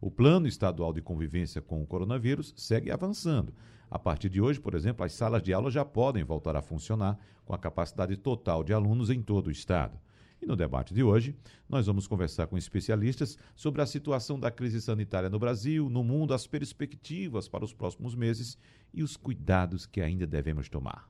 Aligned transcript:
O 0.00 0.12
Plano 0.12 0.46
Estadual 0.46 0.92
de 0.92 1.02
Convivência 1.02 1.60
com 1.60 1.82
o 1.82 1.86
Coronavírus 1.86 2.54
segue 2.56 2.90
avançando. 2.90 3.52
A 3.90 3.98
partir 3.98 4.28
de 4.28 4.40
hoje, 4.40 4.60
por 4.60 4.74
exemplo, 4.74 5.04
as 5.04 5.12
salas 5.12 5.42
de 5.42 5.52
aula 5.52 5.72
já 5.72 5.84
podem 5.84 6.22
voltar 6.22 6.54
a 6.54 6.62
funcionar 6.62 7.18
com 7.44 7.52
a 7.52 7.58
capacidade 7.58 8.16
total 8.16 8.62
de 8.62 8.72
alunos 8.72 9.10
em 9.10 9.20
todo 9.20 9.48
o 9.48 9.50
estado. 9.50 9.98
E 10.40 10.46
no 10.46 10.54
debate 10.54 10.94
de 10.94 11.02
hoje, 11.02 11.34
nós 11.68 11.86
vamos 11.86 12.06
conversar 12.06 12.46
com 12.46 12.56
especialistas 12.56 13.36
sobre 13.56 13.82
a 13.82 13.86
situação 13.86 14.38
da 14.38 14.52
crise 14.52 14.80
sanitária 14.80 15.28
no 15.28 15.38
Brasil, 15.38 15.88
no 15.88 16.04
mundo, 16.04 16.32
as 16.32 16.46
perspectivas 16.46 17.48
para 17.48 17.64
os 17.64 17.72
próximos 17.72 18.14
meses 18.14 18.56
e 18.94 19.02
os 19.02 19.16
cuidados 19.16 19.84
que 19.84 20.00
ainda 20.00 20.28
devemos 20.28 20.68
tomar. 20.68 21.08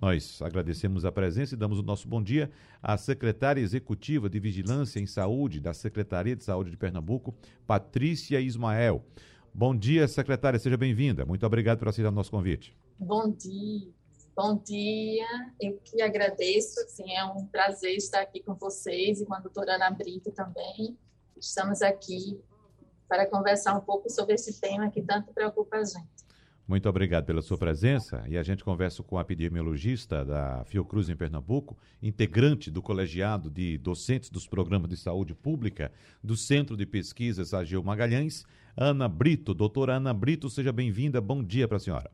Nós 0.00 0.40
agradecemos 0.40 1.04
a 1.04 1.10
presença 1.10 1.54
e 1.54 1.58
damos 1.58 1.80
o 1.80 1.82
nosso 1.82 2.06
bom 2.06 2.22
dia 2.22 2.50
à 2.80 2.96
secretária 2.96 3.60
executiva 3.60 4.30
de 4.30 4.38
Vigilância 4.38 5.00
em 5.00 5.06
Saúde 5.06 5.60
da 5.60 5.74
Secretaria 5.74 6.36
de 6.36 6.44
Saúde 6.44 6.70
de 6.70 6.76
Pernambuco, 6.76 7.34
Patrícia 7.66 8.40
Ismael. 8.40 9.04
Bom 9.52 9.74
dia, 9.76 10.06
secretária, 10.06 10.56
seja 10.56 10.76
bem-vinda. 10.76 11.26
Muito 11.26 11.44
obrigado 11.44 11.80
por 11.80 11.88
aceitar 11.88 12.10
o 12.10 12.14
nosso 12.14 12.30
convite. 12.30 12.76
Bom 12.96 13.28
dia. 13.28 13.88
Bom 14.36 14.56
dia, 14.56 15.26
eu 15.60 15.80
que 15.82 16.00
agradeço, 16.00 16.78
assim, 16.82 17.12
é 17.12 17.24
um 17.24 17.44
prazer 17.46 17.96
estar 17.96 18.20
aqui 18.20 18.40
com 18.40 18.54
vocês 18.54 19.20
e 19.20 19.26
com 19.26 19.34
a 19.34 19.40
doutora 19.40 19.74
Ana 19.74 19.90
Brito 19.90 20.30
também. 20.30 20.96
Estamos 21.36 21.82
aqui 21.82 22.40
para 23.08 23.26
conversar 23.26 23.76
um 23.76 23.80
pouco 23.80 24.08
sobre 24.08 24.34
esse 24.34 24.60
tema 24.60 24.92
que 24.92 25.02
tanto 25.02 25.32
preocupa 25.32 25.78
a 25.78 25.84
gente. 25.84 26.27
Muito 26.68 26.86
obrigado 26.86 27.24
pela 27.24 27.40
sua 27.40 27.56
presença 27.56 28.22
e 28.28 28.36
a 28.36 28.42
gente 28.42 28.62
conversa 28.62 29.02
com 29.02 29.16
a 29.16 29.22
epidemiologista 29.22 30.22
da 30.22 30.62
Fiocruz 30.66 31.08
em 31.08 31.16
Pernambuco, 31.16 31.78
integrante 32.02 32.70
do 32.70 32.82
colegiado 32.82 33.50
de 33.50 33.78
docentes 33.78 34.28
dos 34.28 34.46
programas 34.46 34.90
de 34.90 34.98
saúde 34.98 35.34
pública 35.34 35.90
do 36.22 36.36
Centro 36.36 36.76
de 36.76 36.84
Pesquisas 36.84 37.54
Ageu 37.54 37.82
Magalhães, 37.82 38.44
Ana 38.76 39.08
Brito. 39.08 39.54
Doutora 39.54 39.94
Ana 39.94 40.12
Brito, 40.12 40.50
seja 40.50 40.70
bem-vinda. 40.70 41.22
Bom 41.22 41.42
dia 41.42 41.66
para 41.66 41.78
a 41.78 41.80
senhora. 41.80 42.10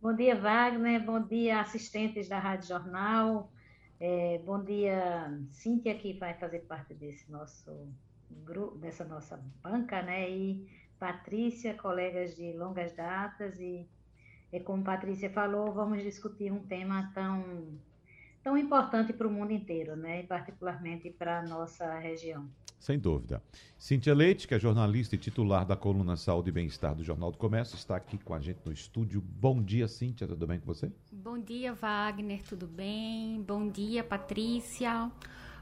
Bom 0.00 0.16
dia, 0.16 0.34
Wagner. 0.34 1.04
Bom 1.04 1.20
dia, 1.20 1.60
assistentes 1.60 2.26
da 2.26 2.38
Rádio 2.38 2.68
Jornal. 2.68 3.52
É, 4.00 4.40
bom 4.46 4.64
dia, 4.64 5.38
Cíntia, 5.50 5.94
que 5.94 6.14
vai 6.14 6.32
fazer 6.32 6.60
parte 6.60 6.94
desse 6.94 7.30
nosso 7.30 7.86
grupo, 8.46 8.78
dessa 8.78 9.04
nossa 9.04 9.38
banca, 9.62 10.00
né? 10.00 10.30
E 10.30 10.66
Patrícia, 10.98 11.74
colegas 11.74 12.34
de 12.34 12.52
longas 12.52 12.92
datas, 12.94 13.58
e, 13.60 13.86
e 14.52 14.60
como 14.60 14.82
Patrícia 14.82 15.30
falou, 15.30 15.72
vamos 15.72 16.02
discutir 16.02 16.52
um 16.52 16.60
tema 16.60 17.10
tão, 17.14 17.78
tão 18.42 18.56
importante 18.56 19.12
para 19.12 19.28
o 19.28 19.30
mundo 19.30 19.52
inteiro, 19.52 19.96
né? 19.96 20.20
e 20.20 20.26
particularmente 20.26 21.10
para 21.10 21.40
a 21.40 21.42
nossa 21.42 21.98
região. 21.98 22.48
Sem 22.78 22.98
dúvida. 22.98 23.42
Cíntia 23.76 24.14
Leite, 24.14 24.46
que 24.46 24.54
é 24.54 24.58
jornalista 24.58 25.14
e 25.14 25.18
titular 25.18 25.66
da 25.66 25.76
coluna 25.76 26.16
Saúde 26.16 26.50
e 26.50 26.52
Bem-Estar 26.52 26.94
do 26.94 27.02
Jornal 27.02 27.32
do 27.32 27.38
Comércio, 27.38 27.76
está 27.76 27.96
aqui 27.96 28.16
com 28.18 28.34
a 28.34 28.40
gente 28.40 28.60
no 28.64 28.72
estúdio. 28.72 29.20
Bom 29.20 29.60
dia, 29.60 29.88
Cíntia, 29.88 30.26
tudo 30.28 30.46
bem 30.46 30.60
com 30.60 30.66
você? 30.66 30.90
Bom 31.10 31.38
dia, 31.38 31.74
Wagner, 31.74 32.42
tudo 32.44 32.66
bem? 32.66 33.42
Bom 33.42 33.68
dia, 33.68 34.04
Patrícia. 34.04 35.10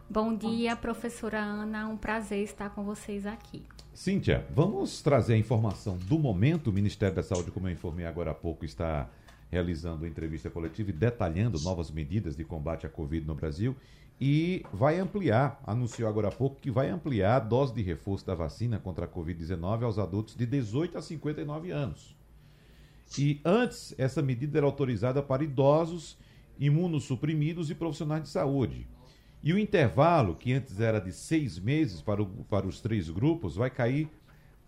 Bom 0.09 0.37
dia, 0.37 0.77
professora 0.77 1.41
Ana. 1.41 1.89
Um 1.89 1.97
prazer 1.97 2.45
estar 2.45 2.71
com 2.71 2.85
vocês 2.85 3.27
aqui. 3.27 3.65
Cíntia, 3.97 4.45
vamos 4.55 5.01
trazer 5.01 5.33
a 5.33 5.39
informação 5.39 5.97
do 5.97 6.19
momento. 6.19 6.69
O 6.69 6.73
Ministério 6.73 7.17
da 7.17 7.23
Saúde, 7.23 7.51
como 7.51 7.67
eu 7.67 7.73
informei 7.73 8.05
agora 8.05 8.31
há 8.33 8.35
pouco, 8.35 8.63
está 8.63 9.09
realizando 9.51 10.07
entrevista 10.07 10.51
coletiva 10.51 10.91
e 10.91 10.93
detalhando 10.93 11.59
novas 11.61 11.91
medidas 11.91 12.37
de 12.37 12.45
combate 12.45 12.85
à 12.85 12.91
Covid 12.91 13.27
no 13.27 13.35
Brasil 13.35 13.75
e 14.21 14.63
vai 14.71 14.99
ampliar, 14.99 15.63
anunciou 15.67 16.11
agora 16.11 16.29
há 16.29 16.31
pouco, 16.31 16.61
que 16.61 16.71
vai 16.71 16.91
ampliar 16.91 17.37
a 17.37 17.39
dose 17.39 17.73
de 17.73 17.81
reforço 17.81 18.27
da 18.27 18.35
vacina 18.35 18.79
contra 18.79 19.07
a 19.07 19.09
Covid-19 19.09 19.85
aos 19.85 19.99
adultos 19.99 20.37
de 20.37 20.45
18 20.45 20.99
a 20.99 21.01
59 21.01 21.71
anos. 21.71 22.15
E 23.19 23.41
antes, 23.47 23.95
essa 23.97 24.21
medida 24.21 24.59
era 24.59 24.67
autorizada 24.67 25.23
para 25.23 25.43
idosos, 25.43 26.19
imunossuprimidos 26.59 27.71
e 27.71 27.75
profissionais 27.75 28.25
de 28.25 28.29
saúde. 28.29 28.87
E 29.43 29.53
o 29.53 29.59
intervalo, 29.59 30.35
que 30.35 30.53
antes 30.53 30.81
era 30.81 31.01
de 31.01 31.13
seis 31.13 31.59
meses 31.59 32.01
para, 32.01 32.23
o, 32.23 32.27
para 32.27 32.67
os 32.67 32.81
três 32.81 33.09
grupos, 33.09 33.57
vai 33.57 33.71
cair 33.71 34.09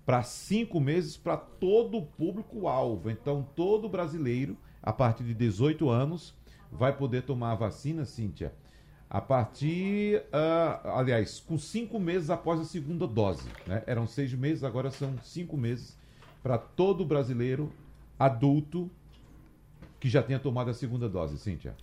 para 0.06 0.22
cinco 0.22 0.80
meses 0.80 1.16
para 1.16 1.36
todo 1.36 1.98
o 1.98 2.06
público-alvo. 2.06 3.10
Então, 3.10 3.46
todo 3.54 3.88
brasileiro, 3.88 4.56
a 4.82 4.92
partir 4.92 5.24
de 5.24 5.34
18 5.34 5.88
anos, 5.90 6.34
vai 6.70 6.96
poder 6.96 7.22
tomar 7.22 7.52
a 7.52 7.56
vacina, 7.56 8.04
Cíntia, 8.04 8.54
a 9.10 9.20
partir, 9.20 10.22
uh, 10.28 10.88
aliás, 10.96 11.40
com 11.40 11.58
cinco 11.58 11.98
meses 11.98 12.30
após 12.30 12.60
a 12.60 12.64
segunda 12.64 13.06
dose. 13.06 13.48
Né? 13.66 13.82
Eram 13.86 14.06
seis 14.06 14.32
meses, 14.32 14.64
agora 14.64 14.90
são 14.90 15.14
cinco 15.22 15.56
meses 15.56 15.96
para 16.42 16.58
todo 16.58 17.04
brasileiro 17.04 17.72
adulto 18.18 18.90
que 19.98 20.08
já 20.08 20.22
tenha 20.22 20.38
tomado 20.38 20.70
a 20.70 20.74
segunda 20.74 21.08
dose, 21.08 21.38
Cíntia. 21.38 21.74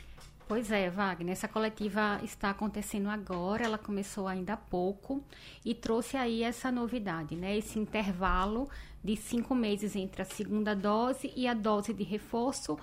Pois 0.48 0.72
é, 0.72 0.92
Wagner, 0.92 1.32
essa 1.32 1.48
coletiva 1.48 2.20
está 2.24 2.52
acontecendo 2.52 3.10
agora, 3.10 3.64
ela 3.66 3.80
começou 3.80 4.28
ainda 4.28 4.54
há 4.54 4.58
pouco 4.58 5.24
e 5.64 5.74
trouxe 5.74 6.18
aí 6.18 6.44
essa 6.44 6.72
novidade, 6.72 7.36
né? 7.36 7.58
Esse 7.58 7.80
intervalo 7.80 8.70
de 9.04 9.16
cinco 9.16 9.56
meses 9.56 9.96
entre 9.96 10.22
a 10.22 10.26
segunda 10.26 10.76
dose 10.76 11.34
e 11.36 11.48
a 11.48 11.54
dose 11.56 11.94
de 11.94 12.04
reforço, 12.04 12.78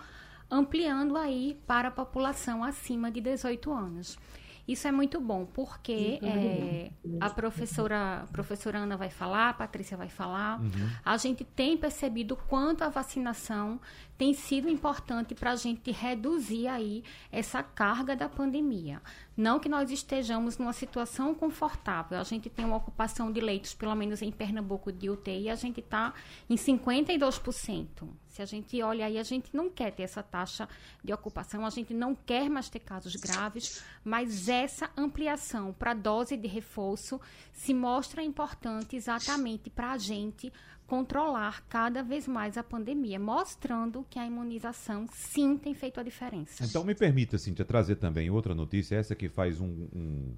ampliando 0.50 1.16
aí 1.16 1.56
para 1.64 1.88
a 1.88 1.90
população 1.92 2.64
acima 2.64 3.12
de 3.12 3.20
18 3.20 3.72
anos. 3.72 4.18
Isso 4.66 4.86
é 4.86 4.92
muito 4.92 5.20
bom, 5.20 5.44
porque 5.44 6.20
é, 6.22 6.90
a 7.20 7.28
professora, 7.28 8.22
a 8.22 8.26
professora 8.28 8.78
Ana 8.78 8.96
vai 8.96 9.10
falar, 9.10 9.48
a 9.48 9.52
Patrícia 9.52 9.96
vai 9.96 10.08
falar. 10.08 10.60
Uhum. 10.60 10.90
A 11.04 11.16
gente 11.16 11.44
tem 11.44 11.76
percebido 11.76 12.36
quanto 12.36 12.82
a 12.82 12.88
vacinação 12.88 13.80
tem 14.22 14.34
sido 14.34 14.68
importante 14.68 15.34
para 15.34 15.50
a 15.50 15.56
gente 15.56 15.90
reduzir 15.90 16.68
aí 16.68 17.02
essa 17.32 17.60
carga 17.60 18.14
da 18.14 18.28
pandemia. 18.28 19.02
Não 19.36 19.58
que 19.58 19.68
nós 19.68 19.90
estejamos 19.90 20.56
numa 20.56 20.72
situação 20.72 21.34
confortável. 21.34 22.20
A 22.20 22.22
gente 22.22 22.48
tem 22.48 22.64
uma 22.64 22.76
ocupação 22.76 23.32
de 23.32 23.40
leitos, 23.40 23.74
pelo 23.74 23.96
menos 23.96 24.22
em 24.22 24.30
Pernambuco, 24.30 24.92
de 24.92 25.10
UTI, 25.10 25.50
a 25.50 25.56
gente 25.56 25.80
está 25.80 26.14
em 26.48 26.54
52%. 26.54 28.08
Se 28.28 28.40
a 28.40 28.44
gente 28.44 28.80
olha 28.80 29.06
aí, 29.06 29.18
a 29.18 29.24
gente 29.24 29.54
não 29.54 29.68
quer 29.68 29.90
ter 29.90 30.04
essa 30.04 30.22
taxa 30.22 30.68
de 31.02 31.12
ocupação, 31.12 31.66
a 31.66 31.70
gente 31.70 31.92
não 31.92 32.14
quer 32.14 32.48
mais 32.48 32.68
ter 32.68 32.78
casos 32.78 33.16
graves, 33.16 33.82
mas 34.04 34.48
essa 34.48 34.88
ampliação 34.96 35.72
para 35.72 35.94
dose 35.94 36.36
de 36.36 36.46
reforço 36.46 37.20
se 37.52 37.74
mostra 37.74 38.22
importante 38.22 38.94
exatamente 38.94 39.68
para 39.68 39.92
a 39.92 39.98
gente 39.98 40.52
controlar 40.92 41.64
cada 41.70 42.02
vez 42.02 42.28
mais 42.28 42.58
a 42.58 42.62
pandemia, 42.62 43.18
mostrando 43.18 44.04
que 44.10 44.18
a 44.18 44.26
imunização 44.26 45.06
sim 45.10 45.56
tem 45.56 45.72
feito 45.72 45.98
a 45.98 46.02
diferença. 46.02 46.62
Então 46.62 46.84
me 46.84 46.94
permita, 46.94 47.38
Cíntia, 47.38 47.64
trazer 47.64 47.96
também 47.96 48.28
outra 48.28 48.54
notícia, 48.54 48.96
essa 48.96 49.14
que 49.14 49.26
faz 49.26 49.58
um, 49.58 49.88
um 49.90 50.34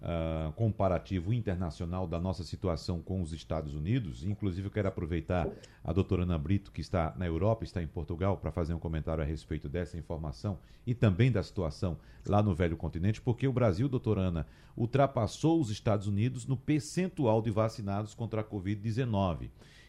uh, 0.00 0.52
comparativo 0.52 1.32
internacional 1.32 2.06
da 2.06 2.20
nossa 2.20 2.44
situação 2.44 3.02
com 3.02 3.20
os 3.20 3.32
Estados 3.32 3.74
Unidos. 3.74 4.22
Inclusive, 4.22 4.68
eu 4.68 4.70
quero 4.70 4.86
aproveitar 4.86 5.48
a 5.82 5.92
doutora 5.92 6.22
Ana 6.22 6.38
Brito, 6.38 6.70
que 6.70 6.80
está 6.80 7.12
na 7.16 7.26
Europa, 7.26 7.64
está 7.64 7.82
em 7.82 7.88
Portugal, 7.88 8.36
para 8.36 8.52
fazer 8.52 8.74
um 8.74 8.78
comentário 8.78 9.24
a 9.24 9.26
respeito 9.26 9.68
dessa 9.68 9.98
informação 9.98 10.60
e 10.86 10.94
também 10.94 11.32
da 11.32 11.42
situação 11.42 11.98
lá 12.24 12.40
no 12.40 12.54
velho 12.54 12.76
continente, 12.76 13.20
porque 13.20 13.48
o 13.48 13.52
Brasil, 13.52 13.88
doutora 13.88 14.20
Ana, 14.20 14.46
ultrapassou 14.76 15.60
os 15.60 15.70
Estados 15.70 16.06
Unidos 16.06 16.46
no 16.46 16.56
percentual 16.56 17.42
de 17.42 17.50
vacinados 17.50 18.14
contra 18.14 18.42
a 18.42 18.44
Covid-19. 18.44 19.48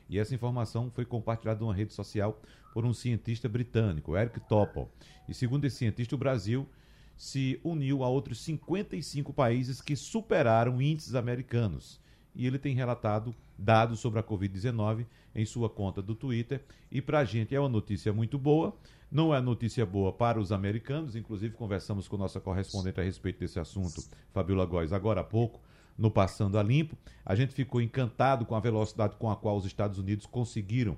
E 0.10 0.18
essa 0.18 0.34
informação 0.34 0.90
foi 0.90 1.06
compartilhada 1.06 1.60
numa 1.60 1.74
rede 1.74 1.94
social 1.94 2.42
por 2.74 2.86
um 2.86 2.94
cientista 2.94 3.48
britânico, 3.48 4.18
Eric 4.18 4.40
Topol. 4.42 4.92
E 5.28 5.34
segundo 5.34 5.66
esse 5.66 5.78
cientista, 5.78 6.16
o 6.16 6.18
Brasil 6.18 6.68
se 7.16 7.60
uniu 7.64 8.04
a 8.04 8.10
outros 8.10 8.42
55 8.42 9.34
países 9.34 9.82
que 9.82 9.96
superaram 9.96 10.82
índices 10.82 11.16
americanos. 11.16 12.00
E 12.34 12.48
ele 12.48 12.58
tem 12.58 12.74
relatado 12.74 13.36
dados 13.58 14.00
sobre 14.00 14.20
a 14.20 14.24
Covid-19 14.24 15.06
em 15.36 15.46
sua 15.46 15.70
conta 15.70 16.02
do 16.02 16.16
Twitter. 16.16 16.64
E 16.90 17.02
para 17.02 17.20
a 17.20 17.26
gente 17.26 17.54
é 17.54 17.60
uma 17.60 17.70
notícia 17.70 18.14
muito 18.14 18.38
boa. 18.38 18.76
Não 19.12 19.36
é 19.36 19.42
notícia 19.42 19.86
boa 19.86 20.14
para 20.14 20.40
os 20.40 20.52
americanos, 20.52 21.16
inclusive 21.16 21.56
conversamos 21.56 22.08
com 22.08 22.16
nossa 22.16 22.40
correspondente 22.40 23.02
a 23.02 23.04
respeito 23.04 23.40
desse 23.40 23.60
assunto, 23.60 24.04
Fabiola 24.32 24.66
Góes, 24.66 24.94
agora 24.94 25.22
há 25.22 25.24
pouco, 25.24 25.60
no 26.00 26.10
Passando 26.10 26.57
a 26.57 26.63
Limpo. 26.63 26.98
A 27.25 27.36
gente 27.36 27.54
ficou 27.54 27.81
encantado 27.81 28.46
com 28.46 28.56
a 28.56 28.60
velocidade 28.60 29.18
com 29.18 29.30
a 29.30 29.36
qual 29.36 29.57
os 29.57 29.66
Estados 29.66 30.00
Unidos 30.00 30.25
conseguiram 30.25 30.98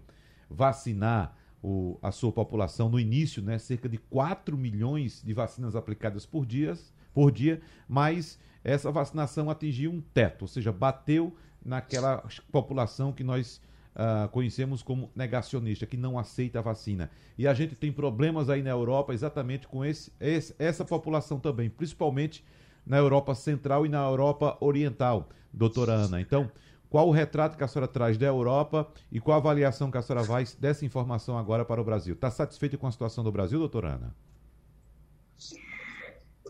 vacinar 0.50 1.36
o, 1.62 1.98
a 2.01 2.12
sua 2.12 2.31
população 2.31 2.89
no 2.89 3.00
início, 3.00 3.42
né, 3.42 3.57
cerca 3.57 3.89
de 3.89 3.98
4 3.98 4.57
milhões 4.57 5.21
de 5.24 5.33
vacinas 5.33 5.75
aplicadas 5.75 6.25
por, 6.25 6.45
dias, 6.45 6.94
por 7.13 7.31
dia, 7.31 7.62
mas 7.88 8.39
essa 8.63 8.92
vacinação 8.92 9.50
atingiu 9.50 9.92
um 9.92 10.01
teto, 10.01 10.44
ou 10.44 10.48
seja, 10.48 10.71
bateu 10.71 11.36
naquela 11.63 12.24
população 12.51 13.12
que 13.12 13.24
nós 13.24 13.62
uh, 13.95 14.27
conhecemos 14.30 14.81
como 14.81 15.12
negacionista, 15.15 15.86
que 15.86 15.98
não 15.98 16.18
aceita 16.18 16.59
a 16.59 16.62
vacina. 16.62 17.09
E 17.38 17.48
a 17.48 17.53
gente 17.53 17.75
tem 17.75 17.92
problemas 17.92 18.50
aí 18.50 18.62
na 18.63 18.69
Europa 18.71 19.13
exatamente 19.13 19.68
com 19.68 19.86
esse, 19.86 20.12
esse, 20.19 20.56
essa 20.57 20.83
população 20.83 21.39
também, 21.39 21.69
principalmente 21.69 22.44
na 22.86 22.98
Europa 22.98 23.36
Central 23.36 23.86
e 23.86 23.89
na 23.89 24.06
Europa 24.06 24.57
Oriental, 24.60 25.30
doutora 25.54 25.94
Ana. 25.94 26.22
Então, 26.22 26.51
qual 26.89 27.07
o 27.07 27.12
retrato 27.12 27.57
que 27.57 27.63
a 27.63 27.68
senhora 27.68 27.88
traz 27.88 28.18
da 28.18 28.25
Europa 28.25 28.92
e 29.12 29.19
qual 29.19 29.36
a 29.36 29.39
avaliação 29.39 29.89
que 29.89 29.98
a 29.98 30.01
senhora 30.01 30.25
faz 30.25 30.56
dessa 30.56 30.86
informação 30.86 31.38
agora 31.38 31.63
para 31.63 31.80
o 31.80 31.86
Brasil? 31.86 32.16
Está 32.16 32.30
satisfeita 32.30 32.78
com 32.78 32.86
a 32.86 32.92
situação 32.92 33.24
do 33.24 33.31
Brasil, 33.31 33.60
doutora 33.60 33.94
Ana? 33.94 34.16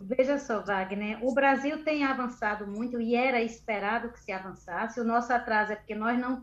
Veja 0.01 0.39
só, 0.39 0.63
Wagner, 0.63 1.23
o 1.23 1.31
Brasil 1.31 1.83
tem 1.83 2.03
avançado 2.03 2.65
muito 2.65 2.99
e 2.99 3.15
era 3.15 3.39
esperado 3.39 4.11
que 4.11 4.19
se 4.19 4.31
avançasse. 4.31 4.99
O 4.99 5.03
nosso 5.03 5.31
atraso 5.31 5.73
é 5.73 5.75
porque 5.75 5.93
nós 5.93 6.19
não, 6.19 6.41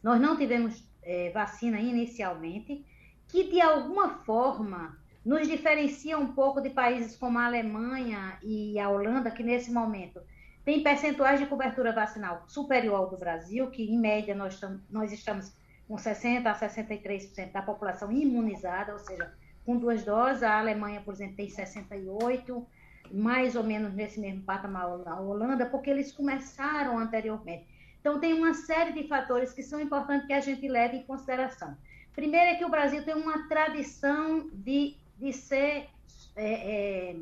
nós 0.00 0.20
não 0.20 0.36
tivemos 0.36 0.84
é, 1.02 1.30
vacina 1.30 1.80
inicialmente, 1.80 2.86
que 3.26 3.50
de 3.50 3.60
alguma 3.60 4.18
forma 4.20 4.96
nos 5.24 5.46
diferencia 5.46 6.18
um 6.18 6.32
pouco 6.32 6.60
de 6.60 6.70
países 6.70 7.16
como 7.16 7.38
a 7.38 7.46
Alemanha 7.46 8.38
e 8.42 8.78
a 8.78 8.88
Holanda, 8.88 9.30
que 9.30 9.42
nesse 9.42 9.70
momento 9.70 10.20
tem 10.64 10.82
percentuais 10.82 11.40
de 11.40 11.46
cobertura 11.46 11.92
vacinal 11.92 12.44
superior 12.46 12.94
ao 12.94 13.10
do 13.10 13.16
Brasil, 13.16 13.70
que 13.70 13.82
em 13.82 13.98
média 13.98 14.34
nós, 14.34 14.60
tam, 14.60 14.80
nós 14.90 15.12
estamos 15.12 15.52
com 15.88 15.96
60% 15.96 16.46
a 16.46 16.54
63% 16.54 17.52
da 17.52 17.62
população 17.62 18.12
imunizada, 18.12 18.92
ou 18.92 18.98
seja, 18.98 19.32
com 19.64 19.76
duas 19.76 20.04
doses. 20.04 20.42
A 20.42 20.58
Alemanha, 20.58 21.00
por 21.00 21.14
exemplo, 21.14 21.36
tem 21.36 21.48
68%, 21.48 22.64
mais 23.10 23.56
ou 23.56 23.64
menos 23.64 23.92
nesse 23.92 24.20
mesmo 24.20 24.42
patamar 24.42 24.98
na 24.98 25.20
Holanda, 25.20 25.66
porque 25.66 25.90
eles 25.90 26.12
começaram 26.12 26.98
anteriormente. 26.98 27.66
Então, 28.00 28.18
tem 28.18 28.32
uma 28.32 28.54
série 28.54 28.92
de 28.92 29.06
fatores 29.06 29.52
que 29.52 29.62
são 29.62 29.80
importantes 29.80 30.26
que 30.26 30.32
a 30.32 30.40
gente 30.40 30.66
leve 30.66 30.96
em 30.98 31.02
consideração. 31.02 31.76
Primeiro 32.14 32.50
é 32.50 32.54
que 32.54 32.64
o 32.64 32.68
Brasil 32.68 33.04
tem 33.04 33.14
uma 33.14 33.48
tradição 33.48 34.48
de, 34.52 34.96
de 35.22 35.32
ser 35.32 35.88
é, 36.34 37.12
é, 37.12 37.16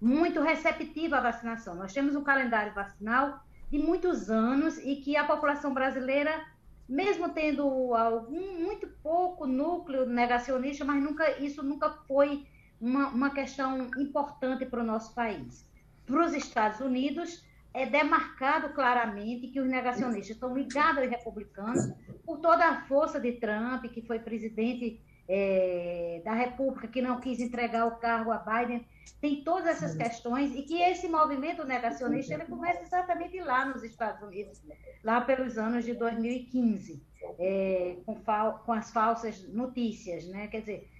muito 0.00 0.40
receptiva 0.40 1.18
à 1.18 1.20
vacinação. 1.20 1.74
Nós 1.74 1.92
temos 1.92 2.16
um 2.16 2.24
calendário 2.24 2.72
vacinal 2.72 3.44
de 3.70 3.78
muitos 3.78 4.30
anos 4.30 4.78
e 4.78 4.96
que 4.96 5.16
a 5.16 5.24
população 5.24 5.74
brasileira, 5.74 6.44
mesmo 6.88 7.28
tendo 7.28 7.94
algum 7.94 8.58
muito 8.58 8.88
pouco 9.02 9.46
núcleo 9.46 10.06
negacionista, 10.06 10.84
mas 10.84 11.02
nunca 11.02 11.38
isso 11.38 11.62
nunca 11.62 11.90
foi 12.08 12.46
uma, 12.80 13.08
uma 13.08 13.30
questão 13.30 13.90
importante 13.98 14.64
para 14.64 14.80
o 14.80 14.86
nosso 14.86 15.14
país. 15.14 15.70
Para 16.06 16.24
os 16.24 16.34
Estados 16.34 16.80
Unidos, 16.80 17.44
é 17.74 17.86
demarcado 17.86 18.70
claramente 18.70 19.48
que 19.48 19.60
os 19.60 19.68
negacionistas 19.68 20.36
estão 20.36 20.54
ligados 20.54 21.02
aos 21.02 21.10
republicanos 21.10 21.92
por 22.24 22.38
toda 22.38 22.66
a 22.66 22.82
força 22.82 23.20
de 23.20 23.32
Trump, 23.32 23.84
que 23.86 24.02
foi 24.02 24.18
presidente 24.18 25.00
é, 25.28 26.20
da 26.24 26.32
República, 26.32 26.88
que 26.88 27.00
não 27.00 27.20
quis 27.20 27.40
entregar 27.40 27.86
o 27.86 27.96
cargo 27.96 28.30
a 28.30 28.38
Biden 28.38 28.84
tem 29.22 29.44
todas 29.44 29.68
essas 29.68 29.94
questões 29.94 30.52
e 30.54 30.62
que 30.62 30.82
esse 30.82 31.06
movimento 31.06 31.64
negacionista 31.64 32.34
ele 32.34 32.44
começa 32.44 32.82
exatamente 32.82 33.40
lá 33.40 33.64
nos 33.64 33.84
Estados 33.84 34.20
Unidos, 34.20 34.60
lá 35.02 35.20
pelos 35.20 35.56
anos 35.56 35.84
de 35.84 35.94
2015, 35.94 37.00
é, 37.38 37.98
com, 38.04 38.20
com, 38.64 38.72
as 38.72 38.90
falsas 38.90 39.46
notícias, 39.48 40.26
né? 40.26 40.48
Quer 40.48 40.60
dizer, 40.60 40.90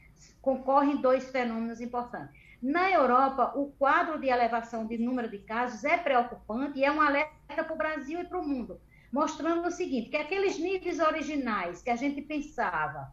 concorrem 0.40 0.98
dois 0.98 1.30
fenômenos 1.30 1.80
importantes. 1.80 2.40
Na 2.62 2.88
Europa, 2.92 3.52
o 3.56 3.72
quadro 3.72 4.20
de 4.20 4.28
elevação 4.28 4.86
de 4.86 4.96
número 4.96 5.28
de 5.28 5.38
casos 5.38 5.82
é 5.82 5.98
preocupante 5.98 6.78
e 6.78 6.84
é 6.84 6.92
um 6.92 7.00
alerta 7.00 7.64
para 7.64 7.72
o 7.72 7.76
Brasil 7.76 8.20
e 8.20 8.24
para 8.24 8.38
o 8.38 8.46
mundo, 8.46 8.80
mostrando 9.12 9.66
o 9.66 9.70
seguinte, 9.72 10.10
que 10.10 10.16
aqueles 10.16 10.60
níveis 10.60 11.00
originais 11.00 11.82
que 11.82 11.90
a 11.90 11.96
gente 11.96 12.22
pensava 12.22 13.10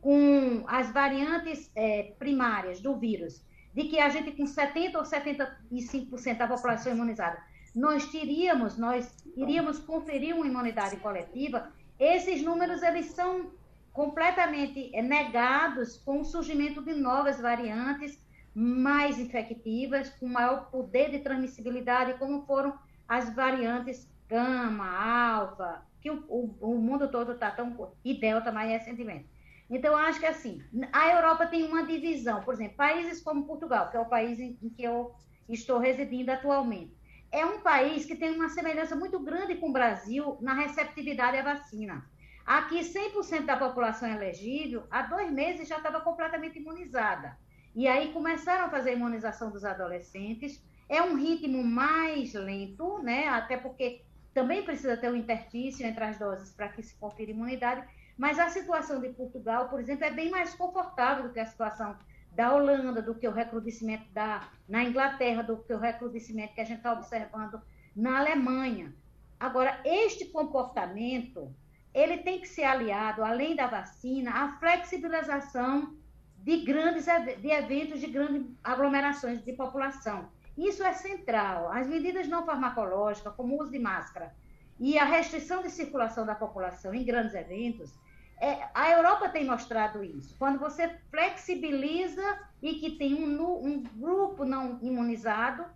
com 0.00 0.64
as 0.66 0.90
variantes 0.92 1.70
é, 1.74 2.14
primárias 2.18 2.80
do 2.80 2.96
vírus, 2.96 3.44
de 3.74 3.84
que 3.84 4.00
a 4.00 4.08
gente 4.08 4.32
com 4.32 4.46
70 4.46 4.98
ou 4.98 5.04
75% 5.04 6.38
da 6.38 6.48
população 6.48 6.92
imunizada, 6.92 7.38
nós 7.74 8.06
teríamos, 8.06 8.76
nós 8.76 9.14
iríamos 9.36 9.78
conferir 9.78 10.34
uma 10.34 10.46
imunidade 10.46 10.96
coletiva, 10.96 11.70
esses 11.98 12.42
números 12.42 12.82
eles 12.82 13.06
são 13.06 13.52
completamente 13.92 14.90
eh, 14.94 15.02
negados 15.02 15.98
com 15.98 16.20
o 16.20 16.24
surgimento 16.24 16.82
de 16.82 16.94
novas 16.94 17.40
variantes 17.40 18.18
mais 18.54 19.18
infectivas, 19.18 20.10
com 20.10 20.26
maior 20.26 20.70
poder 20.70 21.10
de 21.10 21.20
transmissibilidade, 21.20 22.18
como 22.18 22.42
foram 22.46 22.76
as 23.06 23.34
variantes 23.34 24.08
gama, 24.28 24.88
alfa, 24.88 25.82
que 26.00 26.10
o, 26.10 26.24
o, 26.28 26.56
o 26.60 26.78
mundo 26.78 27.08
todo 27.08 27.32
está 27.32 27.50
tão. 27.50 27.92
e 28.04 28.14
delta 28.14 28.50
mais 28.50 28.70
recentemente. 28.70 29.28
Então, 29.70 29.96
acho 29.96 30.18
que 30.18 30.26
assim, 30.26 30.60
a 30.92 31.10
Europa 31.14 31.46
tem 31.46 31.64
uma 31.64 31.86
divisão, 31.86 32.42
por 32.42 32.54
exemplo, 32.54 32.76
países 32.76 33.22
como 33.22 33.46
Portugal, 33.46 33.88
que 33.88 33.96
é 33.96 34.00
o 34.00 34.08
país 34.08 34.40
em, 34.40 34.56
que 34.56 34.82
eu 34.82 35.14
estou 35.48 35.78
residindo 35.78 36.32
atualmente, 36.32 36.92
é 37.30 37.46
um 37.46 37.60
país 37.60 38.04
que 38.04 38.16
tem 38.16 38.34
uma 38.34 38.48
semelhança 38.48 38.96
muito 38.96 39.20
grande 39.20 39.54
com 39.54 39.70
o 39.70 39.72
Brasil 39.72 40.36
na 40.40 40.54
receptividade 40.54 41.36
à 41.36 41.42
vacina. 41.42 42.04
Aqui, 42.44 42.80
100% 42.80 43.44
da 43.44 43.56
população 43.56 44.08
elegível, 44.10 44.84
há 44.90 45.02
dois 45.02 45.30
meses 45.30 45.68
já 45.68 45.76
estava 45.76 46.00
completamente 46.00 46.58
imunizada. 46.58 47.38
E 47.72 47.86
aí 47.86 48.12
começaram 48.12 48.64
a 48.64 48.70
fazer 48.70 48.90
a 48.90 48.94
imunização 48.94 49.52
dos 49.52 49.64
adolescentes. 49.64 50.60
É 50.88 51.00
um 51.00 51.14
ritmo 51.14 51.62
mais 51.62 52.34
lento, 52.34 52.98
né? 52.98 53.28
Até 53.28 53.56
porque 53.56 54.02
também 54.34 54.64
precisa 54.64 54.96
ter 54.96 55.08
um 55.12 55.14
interstício 55.14 55.86
entre 55.86 56.02
as 56.02 56.18
doses 56.18 56.52
para 56.52 56.68
que 56.68 56.82
se 56.82 56.96
confira 56.96 57.30
imunidade 57.30 57.86
mas 58.20 58.38
a 58.38 58.50
situação 58.50 59.00
de 59.00 59.08
Portugal, 59.08 59.70
por 59.70 59.80
exemplo, 59.80 60.04
é 60.04 60.10
bem 60.10 60.28
mais 60.28 60.54
confortável 60.54 61.24
do 61.24 61.32
que 61.32 61.40
a 61.40 61.46
situação 61.46 61.96
da 62.32 62.54
Holanda, 62.54 63.00
do 63.00 63.14
que 63.14 63.26
o 63.26 63.32
recrudescimento 63.32 64.12
da, 64.12 64.46
na 64.68 64.84
Inglaterra, 64.84 65.42
do 65.42 65.56
que 65.56 65.72
o 65.72 65.78
recrudescimento 65.78 66.52
que 66.52 66.60
a 66.60 66.64
gente 66.64 66.76
está 66.76 66.92
observando 66.92 67.62
na 67.96 68.18
Alemanha. 68.18 68.94
Agora, 69.40 69.80
este 69.86 70.26
comportamento, 70.26 71.50
ele 71.94 72.18
tem 72.18 72.42
que 72.42 72.46
ser 72.46 72.64
aliado, 72.64 73.24
além 73.24 73.56
da 73.56 73.66
vacina, 73.66 74.32
à 74.32 74.58
flexibilização 74.58 75.96
de 76.36 76.58
grandes 76.58 77.06
de 77.06 77.50
eventos 77.50 78.00
de 78.00 78.06
grandes 78.06 78.54
aglomerações 78.62 79.42
de 79.42 79.54
população. 79.54 80.28
Isso 80.58 80.84
é 80.84 80.92
central. 80.92 81.72
As 81.72 81.86
medidas 81.86 82.28
não 82.28 82.44
farmacológicas, 82.44 83.34
como 83.34 83.56
o 83.56 83.62
uso 83.62 83.72
de 83.72 83.78
máscara, 83.78 84.30
e 84.78 84.98
a 84.98 85.06
restrição 85.06 85.62
de 85.62 85.70
circulação 85.70 86.26
da 86.26 86.34
população 86.34 86.92
em 86.94 87.02
grandes 87.02 87.34
eventos, 87.34 87.98
é, 88.40 88.68
a 88.74 88.90
Europa 88.90 89.28
tem 89.28 89.44
mostrado 89.44 90.02
isso. 90.02 90.34
Quando 90.38 90.58
você 90.58 90.88
flexibiliza 91.10 92.38
e 92.62 92.76
que 92.76 92.92
tem 92.92 93.14
um, 93.14 93.66
um 93.66 93.82
grupo 93.82 94.46
não 94.46 94.78
imunizado, 94.80 95.66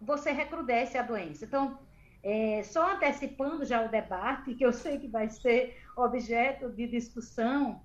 você 0.00 0.30
recrudesce 0.30 0.98
a 0.98 1.02
doença. 1.02 1.46
Então, 1.46 1.78
é, 2.22 2.62
só 2.62 2.92
antecipando 2.92 3.64
já 3.64 3.82
o 3.82 3.88
debate, 3.88 4.54
que 4.54 4.64
eu 4.64 4.72
sei 4.72 4.98
que 4.98 5.08
vai 5.08 5.30
ser 5.30 5.82
objeto 5.96 6.70
de 6.70 6.86
discussão, 6.86 7.80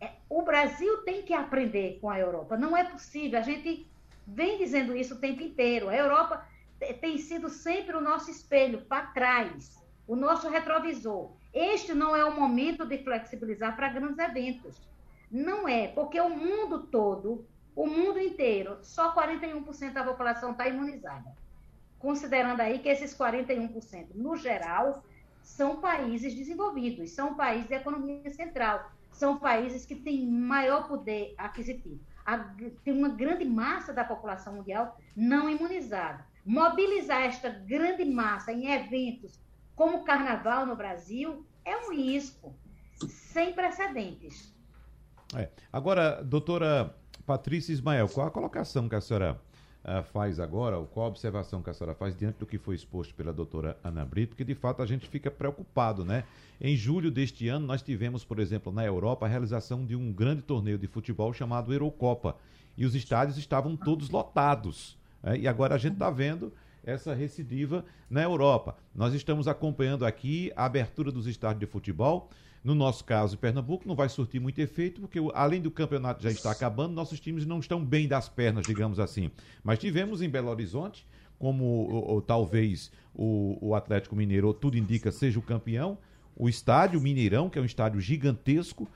é, 0.00 0.12
o 0.28 0.42
Brasil 0.42 0.98
tem 1.04 1.22
que 1.22 1.34
aprender 1.34 1.98
com 2.00 2.08
a 2.08 2.18
Europa. 2.18 2.56
Não 2.56 2.74
é 2.74 2.84
possível. 2.84 3.38
A 3.38 3.42
gente 3.42 3.86
vem 4.26 4.56
dizendo 4.56 4.96
isso 4.96 5.14
o 5.14 5.20
tempo 5.20 5.42
inteiro. 5.42 5.90
A 5.90 5.96
Europa 5.96 6.46
tem 7.02 7.18
sido 7.18 7.50
sempre 7.50 7.94
o 7.94 8.00
nosso 8.00 8.30
espelho 8.30 8.80
para 8.86 9.08
trás, 9.08 9.78
o 10.06 10.16
nosso 10.16 10.48
retrovisor. 10.48 11.32
Este 11.52 11.94
não 11.94 12.14
é 12.14 12.24
o 12.24 12.38
momento 12.38 12.86
de 12.86 12.98
flexibilizar 12.98 13.74
para 13.74 13.88
grandes 13.88 14.18
eventos. 14.18 14.80
Não 15.30 15.68
é, 15.68 15.88
porque 15.88 16.20
o 16.20 16.28
mundo 16.28 16.86
todo, 16.86 17.46
o 17.74 17.86
mundo 17.86 18.18
inteiro, 18.18 18.78
só 18.82 19.14
41% 19.14 19.92
da 19.92 20.04
população 20.04 20.52
está 20.52 20.68
imunizada. 20.68 21.34
Considerando 21.98 22.60
aí 22.60 22.78
que 22.78 22.88
esses 22.88 23.16
41%, 23.16 24.14
no 24.14 24.36
geral, 24.36 25.04
são 25.42 25.80
países 25.80 26.34
desenvolvidos, 26.34 27.10
são 27.10 27.34
países 27.34 27.68
de 27.68 27.74
economia 27.74 28.30
central, 28.32 28.90
são 29.12 29.38
países 29.38 29.84
que 29.84 29.94
têm 29.94 30.26
maior 30.26 30.88
poder 30.88 31.34
aquisitivo. 31.36 32.00
tem 32.84 32.94
uma 32.94 33.08
grande 33.08 33.44
massa 33.44 33.92
da 33.92 34.04
população 34.04 34.54
mundial 34.54 34.96
não 35.16 35.50
imunizada. 35.50 36.24
Mobilizar 36.44 37.22
esta 37.22 37.50
grande 37.50 38.04
massa 38.04 38.52
em 38.52 38.72
eventos 38.72 39.38
como 39.80 39.96
o 39.96 40.04
carnaval 40.04 40.66
no 40.66 40.76
Brasil 40.76 41.42
é 41.64 41.74
um 41.74 41.94
risco 41.94 42.54
sem 43.08 43.54
precedentes. 43.54 44.54
É. 45.34 45.48
Agora, 45.72 46.22
doutora 46.22 46.94
Patrícia 47.24 47.72
Ismael, 47.72 48.06
qual 48.06 48.26
a 48.26 48.30
colocação 48.30 48.90
que 48.90 48.94
a 48.94 49.00
senhora 49.00 49.40
uh, 49.82 50.02
faz 50.12 50.38
agora, 50.38 50.76
qual 50.84 51.06
a 51.06 51.08
observação 51.08 51.62
que 51.62 51.70
a 51.70 51.72
senhora 51.72 51.94
faz 51.94 52.14
diante 52.14 52.36
do 52.36 52.44
que 52.44 52.58
foi 52.58 52.74
exposto 52.74 53.14
pela 53.14 53.32
doutora 53.32 53.78
Ana 53.82 54.04
Brito, 54.04 54.32
porque 54.32 54.44
de 54.44 54.54
fato 54.54 54.82
a 54.82 54.86
gente 54.86 55.08
fica 55.08 55.30
preocupado, 55.30 56.04
né? 56.04 56.24
Em 56.60 56.76
julho 56.76 57.10
deste 57.10 57.48
ano, 57.48 57.66
nós 57.66 57.80
tivemos, 57.80 58.22
por 58.22 58.38
exemplo, 58.38 58.70
na 58.70 58.84
Europa, 58.84 59.24
a 59.24 59.30
realização 59.30 59.86
de 59.86 59.96
um 59.96 60.12
grande 60.12 60.42
torneio 60.42 60.76
de 60.76 60.88
futebol 60.88 61.32
chamado 61.32 61.72
Eurocopa. 61.72 62.36
E 62.76 62.84
os 62.84 62.94
estádios 62.94 63.38
estavam 63.38 63.74
todos 63.78 64.10
lotados. 64.10 64.98
Né? 65.22 65.38
E 65.38 65.48
agora 65.48 65.74
a 65.74 65.78
gente 65.78 65.94
está 65.94 66.10
vendo 66.10 66.52
essa 66.84 67.14
recidiva 67.14 67.84
na 68.08 68.22
Europa. 68.22 68.76
Nós 68.94 69.14
estamos 69.14 69.46
acompanhando 69.48 70.04
aqui 70.04 70.52
a 70.56 70.64
abertura 70.64 71.12
dos 71.12 71.26
estádios 71.26 71.60
de 71.60 71.66
futebol. 71.66 72.30
No 72.62 72.74
nosso 72.74 73.04
caso, 73.04 73.38
Pernambuco 73.38 73.88
não 73.88 73.94
vai 73.94 74.08
surtir 74.08 74.40
muito 74.40 74.58
efeito, 74.58 75.00
porque 75.00 75.18
além 75.34 75.62
do 75.62 75.70
campeonato 75.70 76.22
já 76.22 76.30
estar 76.30 76.50
acabando, 76.50 76.92
nossos 76.92 77.18
times 77.18 77.46
não 77.46 77.58
estão 77.58 77.82
bem 77.82 78.06
das 78.06 78.28
pernas, 78.28 78.66
digamos 78.66 79.00
assim. 79.00 79.30
Mas 79.64 79.78
tivemos 79.78 80.20
em 80.20 80.28
Belo 80.28 80.50
Horizonte, 80.50 81.06
como 81.38 81.64
ou, 81.64 82.08
ou, 82.10 82.22
talvez 82.22 82.92
o, 83.14 83.56
o 83.60 83.74
Atlético 83.74 84.14
Mineiro, 84.14 84.52
tudo 84.52 84.76
indica, 84.76 85.10
seja 85.10 85.38
o 85.38 85.42
campeão, 85.42 85.96
o 86.36 86.50
estádio 86.50 87.00
Mineirão, 87.00 87.48
que 87.48 87.58
é 87.58 87.62
um 87.62 87.64
estádio 87.64 87.98
gigantesco, 87.98 88.86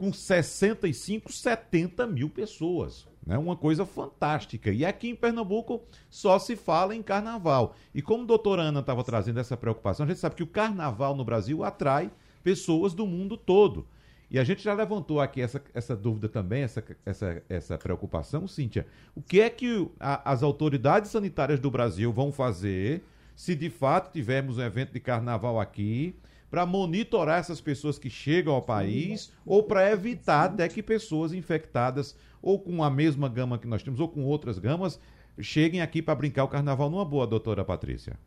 com 0.00 0.10
65, 0.14 1.30
70 1.30 2.06
mil 2.06 2.30
pessoas. 2.30 3.06
Né? 3.24 3.36
Uma 3.36 3.54
coisa 3.54 3.84
fantástica. 3.84 4.70
E 4.70 4.82
aqui 4.82 5.10
em 5.10 5.14
Pernambuco 5.14 5.82
só 6.08 6.38
se 6.38 6.56
fala 6.56 6.96
em 6.96 7.02
carnaval. 7.02 7.76
E 7.94 8.00
como 8.00 8.22
a 8.22 8.26
doutora 8.26 8.62
Ana 8.62 8.80
estava 8.80 9.04
trazendo 9.04 9.38
essa 9.38 9.58
preocupação, 9.58 10.06
a 10.06 10.08
gente 10.08 10.18
sabe 10.18 10.36
que 10.36 10.42
o 10.42 10.46
carnaval 10.46 11.14
no 11.14 11.22
Brasil 11.22 11.62
atrai 11.62 12.10
pessoas 12.42 12.94
do 12.94 13.06
mundo 13.06 13.36
todo. 13.36 13.86
E 14.30 14.38
a 14.38 14.44
gente 14.44 14.62
já 14.62 14.72
levantou 14.72 15.20
aqui 15.20 15.42
essa, 15.42 15.62
essa 15.74 15.94
dúvida 15.94 16.30
também, 16.30 16.62
essa, 16.62 16.82
essa, 17.04 17.42
essa 17.46 17.76
preocupação, 17.76 18.48
Cíntia. 18.48 18.86
O 19.14 19.20
que 19.20 19.42
é 19.42 19.50
que 19.50 19.86
a, 20.00 20.32
as 20.32 20.42
autoridades 20.42 21.10
sanitárias 21.10 21.60
do 21.60 21.70
Brasil 21.70 22.10
vão 22.10 22.32
fazer 22.32 23.04
se 23.36 23.54
de 23.54 23.68
fato 23.68 24.12
tivermos 24.12 24.56
um 24.56 24.62
evento 24.62 24.94
de 24.94 25.00
carnaval 25.00 25.60
aqui 25.60 26.16
para 26.50 26.66
monitorar 26.66 27.38
essas 27.38 27.60
pessoas 27.60 27.98
que 27.98 28.10
chegam 28.10 28.52
ao 28.52 28.62
país 28.62 29.32
ou 29.46 29.62
para 29.62 29.90
evitar 29.90 30.46
até 30.46 30.68
que 30.68 30.82
pessoas 30.82 31.32
infectadas 31.32 32.16
ou 32.42 32.58
com 32.58 32.82
a 32.82 32.90
mesma 32.90 33.28
gama 33.28 33.58
que 33.58 33.68
nós 33.68 33.82
temos 33.82 34.00
ou 34.00 34.08
com 34.08 34.24
outras 34.24 34.58
gamas 34.58 34.98
cheguem 35.38 35.80
aqui 35.80 36.02
para 36.02 36.14
brincar 36.14 36.44
o 36.44 36.48
carnaval 36.48 36.90
numa 36.90 37.04
boa, 37.04 37.26
doutora 37.26 37.64
Patrícia? 37.64 38.18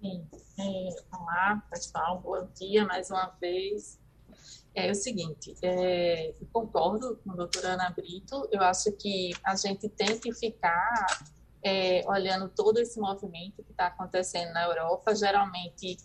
Sim. 0.00 0.26
É, 0.58 0.88
olá, 1.12 1.62
pessoal, 1.70 2.20
bom 2.20 2.46
dia 2.54 2.84
mais 2.84 3.10
uma 3.10 3.26
vez. 3.40 3.98
É 4.74 4.90
o 4.90 4.94
seguinte, 4.94 5.56
é, 5.62 6.30
eu 6.30 6.46
concordo 6.52 7.18
com 7.24 7.32
a 7.32 7.34
doutora 7.34 7.68
Ana 7.68 7.88
Brito, 7.90 8.46
eu 8.52 8.60
acho 8.60 8.92
que 8.92 9.32
a 9.42 9.56
gente 9.56 9.88
tem 9.88 10.18
que 10.18 10.34
ficar 10.34 11.06
é, 11.62 12.02
olhando 12.06 12.48
todo 12.50 12.78
esse 12.78 13.00
movimento 13.00 13.62
que 13.64 13.70
está 13.70 13.86
acontecendo 13.86 14.52
na 14.52 14.64
Europa. 14.64 15.14
Geralmente, 15.14 15.96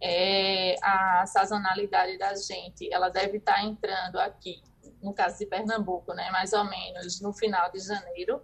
é, 0.00 0.76
a 0.82 1.26
sazonalidade 1.26 2.16
da 2.18 2.34
gente, 2.34 2.92
ela 2.92 3.08
deve 3.08 3.38
estar 3.38 3.54
tá 3.54 3.62
entrando 3.62 4.18
aqui, 4.18 4.62
no 5.02 5.12
caso 5.12 5.38
de 5.38 5.46
Pernambuco, 5.46 6.12
né, 6.14 6.30
mais 6.30 6.52
ou 6.52 6.64
menos 6.64 7.20
no 7.20 7.32
final 7.32 7.70
de 7.70 7.80
janeiro. 7.80 8.40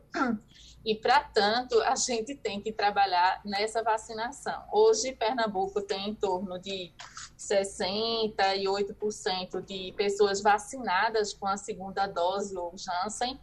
E, 0.84 0.94
para 0.94 1.25
tanto, 1.25 1.80
a 1.80 1.96
gente 1.96 2.34
tem 2.34 2.61
que 2.61 2.70
trabalhar 2.70 3.40
nessa 3.42 3.82
vacinação. 3.82 4.62
Hoje, 4.70 5.14
Pernambuco 5.14 5.80
tem 5.80 6.11
em 6.11 6.14
torno 6.14 6.58
de 6.58 6.92
68% 7.38 9.64
de 9.64 9.94
pessoas 9.96 10.42
vacinadas 10.42 11.32
com 11.32 11.46
a 11.46 11.56
segunda 11.56 12.06
dose 12.06 12.54
ou 12.54 12.75
Janssen, 12.76 13.40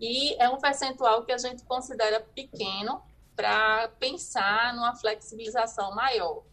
e 0.00 0.40
é 0.40 0.48
um 0.48 0.58
percentual 0.58 1.24
que 1.24 1.32
a 1.32 1.38
gente 1.38 1.64
considera 1.64 2.20
pequeno 2.20 3.02
para 3.34 3.88
pensar 3.98 4.72
numa 4.74 4.94
flexibilização 4.94 5.94
maior. 5.94 6.44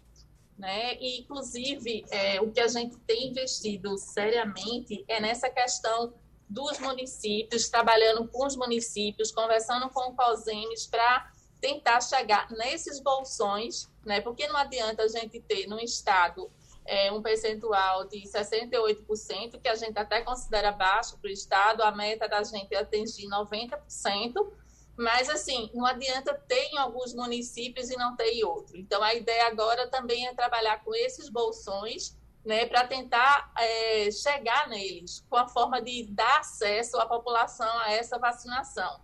Né? 0.58 0.96
E, 0.96 1.20
inclusive, 1.20 2.06
é, 2.10 2.40
o 2.42 2.52
que 2.52 2.62
a 2.62 2.68
gente 2.68 2.98
tem 3.00 3.28
investido 3.28 3.98
seriamente 3.98 5.04
é 5.08 5.20
nessa 5.20 5.50
questão 5.50 6.14
dos 6.50 6.80
municípios, 6.80 7.70
trabalhando 7.70 8.28
com 8.28 8.46
os 8.46 8.56
municípios, 8.56 9.32
conversando 9.32 9.90
com 9.90 10.12
o 10.12 10.16
COSEMES 10.16 10.88
para 10.88 11.32
tentar 11.60 12.00
chegar 12.02 12.50
nesses 12.52 13.00
bolsões, 13.00 13.90
né? 14.06 14.22
Porque 14.22 14.48
não 14.48 14.56
adianta 14.56 15.04
a 15.04 15.08
gente 15.08 15.40
ter 15.42 15.68
no 15.68 15.80
estado 15.80 16.50
é, 16.86 17.12
um 17.12 17.22
percentual 17.22 18.08
de 18.08 18.22
68%, 18.22 19.60
que 19.60 19.68
a 19.68 19.76
gente 19.76 19.98
até 19.98 20.22
considera 20.22 20.72
baixo 20.72 21.18
para 21.18 21.30
o 21.30 21.34
estado, 21.34 21.82
a 21.82 21.92
meta 21.92 22.28
da 22.28 22.44
gente 22.44 22.74
é 22.74 22.78
atingir 22.78 23.28
90%, 23.28 23.74
mas 24.98 25.30
assim, 25.30 25.70
não 25.74 25.86
adianta 25.86 26.34
ter 26.48 26.70
em 26.72 26.78
alguns 26.78 27.14
municípios 27.14 27.90
e 27.90 27.98
não 27.98 28.16
ter 28.16 28.32
em 28.32 28.44
outros. 28.44 28.76
Então 28.76 29.02
a 29.04 29.14
ideia 29.14 29.48
agora 29.48 29.88
também 29.88 30.28
é 30.28 30.34
trabalhar 30.34 30.84
com 30.84 30.94
esses 30.96 31.30
bolsões 31.30 32.18
né, 32.46 32.66
para 32.66 32.86
tentar 32.86 33.52
é, 33.58 34.12
chegar 34.12 34.70
neles 34.70 35.26
com 35.30 35.36
a 35.36 35.48
forma 35.48 35.82
de 35.82 36.06
dar 36.12 36.40
acesso 36.40 36.98
à 36.98 37.06
população 37.06 37.80
a 37.80 37.92
essa 37.92 38.20
vacinação. 38.20 39.04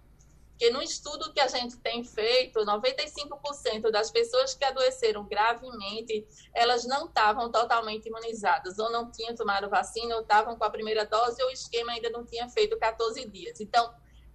Porque 0.62 0.69
no 0.69 0.83
estudo 0.83 1.33
que 1.33 1.39
a 1.39 1.48
gente 1.48 1.75
tem 1.77 2.03
feito, 2.03 2.60
95% 2.60 3.89
das 3.89 4.12
pessoas 4.12 4.53
que 4.53 4.63
adoeceram 4.63 5.25
gravemente, 5.25 6.24
elas 6.53 6.86
não 6.86 7.07
estavam 7.07 7.51
totalmente 7.51 8.07
imunizadas, 8.07 8.77
ou 8.77 8.91
não 8.91 9.10
tinham 9.10 9.33
tomado 9.33 9.67
vacina, 9.71 10.13
ou 10.13 10.21
estavam 10.21 10.55
com 10.55 10.63
a 10.63 10.69
primeira 10.69 11.03
dose, 11.03 11.41
ou 11.41 11.50
o 11.50 11.51
esquema 11.51 11.93
ainda 11.93 12.12
não 12.12 12.24
tinha 12.24 12.48
feito 12.48 12.77
14 12.77 13.27
dias. 13.27 13.60
Então, 13.60 13.91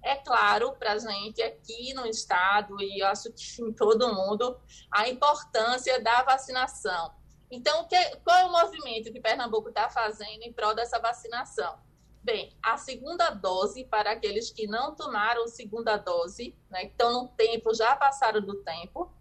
é 0.06 0.16
claro 0.16 0.72
para 0.72 0.92
a 0.92 0.98
gente 0.98 1.42
aqui 1.42 1.92
no 1.94 2.06
estado, 2.06 2.80
e 2.80 3.02
eu 3.02 3.06
acho 3.06 3.32
que 3.32 3.62
em 3.62 3.72
todo 3.72 4.14
mundo, 4.14 4.58
a 4.90 5.08
importância 5.08 6.00
da 6.02 6.22
vacinação 6.22 7.14
então, 7.50 7.86
que, 7.86 7.96
qual 8.25 8.36
é 8.36 8.44
o 8.44 8.52
movimento 8.52 9.12
que 9.12 9.20
Pernambuco 9.20 9.68
está 9.68 9.88
fazendo 9.88 10.42
em 10.42 10.52
prol 10.52 10.75
dessa 10.75 10.98
vacinação? 10.98 11.78
Bem, 12.22 12.56
a 12.60 12.76
segunda 12.76 13.30
dose 13.30 13.84
para 13.84 14.12
aqueles 14.12 14.50
que 14.50 14.66
não 14.66 14.96
tomaram 14.96 15.46
segunda 15.46 15.96
dose, 15.96 16.56
né, 16.68 16.86
que 16.86 16.92
estão 16.92 17.22
no 17.22 17.28
tempo, 17.28 17.72
já 17.72 17.94
passaram 17.94 18.40
do 18.40 18.62
tempo. 18.64 19.12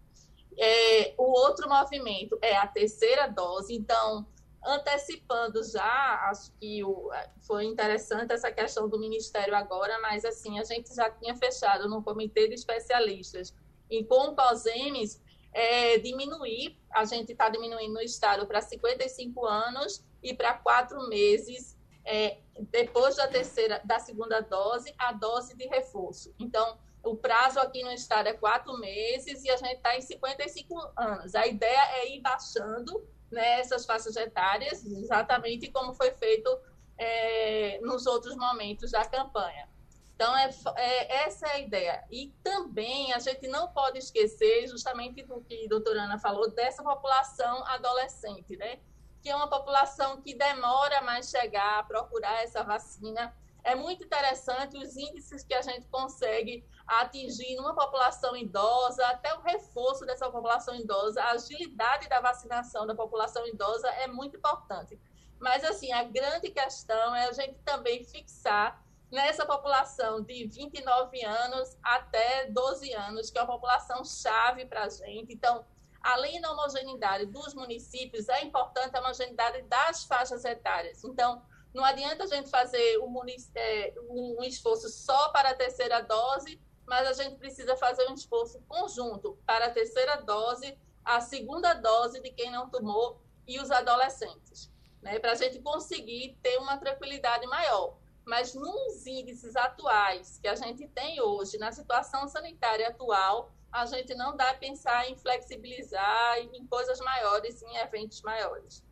É, 0.58 1.14
o 1.16 1.22
outro 1.22 1.68
movimento 1.68 2.36
é 2.42 2.56
a 2.56 2.66
terceira 2.66 3.28
dose, 3.28 3.74
então, 3.74 4.26
antecipando 4.64 5.62
já, 5.62 6.28
acho 6.30 6.52
que 6.58 6.82
o, 6.82 7.10
foi 7.46 7.64
interessante 7.64 8.32
essa 8.32 8.50
questão 8.50 8.88
do 8.88 8.98
Ministério 8.98 9.54
agora, 9.54 10.00
mas 10.00 10.24
assim, 10.24 10.58
a 10.58 10.64
gente 10.64 10.94
já 10.94 11.10
tinha 11.10 11.36
fechado 11.36 11.88
no 11.88 12.02
comitê 12.02 12.48
de 12.48 12.54
especialistas 12.54 13.54
e 13.90 14.04
com 14.04 14.30
o 14.30 14.36
COSEMES 14.36 15.22
é, 15.52 15.98
diminuir, 15.98 16.78
a 16.92 17.04
gente 17.04 17.32
está 17.32 17.48
diminuindo 17.48 17.94
no 17.94 18.00
estado 18.00 18.46
para 18.46 18.60
55 18.60 19.46
anos 19.46 20.04
e 20.22 20.34
para 20.34 20.54
quatro 20.54 21.08
meses 21.08 21.76
é, 22.04 22.38
depois 22.70 23.16
da 23.16 23.26
terceira, 23.26 23.80
da 23.84 23.98
segunda 23.98 24.40
dose, 24.40 24.94
a 24.98 25.12
dose 25.12 25.56
de 25.56 25.66
reforço. 25.66 26.34
Então, 26.38 26.78
o 27.02 27.16
prazo 27.16 27.58
aqui 27.60 27.82
no 27.82 27.90
estado 27.90 28.28
é 28.28 28.32
quatro 28.32 28.76
meses 28.78 29.44
e 29.44 29.50
a 29.50 29.56
gente 29.56 29.76
está 29.76 29.96
em 29.96 30.00
55 30.00 30.92
anos. 30.96 31.34
A 31.34 31.46
ideia 31.46 31.80
é 31.98 32.14
ir 32.14 32.20
baixando 32.20 33.06
né, 33.36 33.62
faixas 33.86 34.16
etárias, 34.16 34.84
exatamente 34.84 35.70
como 35.70 35.94
foi 35.94 36.10
feito 36.12 36.58
é, 36.98 37.78
nos 37.82 38.06
outros 38.06 38.34
momentos 38.34 38.90
da 38.90 39.04
campanha. 39.04 39.68
Então, 40.14 40.34
é, 40.34 40.50
é, 40.76 41.24
essa 41.24 41.46
é 41.46 41.52
a 41.52 41.58
ideia. 41.58 42.04
E 42.10 42.34
também 42.42 43.12
a 43.12 43.18
gente 43.18 43.46
não 43.48 43.68
pode 43.68 43.98
esquecer, 43.98 44.66
justamente 44.66 45.22
do 45.22 45.42
que 45.42 45.66
a 45.66 45.68
doutora 45.68 46.04
Ana 46.04 46.18
falou, 46.18 46.50
dessa 46.50 46.82
população 46.82 47.62
adolescente, 47.66 48.56
né? 48.56 48.78
Que 49.22 49.28
é 49.28 49.36
uma 49.36 49.48
população 49.48 50.22
que 50.22 50.34
demora 50.34 51.02
mais 51.02 51.28
chegar 51.28 51.80
a 51.80 51.82
procurar 51.82 52.42
essa 52.42 52.64
vacina. 52.64 53.36
É 53.66 53.74
muito 53.74 54.04
interessante 54.04 54.78
os 54.78 54.96
índices 54.96 55.42
que 55.42 55.52
a 55.52 55.60
gente 55.60 55.88
consegue 55.88 56.64
atingir 56.86 57.56
numa 57.56 57.74
população 57.74 58.36
idosa, 58.36 59.04
até 59.08 59.34
o 59.34 59.40
reforço 59.40 60.06
dessa 60.06 60.30
população 60.30 60.76
idosa, 60.76 61.20
a 61.20 61.32
agilidade 61.32 62.08
da 62.08 62.20
vacinação 62.20 62.86
da 62.86 62.94
população 62.94 63.44
idosa 63.44 63.88
é 63.88 64.06
muito 64.06 64.36
importante. 64.36 64.96
Mas, 65.40 65.64
assim, 65.64 65.90
a 65.90 66.04
grande 66.04 66.48
questão 66.50 67.12
é 67.16 67.26
a 67.26 67.32
gente 67.32 67.58
também 67.64 68.04
fixar 68.04 68.80
nessa 69.10 69.44
população 69.44 70.22
de 70.22 70.46
29 70.46 71.24
anos 71.24 71.76
até 71.82 72.46
12 72.48 72.92
anos, 72.92 73.30
que 73.30 73.38
é 73.38 73.42
uma 73.42 73.52
população 73.52 74.04
chave 74.04 74.64
para 74.66 74.84
a 74.84 74.88
gente. 74.88 75.34
Então, 75.34 75.66
além 76.00 76.40
da 76.40 76.52
homogeneidade 76.52 77.26
dos 77.26 77.52
municípios, 77.52 78.28
é 78.28 78.44
importante 78.44 78.96
a 78.96 79.00
homogeneidade 79.00 79.62
das 79.62 80.04
faixas 80.04 80.44
etárias. 80.44 81.02
Então, 81.02 81.42
não 81.76 81.84
adianta 81.84 82.24
a 82.24 82.26
gente 82.26 82.48
fazer 82.48 82.98
um, 83.00 83.14
é, 83.54 83.94
um 84.08 84.42
esforço 84.42 84.88
só 84.88 85.28
para 85.28 85.50
a 85.50 85.54
terceira 85.54 86.00
dose, 86.00 86.58
mas 86.86 87.06
a 87.06 87.12
gente 87.22 87.36
precisa 87.36 87.76
fazer 87.76 88.08
um 88.08 88.14
esforço 88.14 88.58
conjunto 88.66 89.38
para 89.44 89.66
a 89.66 89.70
terceira 89.70 90.16
dose, 90.22 90.76
a 91.04 91.20
segunda 91.20 91.74
dose 91.74 92.22
de 92.22 92.30
quem 92.30 92.50
não 92.50 92.70
tomou 92.70 93.20
e 93.46 93.60
os 93.60 93.70
adolescentes, 93.70 94.72
né, 95.02 95.18
para 95.18 95.32
a 95.32 95.34
gente 95.34 95.60
conseguir 95.60 96.38
ter 96.42 96.56
uma 96.56 96.78
tranquilidade 96.78 97.46
maior. 97.46 97.98
Mas 98.24 98.54
nos 98.54 99.06
índices 99.06 99.54
atuais 99.54 100.38
que 100.38 100.48
a 100.48 100.54
gente 100.54 100.88
tem 100.88 101.20
hoje, 101.20 101.58
na 101.58 101.70
situação 101.72 102.26
sanitária 102.26 102.88
atual, 102.88 103.52
a 103.70 103.84
gente 103.84 104.14
não 104.14 104.34
dá 104.34 104.50
a 104.50 104.54
pensar 104.54 105.10
em 105.10 105.16
flexibilizar 105.16 106.38
em 106.38 106.66
coisas 106.66 106.98
maiores, 107.00 107.62
em 107.62 107.76
eventos 107.76 108.22
maiores. 108.22 108.82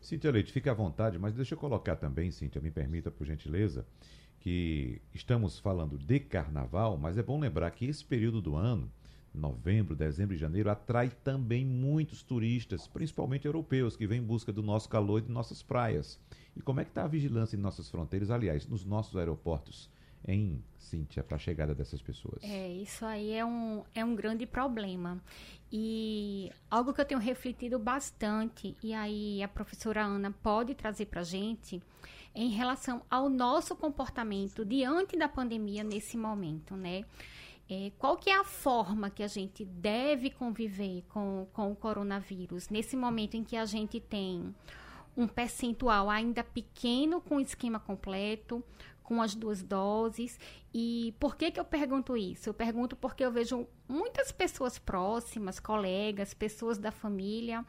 Cíntia 0.00 0.30
Leite, 0.30 0.50
fique 0.50 0.68
à 0.68 0.74
vontade, 0.74 1.18
mas 1.18 1.34
deixa 1.34 1.54
eu 1.54 1.58
colocar 1.58 1.94
também, 1.94 2.30
Cíntia, 2.30 2.60
me 2.60 2.70
permita, 2.70 3.10
por 3.10 3.26
gentileza, 3.26 3.86
que 4.40 5.00
estamos 5.14 5.58
falando 5.58 5.98
de 5.98 6.18
carnaval, 6.18 6.96
mas 6.96 7.18
é 7.18 7.22
bom 7.22 7.38
lembrar 7.38 7.70
que 7.70 7.84
esse 7.84 8.04
período 8.04 8.40
do 8.40 8.56
ano 8.56 8.90
novembro, 9.32 9.94
dezembro 9.94 10.34
e 10.34 10.38
janeiro, 10.38 10.70
atrai 10.70 11.10
também 11.22 11.64
muitos 11.64 12.22
turistas, 12.22 12.88
principalmente 12.88 13.46
europeus, 13.46 13.94
que 13.94 14.06
vêm 14.06 14.20
em 14.20 14.24
busca 14.24 14.52
do 14.52 14.62
nosso 14.62 14.88
calor 14.88 15.18
e 15.18 15.26
de 15.26 15.30
nossas 15.30 15.62
praias. 15.62 16.18
E 16.56 16.60
como 16.60 16.80
é 16.80 16.84
que 16.84 16.90
está 16.90 17.04
a 17.04 17.08
vigilância 17.08 17.56
em 17.56 17.60
nossas 17.60 17.88
fronteiras, 17.88 18.30
aliás, 18.30 18.66
nos 18.66 18.84
nossos 18.84 19.16
aeroportos, 19.16 19.88
em 20.26 20.62
Cíntia, 20.78 21.22
para 21.22 21.36
a 21.36 21.38
chegada 21.38 21.74
dessas 21.74 22.02
pessoas? 22.02 22.42
É, 22.42 22.68
isso 22.68 23.04
aí 23.04 23.32
é 23.32 23.44
um, 23.44 23.84
é 23.94 24.04
um 24.04 24.14
grande 24.14 24.46
problema. 24.46 25.22
E 25.72 26.50
algo 26.70 26.92
que 26.92 27.00
eu 27.00 27.04
tenho 27.04 27.20
refletido 27.20 27.78
bastante, 27.78 28.76
e 28.82 28.92
aí 28.92 29.42
a 29.42 29.48
professora 29.48 30.02
Ana 30.02 30.32
pode 30.42 30.74
trazer 30.74 31.06
para 31.06 31.20
a 31.20 31.24
gente, 31.24 31.80
em 32.34 32.50
relação 32.50 33.02
ao 33.10 33.28
nosso 33.28 33.74
comportamento 33.76 34.64
diante 34.64 35.16
da 35.16 35.28
pandemia 35.28 35.82
nesse 35.84 36.16
momento, 36.16 36.76
né? 36.76 37.04
É, 37.68 37.92
qual 37.98 38.16
que 38.16 38.28
é 38.28 38.36
a 38.36 38.42
forma 38.42 39.10
que 39.10 39.22
a 39.22 39.28
gente 39.28 39.64
deve 39.64 40.28
conviver 40.30 41.04
com, 41.08 41.46
com 41.52 41.70
o 41.70 41.76
coronavírus 41.76 42.68
nesse 42.68 42.96
momento 42.96 43.36
em 43.36 43.44
que 43.44 43.56
a 43.56 43.64
gente 43.64 44.00
tem 44.00 44.52
um 45.16 45.28
percentual 45.28 46.10
ainda 46.10 46.42
pequeno 46.42 47.20
com 47.20 47.40
esquema 47.40 47.78
completo, 47.78 48.64
com 49.10 49.20
as 49.20 49.34
duas 49.34 49.60
doses. 49.60 50.38
E 50.72 51.12
por 51.18 51.34
que, 51.34 51.50
que 51.50 51.58
eu 51.58 51.64
pergunto 51.64 52.16
isso? 52.16 52.48
Eu 52.48 52.54
pergunto 52.54 52.94
porque 52.94 53.24
eu 53.24 53.32
vejo 53.32 53.66
muitas 53.88 54.30
pessoas 54.30 54.78
próximas, 54.78 55.58
colegas, 55.58 56.32
pessoas 56.32 56.78
da 56.78 56.92
família, 56.92 57.66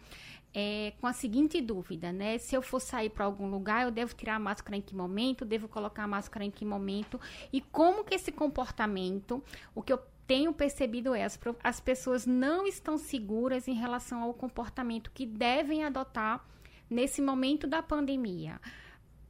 é, 0.54 0.94
com 1.02 1.08
a 1.08 1.14
seguinte 1.14 1.60
dúvida, 1.60 2.12
né? 2.12 2.38
Se 2.38 2.56
eu 2.56 2.62
for 2.62 2.80
sair 2.80 3.10
para 3.10 3.26
algum 3.26 3.50
lugar, 3.50 3.86
eu 3.86 3.90
devo 3.90 4.14
tirar 4.14 4.36
a 4.36 4.40
máscara 4.40 4.78
em 4.78 4.82
que 4.82 4.96
momento? 4.96 5.44
Devo 5.44 5.68
colocar 5.68 6.04
a 6.04 6.08
máscara 6.08 6.46
em 6.46 6.52
que 6.52 6.64
momento? 6.64 7.20
E 7.52 7.60
como 7.60 8.04
que 8.04 8.14
esse 8.14 8.32
comportamento, 8.32 9.44
o 9.74 9.82
que 9.82 9.92
eu 9.92 10.00
tenho 10.28 10.54
percebido 10.54 11.16
é 11.16 11.24
as, 11.24 11.40
as 11.64 11.80
pessoas 11.80 12.28
não 12.28 12.68
estão 12.68 13.00
seguras 13.00 13.68
em 13.68 13.74
relação 13.74 14.22
ao 14.22 14.32
comportamento 14.32 15.10
que 15.12 15.26
devem 15.26 15.84
adotar 15.84 16.46
nesse 16.88 17.20
momento 17.20 17.66
da 17.66 17.82
pandemia 17.82 18.62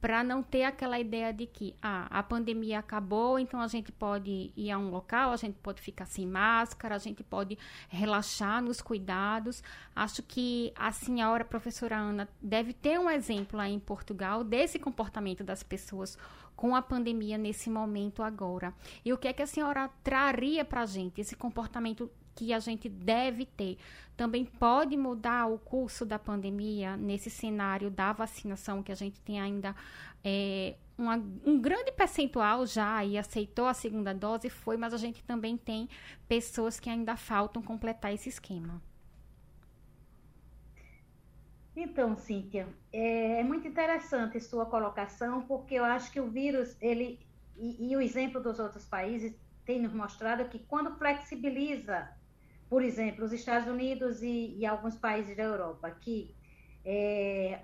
para 0.02 0.24
não 0.24 0.42
ter 0.42 0.64
aquela 0.64 0.98
ideia 0.98 1.32
de 1.32 1.46
que 1.46 1.76
ah, 1.80 2.08
a 2.10 2.24
pandemia 2.24 2.80
acabou, 2.80 3.38
então 3.38 3.60
a 3.60 3.68
gente 3.68 3.92
pode 3.92 4.52
ir 4.56 4.68
a 4.68 4.76
um 4.76 4.90
local, 4.90 5.30
a 5.30 5.36
gente 5.36 5.56
pode 5.62 5.80
ficar 5.80 6.06
sem 6.06 6.26
máscara, 6.26 6.96
a 6.96 6.98
gente 6.98 7.22
pode 7.22 7.56
relaxar 7.88 8.60
nos 8.60 8.80
cuidados. 8.80 9.62
Acho 9.94 10.20
que 10.20 10.72
a 10.74 10.90
senhora 10.90 11.44
professora 11.44 11.96
Ana 11.96 12.28
deve 12.42 12.72
ter 12.72 12.98
um 12.98 13.08
exemplo 13.08 13.60
aí 13.60 13.72
em 13.72 13.78
Portugal 13.78 14.42
desse 14.42 14.76
comportamento 14.76 15.44
das 15.44 15.62
pessoas 15.62 16.18
com 16.56 16.74
a 16.74 16.82
pandemia 16.82 17.38
nesse 17.38 17.70
momento 17.70 18.24
agora. 18.24 18.74
E 19.04 19.12
o 19.12 19.18
que 19.18 19.28
é 19.28 19.32
que 19.32 19.42
a 19.42 19.46
senhora 19.46 19.88
traria 20.02 20.64
para 20.64 20.80
a 20.80 20.86
gente 20.86 21.20
esse 21.20 21.36
comportamento 21.36 22.10
que 22.34 22.52
a 22.52 22.58
gente 22.58 22.88
deve 22.88 23.46
ter. 23.46 23.78
Também 24.16 24.44
pode 24.44 24.96
mudar 24.96 25.46
o 25.46 25.58
curso 25.58 26.04
da 26.04 26.18
pandemia 26.18 26.96
nesse 26.96 27.30
cenário 27.30 27.90
da 27.90 28.12
vacinação, 28.12 28.82
que 28.82 28.92
a 28.92 28.94
gente 28.94 29.20
tem 29.20 29.40
ainda 29.40 29.74
é, 30.24 30.74
uma, 30.96 31.16
um 31.44 31.60
grande 31.60 31.92
percentual 31.92 32.66
já 32.66 33.04
e 33.04 33.18
aceitou 33.18 33.66
a 33.66 33.74
segunda 33.74 34.14
dose, 34.14 34.48
foi, 34.48 34.76
mas 34.76 34.94
a 34.94 34.98
gente 34.98 35.22
também 35.24 35.56
tem 35.56 35.88
pessoas 36.28 36.78
que 36.78 36.88
ainda 36.88 37.16
faltam 37.16 37.62
completar 37.62 38.12
esse 38.12 38.28
esquema. 38.28 38.80
Então, 41.74 42.14
Cíntia, 42.16 42.68
é, 42.92 43.40
é 43.40 43.42
muito 43.42 43.66
interessante 43.66 44.38
sua 44.40 44.66
colocação, 44.66 45.42
porque 45.42 45.74
eu 45.74 45.84
acho 45.84 46.12
que 46.12 46.20
o 46.20 46.30
vírus, 46.30 46.76
ele, 46.80 47.18
e, 47.56 47.90
e 47.90 47.96
o 47.96 48.00
exemplo 48.00 48.42
dos 48.42 48.58
outros 48.58 48.84
países 48.84 49.34
tem 49.64 49.80
nos 49.80 49.92
mostrado 49.92 50.44
que 50.46 50.58
quando 50.58 50.94
flexibiliza 50.96 52.10
por 52.72 52.82
exemplo, 52.82 53.26
os 53.26 53.34
Estados 53.34 53.68
Unidos 53.68 54.22
e, 54.22 54.56
e 54.56 54.64
alguns 54.64 54.96
países 54.96 55.36
da 55.36 55.42
Europa, 55.42 55.90
que, 55.90 56.34
é, 56.82 57.60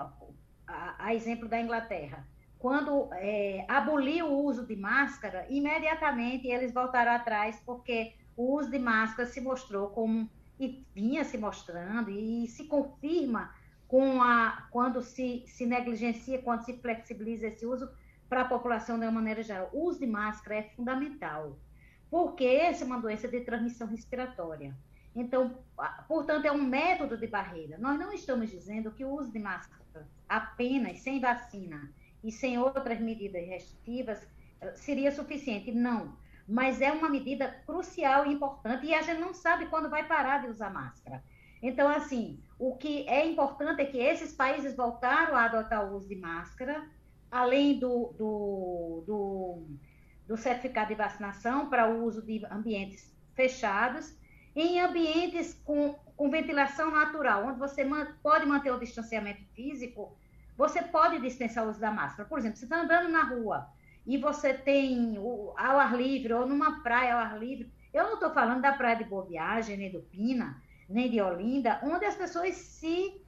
a, 0.66 1.06
a, 1.06 1.14
exemplo 1.14 1.48
da 1.48 1.58
Inglaterra, 1.58 2.28
quando 2.58 3.08
é, 3.14 3.64
aboliu 3.68 4.26
o 4.26 4.44
uso 4.44 4.66
de 4.66 4.76
máscara, 4.76 5.46
imediatamente 5.48 6.46
eles 6.46 6.74
voltaram 6.74 7.12
atrás, 7.12 7.58
porque 7.64 8.16
o 8.36 8.54
uso 8.54 8.70
de 8.70 8.78
máscara 8.78 9.26
se 9.26 9.40
mostrou 9.40 9.88
como, 9.88 10.28
e 10.60 10.86
vinha 10.94 11.24
se 11.24 11.38
mostrando, 11.38 12.10
e 12.10 12.46
se 12.46 12.64
confirma 12.64 13.54
com 13.86 14.22
a, 14.22 14.68
quando 14.70 15.00
se, 15.00 15.42
se 15.46 15.64
negligencia, 15.64 16.42
quando 16.42 16.66
se 16.66 16.74
flexibiliza 16.82 17.46
esse 17.46 17.64
uso 17.64 17.88
para 18.28 18.42
a 18.42 18.44
população 18.44 18.98
de 18.98 19.06
uma 19.06 19.12
maneira 19.12 19.42
geral. 19.42 19.70
O 19.72 19.86
uso 19.86 20.00
de 20.00 20.06
máscara 20.06 20.56
é 20.56 20.62
fundamental, 20.76 21.58
porque 22.10 22.44
essa 22.44 22.84
é 22.84 22.86
uma 22.86 23.00
doença 23.00 23.26
de 23.26 23.40
transmissão 23.40 23.88
respiratória. 23.88 24.76
Então, 25.18 25.58
portanto, 26.06 26.44
é 26.44 26.52
um 26.52 26.62
método 26.62 27.16
de 27.16 27.26
barreira. 27.26 27.76
Nós 27.76 27.98
não 27.98 28.12
estamos 28.12 28.50
dizendo 28.50 28.92
que 28.92 29.04
o 29.04 29.10
uso 29.10 29.32
de 29.32 29.40
máscara 29.40 29.82
apenas 30.28 31.00
sem 31.00 31.20
vacina 31.20 31.92
e 32.22 32.30
sem 32.30 32.56
outras 32.56 33.00
medidas 33.00 33.44
restritivas 33.44 34.24
eh, 34.60 34.72
seria 34.76 35.10
suficiente. 35.10 35.72
Não. 35.72 36.16
Mas 36.46 36.80
é 36.80 36.92
uma 36.92 37.08
medida 37.08 37.48
crucial 37.66 38.26
e 38.26 38.32
importante 38.32 38.86
e 38.86 38.94
a 38.94 39.02
gente 39.02 39.20
não 39.20 39.34
sabe 39.34 39.66
quando 39.66 39.90
vai 39.90 40.06
parar 40.06 40.42
de 40.42 40.50
usar 40.50 40.70
máscara. 40.70 41.22
Então, 41.60 41.88
assim, 41.88 42.40
o 42.56 42.76
que 42.76 43.06
é 43.08 43.26
importante 43.26 43.82
é 43.82 43.86
que 43.86 43.98
esses 43.98 44.32
países 44.32 44.76
voltaram 44.76 45.34
a 45.34 45.46
adotar 45.46 45.84
o 45.84 45.96
uso 45.96 46.08
de 46.08 46.14
máscara, 46.14 46.88
além 47.28 47.76
do, 47.80 48.14
do, 48.16 49.02
do, 49.04 49.66
do 50.28 50.36
certificado 50.36 50.90
de 50.90 50.94
vacinação 50.94 51.68
para 51.68 51.90
o 51.90 52.04
uso 52.04 52.22
de 52.22 52.44
ambientes 52.46 53.12
fechados 53.34 54.16
em 54.60 54.80
ambientes 54.80 55.54
com, 55.64 55.94
com 56.16 56.30
ventilação 56.30 56.90
natural, 56.90 57.46
onde 57.46 57.58
você 57.58 57.84
man, 57.84 58.06
pode 58.22 58.46
manter 58.46 58.72
o 58.72 58.78
distanciamento 58.78 59.44
físico, 59.54 60.16
você 60.56 60.82
pode 60.82 61.20
dispensar 61.20 61.64
o 61.64 61.70
uso 61.70 61.78
da 61.78 61.90
máscara. 61.90 62.28
Por 62.28 62.38
exemplo, 62.38 62.56
você 62.56 62.64
está 62.64 62.80
andando 62.80 63.08
na 63.08 63.22
rua 63.22 63.68
e 64.06 64.18
você 64.18 64.54
tem 64.54 65.16
o, 65.18 65.54
ao 65.56 65.78
ar 65.78 65.96
livre, 65.96 66.32
ou 66.32 66.46
numa 66.46 66.82
praia 66.82 67.14
ao 67.14 67.20
ar 67.20 67.38
livre. 67.38 67.72
Eu 67.92 68.04
não 68.04 68.14
estou 68.14 68.30
falando 68.30 68.62
da 68.62 68.72
praia 68.72 68.96
de 68.96 69.04
Boa 69.04 69.24
Viagem, 69.24 69.76
nem 69.76 69.92
do 69.92 70.00
Pina, 70.00 70.60
nem 70.88 71.10
de 71.10 71.20
Olinda, 71.20 71.78
onde 71.82 72.04
as 72.04 72.16
pessoas 72.16 72.54
se 72.56 73.22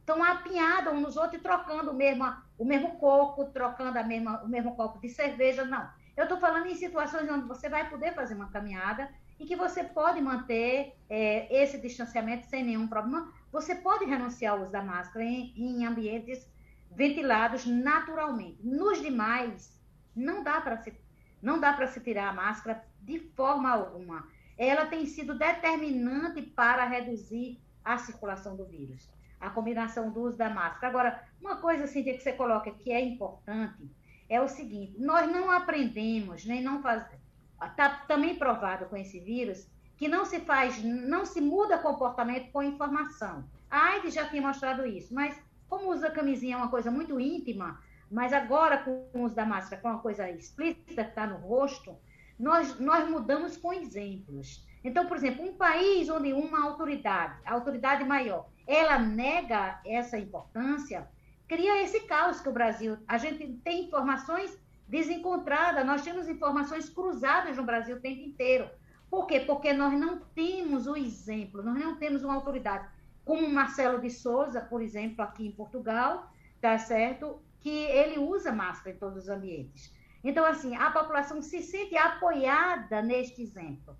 estão 0.00 0.22
apinhadas 0.22 0.92
uns 0.92 1.02
nos 1.02 1.16
outros 1.16 1.40
e 1.40 1.42
trocando 1.42 1.90
o 1.90 1.94
mesmo, 1.94 2.24
o 2.58 2.64
mesmo 2.64 2.96
coco, 2.96 3.44
trocando 3.46 3.98
a 3.98 4.02
mesma, 4.02 4.42
o 4.42 4.48
mesmo 4.48 4.74
copo 4.74 5.00
de 5.00 5.08
cerveja. 5.08 5.64
Não. 5.64 5.88
Eu 6.16 6.24
estou 6.24 6.38
falando 6.38 6.66
em 6.66 6.74
situações 6.74 7.30
onde 7.30 7.46
você 7.46 7.68
vai 7.68 7.88
poder 7.88 8.14
fazer 8.14 8.34
uma 8.34 8.50
caminhada 8.50 9.08
e 9.42 9.44
que 9.44 9.56
você 9.56 9.82
pode 9.82 10.20
manter 10.20 10.94
é, 11.10 11.62
esse 11.62 11.76
distanciamento 11.76 12.46
sem 12.46 12.64
nenhum 12.64 12.86
problema. 12.86 13.32
Você 13.50 13.74
pode 13.74 14.04
renunciar 14.04 14.54
ao 14.54 14.62
uso 14.62 14.70
da 14.70 14.82
máscara 14.82 15.24
em, 15.24 15.52
em 15.56 15.84
ambientes 15.84 16.48
ventilados 16.92 17.66
naturalmente. 17.66 18.58
Nos 18.62 19.02
demais, 19.02 19.76
não 20.14 20.44
dá 20.44 20.60
para 20.60 20.76
se 20.76 20.94
não 21.42 21.58
dá 21.58 21.72
para 21.72 21.88
se 21.88 21.98
tirar 21.98 22.28
a 22.28 22.32
máscara 22.32 22.84
de 23.00 23.18
forma 23.18 23.68
alguma. 23.68 24.28
Ela 24.56 24.86
tem 24.86 25.04
sido 25.06 25.36
determinante 25.36 26.40
para 26.40 26.84
reduzir 26.84 27.60
a 27.84 27.98
circulação 27.98 28.54
do 28.54 28.64
vírus. 28.64 29.10
A 29.40 29.50
combinação 29.50 30.12
do 30.12 30.20
uso 30.20 30.38
da 30.38 30.48
máscara. 30.48 30.86
Agora, 30.86 31.28
uma 31.40 31.56
coisa 31.56 31.82
assim 31.82 32.04
que 32.04 32.16
você 32.16 32.32
coloca 32.32 32.70
que 32.70 32.92
é 32.92 33.00
importante 33.00 33.90
é 34.28 34.40
o 34.40 34.46
seguinte: 34.46 34.94
nós 35.00 35.28
não 35.32 35.50
aprendemos, 35.50 36.44
nem 36.44 36.62
não 36.62 36.80
fazemos 36.80 37.21
está 37.66 37.88
também 38.06 38.36
provado 38.36 38.86
com 38.86 38.96
esse 38.96 39.20
vírus 39.20 39.68
que 39.96 40.08
não 40.08 40.24
se 40.24 40.40
faz, 40.40 40.82
não 40.82 41.24
se 41.24 41.40
muda 41.40 41.78
comportamento 41.78 42.50
com 42.50 42.62
informação. 42.62 43.44
A 43.70 43.90
AIDS 43.90 44.14
já 44.14 44.28
tinha 44.28 44.42
mostrado 44.42 44.84
isso, 44.84 45.14
mas 45.14 45.40
como 45.68 45.90
usa 45.90 46.10
camisinha 46.10 46.54
é 46.54 46.58
uma 46.58 46.68
coisa 46.68 46.90
muito 46.90 47.20
íntima, 47.20 47.80
mas 48.10 48.32
agora 48.32 48.78
com 48.78 49.08
o 49.14 49.22
uso 49.22 49.34
da 49.34 49.46
máscara, 49.46 49.80
com 49.80 49.88
uma 49.88 50.00
coisa 50.00 50.28
explícita 50.30 51.04
que 51.04 51.10
está 51.10 51.26
no 51.26 51.36
rosto, 51.36 51.96
nós, 52.38 52.78
nós 52.78 53.08
mudamos 53.08 53.56
com 53.56 53.72
exemplos. 53.72 54.66
Então, 54.84 55.06
por 55.06 55.16
exemplo, 55.16 55.44
um 55.44 55.54
país 55.54 56.08
onde 56.08 56.32
uma 56.32 56.64
autoridade, 56.64 57.40
a 57.44 57.54
autoridade 57.54 58.04
maior, 58.04 58.48
ela 58.66 58.98
nega 58.98 59.80
essa 59.86 60.18
importância, 60.18 61.08
cria 61.48 61.82
esse 61.82 62.00
caos 62.00 62.40
que 62.40 62.48
o 62.48 62.52
Brasil. 62.52 62.98
A 63.06 63.16
gente 63.16 63.46
tem 63.64 63.84
informações 63.84 64.58
desencontradas, 64.92 65.86
nós 65.86 66.02
temos 66.02 66.28
informações 66.28 66.90
cruzadas 66.90 67.56
no 67.56 67.64
Brasil 67.64 67.96
o 67.96 68.00
tempo 68.00 68.20
inteiro. 68.20 68.68
Por 69.10 69.26
quê? 69.26 69.40
Porque 69.40 69.72
nós 69.72 69.98
não 69.98 70.20
temos 70.34 70.86
o 70.86 70.94
exemplo, 70.94 71.62
nós 71.62 71.78
não 71.78 71.96
temos 71.96 72.22
uma 72.22 72.34
autoridade 72.34 72.86
como 73.24 73.48
Marcelo 73.48 73.98
de 74.02 74.10
Souza, 74.10 74.60
por 74.60 74.82
exemplo, 74.82 75.24
aqui 75.24 75.46
em 75.46 75.52
Portugal, 75.52 76.30
tá 76.60 76.76
certo? 76.76 77.40
Que 77.58 77.70
ele 77.70 78.18
usa 78.18 78.52
máscara 78.52 78.94
em 78.94 78.98
todos 78.98 79.22
os 79.22 79.28
ambientes. 79.30 79.90
Então, 80.22 80.44
assim, 80.44 80.76
a 80.76 80.90
população 80.90 81.40
se 81.40 81.62
sente 81.62 81.96
apoiada 81.96 83.00
neste 83.00 83.40
exemplo. 83.40 83.96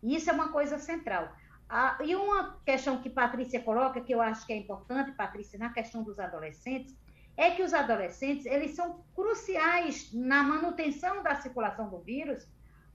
E 0.00 0.14
isso 0.14 0.30
é 0.30 0.32
uma 0.32 0.52
coisa 0.52 0.78
central. 0.78 1.28
Ah, 1.68 1.98
e 2.04 2.14
uma 2.14 2.56
questão 2.64 3.02
que 3.02 3.10
Patrícia 3.10 3.60
coloca, 3.60 4.00
que 4.00 4.14
eu 4.14 4.20
acho 4.20 4.46
que 4.46 4.52
é 4.52 4.56
importante, 4.56 5.10
Patrícia, 5.10 5.58
na 5.58 5.70
questão 5.70 6.04
dos 6.04 6.20
adolescentes, 6.20 6.94
é 7.36 7.50
que 7.50 7.62
os 7.62 7.74
adolescentes, 7.74 8.46
eles 8.46 8.74
são 8.74 9.04
cruciais 9.14 10.10
na 10.12 10.42
manutenção 10.42 11.22
da 11.22 11.34
circulação 11.36 11.90
do 11.90 11.98
vírus, 12.00 12.48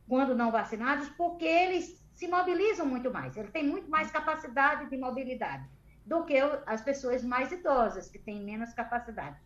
quando 0.08 0.36
não 0.36 0.51
vacinados, 0.51 1.10
porque 1.10 1.45
eles 1.45 2.04
se 2.15 2.27
mobilizam 2.27 2.86
muito 2.86 3.12
mais, 3.12 3.38
eles 3.38 3.51
têm 3.51 3.67
muito 3.67 3.89
mais 3.89 4.12
capacidade 4.12 4.89
de 4.89 4.97
mobilidade 4.97 5.67
do 6.06 6.25
que 6.25 6.38
as 6.65 6.82
pessoas 6.82 7.23
mais 7.23 7.51
idosas, 7.51 8.10
que 8.10 8.19
têm 8.19 8.43
menos 8.43 8.73
capacidade. 8.73 9.38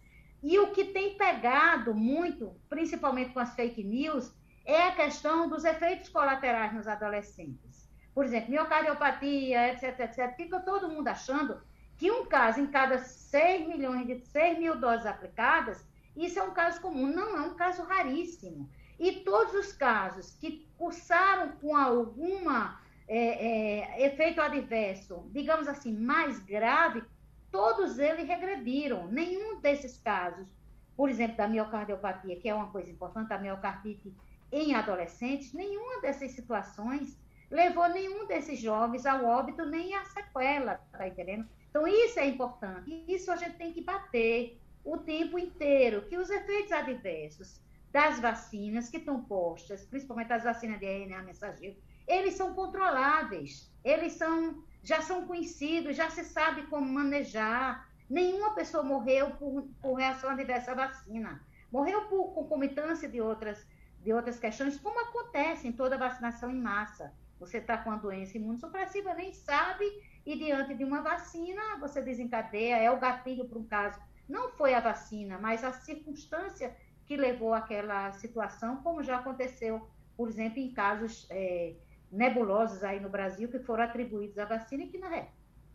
E 0.42 0.58
o 0.60 0.72
que 0.72 0.86
tem 0.86 1.18
pegado 1.18 1.94
muito, 1.94 2.56
principalmente 2.70 3.34
com 3.34 3.40
as 3.40 3.54
fake 3.56 3.84
news, 3.84 4.34
é 4.66 4.84
a 4.88 4.96
questão 4.96 5.50
dos 5.50 5.64
efeitos 5.64 6.10
colaterais 6.10 6.74
nos 6.74 6.88
adolescentes. 6.88 7.90
Por 8.14 8.26
exemplo, 8.26 8.52
miocardiopatia, 8.52 9.74
etc, 9.74 10.00
etc. 10.00 10.36
Fica 10.36 10.60
todo 10.60 10.90
mundo 10.90 11.08
achando 11.08 11.62
que 11.98 12.12
um 12.12 12.26
caso 12.26 12.60
em 12.60 12.68
cada 12.68 13.00
6 13.00 13.68
milhões 13.68 14.06
de 14.06 14.20
6 14.20 14.60
mil 14.60 14.76
doses 14.80 15.06
aplicadas, 15.06 15.86
isso 16.16 16.40
é 16.40 16.44
um 16.44 16.52
caso 16.52 16.82
comum. 16.82 17.08
Não, 17.08 17.38
é 17.38 17.42
um 17.42 17.56
caso 17.56 17.84
raríssimo. 17.84 18.70
E 19.00 19.12
todos 19.24 19.54
os 19.54 19.74
casos 19.74 20.32
que 20.40 20.68
cursaram 20.78 21.54
com 21.58 21.76
alguma 21.76 22.80
é, 23.08 23.18
é, 23.18 24.06
efeito 24.08 24.42
adverso, 24.42 25.30
digamos 25.32 25.68
assim, 25.68 25.94
mais 25.94 26.40
grave, 26.40 27.04
todos 27.52 28.00
eles 28.00 28.28
regrediram. 28.28 29.08
Nenhum 29.08 29.60
desses 29.60 29.98
casos, 29.98 30.48
por 30.96 31.10
exemplo, 31.10 31.38
da 31.38 31.48
miocardiopatia, 31.48 32.38
que 32.38 32.50
é 32.50 32.56
uma 32.56 32.72
coisa 32.72 32.90
importante, 32.90 33.34
a 33.34 33.38
miocardite 33.38 34.14
em 34.52 34.74
adolescentes, 34.74 35.54
nenhuma 35.54 36.02
dessas 36.02 36.32
situações 36.32 37.18
levou 37.50 37.88
nenhum 37.90 38.26
desses 38.26 38.60
jovens 38.60 39.06
ao 39.06 39.26
óbito 39.26 39.66
nem 39.66 39.94
à 39.96 40.04
sequela, 40.06 40.76
tá 40.92 41.08
entendendo? 41.08 41.48
Então, 41.76 41.86
isso 41.86 42.18
é 42.18 42.26
importante. 42.26 43.04
Isso 43.06 43.30
a 43.30 43.36
gente 43.36 43.58
tem 43.58 43.74
que 43.74 43.82
bater 43.82 44.58
o 44.82 44.98
tempo 44.98 45.38
inteiro, 45.38 46.04
que 46.04 46.18
os 46.18 46.30
efeitos 46.30 46.72
adversos 46.72 47.62
das 47.92 48.18
vacinas 48.18 48.88
que 48.88 48.96
estão 48.96 49.22
postas, 49.26 49.84
principalmente 49.84 50.32
as 50.32 50.46
vacinas 50.46 50.80
de 50.80 50.86
RNA 50.86 51.24
mensageiro, 51.24 51.76
eles 52.08 52.36
são 52.36 52.54
controláveis, 52.54 53.70
eles 53.84 54.14
são, 54.14 54.64
já 54.82 55.02
são 55.02 55.28
conhecidos, 55.28 55.98
já 55.98 56.10
se 56.10 56.24
sabe 56.24 56.66
como 56.68 56.88
manejar. 56.88 57.90
Nenhuma 58.10 58.52
pessoa 58.52 58.82
morreu 58.82 59.32
por, 59.32 59.68
por 59.82 59.96
reação 59.96 60.30
adversa 60.30 60.72
à 60.72 60.76
vacina. 60.76 61.42
Morreu 61.70 62.06
por 62.06 62.34
concomitância 62.34 63.10
de 63.10 63.20
outras 63.20 63.68
de 64.02 64.14
outras 64.14 64.40
questões, 64.40 64.80
como 64.80 64.98
acontece 65.00 65.68
em 65.68 65.74
toda 65.74 65.98
vacinação 65.98 66.52
em 66.52 66.62
massa. 66.62 67.12
Você 67.40 67.58
está 67.58 67.80
com 67.80 67.92
a 67.92 67.96
doença 67.96 68.38
imunossupressiva, 68.38 69.16
nem 69.16 69.34
sabe, 69.34 69.84
e 70.26 70.36
diante 70.38 70.74
de 70.74 70.84
uma 70.84 71.02
vacina, 71.02 71.78
você 71.80 72.02
desencadeia, 72.02 72.78
é 72.78 72.90
o 72.90 73.00
gatilho 73.00 73.46
para 73.46 73.60
um 73.60 73.64
caso. 73.64 74.00
Não 74.28 74.50
foi 74.50 74.74
a 74.74 74.80
vacina, 74.80 75.38
mas 75.38 75.64
a 75.64 75.72
circunstância 75.72 76.76
que 77.06 77.16
levou 77.16 77.54
àquela 77.54 78.12
situação, 78.14 78.78
como 78.78 79.04
já 79.04 79.18
aconteceu, 79.18 79.88
por 80.18 80.28
exemplo, 80.28 80.60
em 80.60 80.74
casos 80.74 81.28
é, 81.30 81.76
nebulosos 82.12 82.84
aí 82.84 83.00
no 83.00 83.10
Brasil, 83.10 83.48
que 83.50 83.60
foram 83.60 83.84
atribuídos 83.84 84.40
à 84.40 84.46
vacina 84.46 84.84
e 84.84 84.88
que, 84.88 84.98
na, 84.98 85.28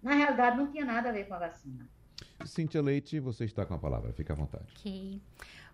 na 0.02 0.14
realidade, 0.14 0.56
não 0.56 0.72
tinha 0.72 0.84
nada 0.84 1.10
a 1.10 1.12
ver 1.12 1.28
com 1.28 1.34
a 1.34 1.38
vacina. 1.38 1.88
Cíntia 2.44 2.82
Leite, 2.82 3.20
você 3.20 3.44
está 3.44 3.64
com 3.64 3.74
a 3.74 3.78
palavra, 3.78 4.12
fique 4.12 4.32
à 4.32 4.34
vontade. 4.34 4.64
Ok. 4.76 5.20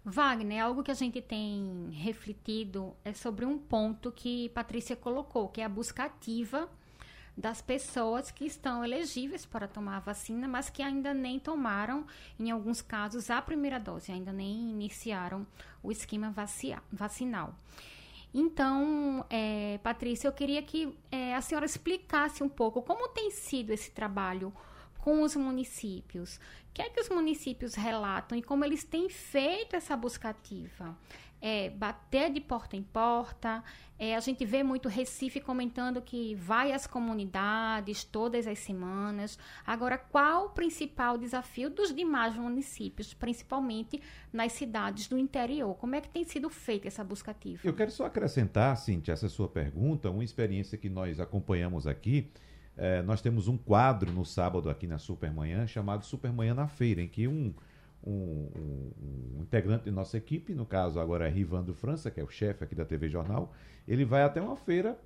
Wagner, 0.05 0.63
algo 0.63 0.83
que 0.83 0.91
a 0.91 0.95
gente 0.95 1.21
tem 1.23 1.89
refletido 1.91 2.95
é 3.05 3.13
sobre 3.13 3.45
um 3.45 3.59
ponto 3.59 4.13
que 4.13 4.51
Patrícia 4.51 4.95
colocou, 4.95 5.49
que 5.49 5.61
é 5.61 5.65
a 5.65 5.69
busca 5.69 6.05
ativa 6.05 6.69
das 7.37 7.61
pessoas 7.61 8.31
que 8.31 8.47
estão 8.47 8.83
elegíveis 8.83 9.45
para 9.45 9.69
tomar 9.69 9.99
a 9.99 10.01
vacina, 10.01 10.49
mas 10.49 10.71
que 10.71 10.83
ainda 10.83 11.13
nem 11.13 11.39
tomaram, 11.39 12.07
em 12.41 12.51
alguns 12.51 12.81
casos, 12.81 13.29
a 13.29 13.43
primeira 13.43 13.79
dose, 13.79 14.11
ainda 14.11 14.33
nem 14.33 14.71
iniciaram 14.71 15.47
o 15.83 15.93
esquema 15.93 16.35
vacinal. 16.91 17.55
Então, 18.33 19.25
é, 19.31 19.79
Patrícia, 19.83 20.29
eu 20.29 20.33
queria 20.33 20.63
que 20.63 20.97
é, 21.11 21.35
a 21.35 21.41
senhora 21.41 21.67
explicasse 21.67 22.43
um 22.43 22.49
pouco 22.49 22.83
como 22.83 23.09
tem 23.09 23.31
sido 23.31 23.71
esse 23.71 23.91
trabalho 23.91 24.53
com 24.99 25.23
os 25.23 25.37
municípios. 25.37 26.37
O 26.37 26.41
que 26.75 26.83
é 26.83 26.91
que 26.91 27.01
os 27.01 27.09
municípios 27.09 27.75
relatam 27.75 28.37
e 28.37 28.43
como 28.43 28.65
eles 28.65 28.85
têm 28.85 29.09
feito 29.09 29.77
essa 29.77 29.97
busca 29.97 30.31
ativa? 30.31 30.99
É, 31.49 31.71
bater 31.71 32.33
de 32.33 32.41
porta 32.41 32.77
em 32.77 32.83
porta. 32.83 33.63
É, 33.97 34.17
a 34.17 34.21
gente 34.21 34.45
vê 34.45 34.65
muito 34.65 34.89
Recife 34.89 35.39
comentando 35.39 36.03
que 36.03 36.35
vai 36.35 36.73
às 36.73 36.89
comunidades 36.89 38.03
todas 38.03 38.49
as 38.49 38.59
semanas. 38.59 39.39
Agora, 39.65 39.97
qual 39.97 40.47
o 40.47 40.51
principal 40.51 41.17
desafio 41.17 41.71
dos 41.71 41.95
demais 41.95 42.35
municípios, 42.35 43.15
principalmente 43.15 44.03
nas 44.33 44.53
cidades 44.53 45.07
do 45.07 45.17
interior? 45.17 45.75
Como 45.77 45.95
é 45.95 46.01
que 46.01 46.09
tem 46.09 46.25
sido 46.25 46.51
feita 46.51 46.89
essa 46.89 47.05
busca 47.05 47.31
ativa? 47.31 47.61
Eu 47.63 47.75
quero 47.75 47.93
só 47.93 48.07
acrescentar, 48.07 48.77
Cintia, 48.77 49.15
essa 49.15 49.29
sua 49.29 49.47
pergunta, 49.47 50.11
uma 50.11 50.25
experiência 50.25 50.77
que 50.77 50.89
nós 50.89 51.21
acompanhamos 51.21 51.87
aqui 51.87 52.29
é, 52.77 53.01
nós 53.03 53.23
temos 53.23 53.49
um 53.49 53.57
quadro 53.57 54.13
no 54.13 54.25
sábado 54.25 54.69
aqui 54.69 54.87
na 54.87 54.99
Supermanhã 54.99 55.67
chamado 55.67 56.05
Supermanhã 56.05 56.55
na 56.55 56.69
Feira, 56.69 57.01
em 57.01 57.09
que 57.09 57.27
um, 57.27 57.55
um, 58.05 58.13
um, 58.13 58.93
um 59.39 59.43
integrante 59.43 59.85
de 59.85 59.91
nossa 59.91 60.17
equipe, 60.17 60.55
no 60.55 60.67
caso 60.67 61.01
agora 61.01 61.27
é 61.27 61.31
Rivando 61.31 61.75
França, 61.75 62.11
que 62.11 62.21
é 62.21 62.25
o 62.25 62.29
chefe 62.29 62.65
aqui 62.65 62.75
da 62.75 62.85
TV 62.85 63.09
Jornal, 63.09 63.53
ele 63.87 64.05
vai 64.05 64.23
até 64.23 64.41
uma 64.41 64.57
feira, 64.57 64.99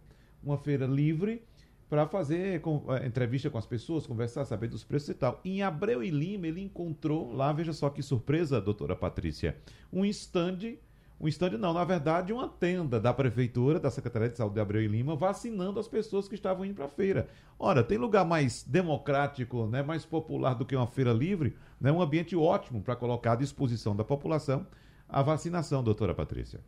uma 0.43 0.59
feira 0.59 0.87
livre, 0.87 1.43
para 1.91 2.07
fazer 2.07 2.61
com, 2.61 2.85
é, 2.95 3.05
entrevista 3.05 3.51
com 3.51 3.59
as 3.59 3.67
pessoas, 3.67 4.07
conversar, 4.07 4.45
saber 4.45 4.69
dos 4.69 4.85
preços 4.85 5.09
e 5.09 5.15
tal. 5.15 5.41
Em 5.45 5.61
Abreu 5.63 6.05
e 6.05 6.11
Lima, 6.11 6.47
ele 6.47 6.61
encontrou 6.61 7.33
lá, 7.33 7.53
veja 7.53 7.73
só 7.73 7.91
que 7.91 8.01
surpresa, 8.01 8.61
doutora 8.61 8.95
Patrícia, 8.95 9.57
um 9.93 10.05
stand 10.05 10.77
um 11.21 11.29
estande 11.29 11.59
não, 11.59 11.75
na 11.75 11.85
verdade, 11.85 12.33
uma 12.33 12.49
tenda 12.49 12.99
da 12.99 13.13
prefeitura, 13.13 13.79
da 13.79 13.91
Secretaria 13.91 14.31
de 14.31 14.39
Saúde 14.39 14.55
de 14.55 14.61
Abreu 14.61 14.83
e 14.83 14.89
Lima, 14.89 15.15
vacinando 15.15 15.79
as 15.79 15.87
pessoas 15.87 16.27
que 16.27 16.35
estavam 16.35 16.65
indo 16.65 16.75
para 16.75 16.87
a 16.87 16.89
feira. 16.89 17.29
Ora, 17.59 17.85
tem 17.85 17.99
lugar 17.99 18.25
mais 18.25 18.63
democrático, 18.63 19.67
né, 19.67 19.83
mais 19.83 20.07
popular 20.07 20.55
do 20.55 20.65
que 20.65 20.75
uma 20.75 20.87
feira 20.87 21.13
livre, 21.13 21.55
né, 21.79 21.93
um 21.93 22.01
ambiente 22.01 22.35
ótimo 22.35 22.81
para 22.83 22.97
colocar 22.97 23.33
à 23.33 23.37
disposição 23.37 23.95
da 23.95 24.03
população 24.03 24.67
a 25.07 25.21
vacinação, 25.21 25.85
doutora 25.85 26.15
Patrícia. 26.15 26.61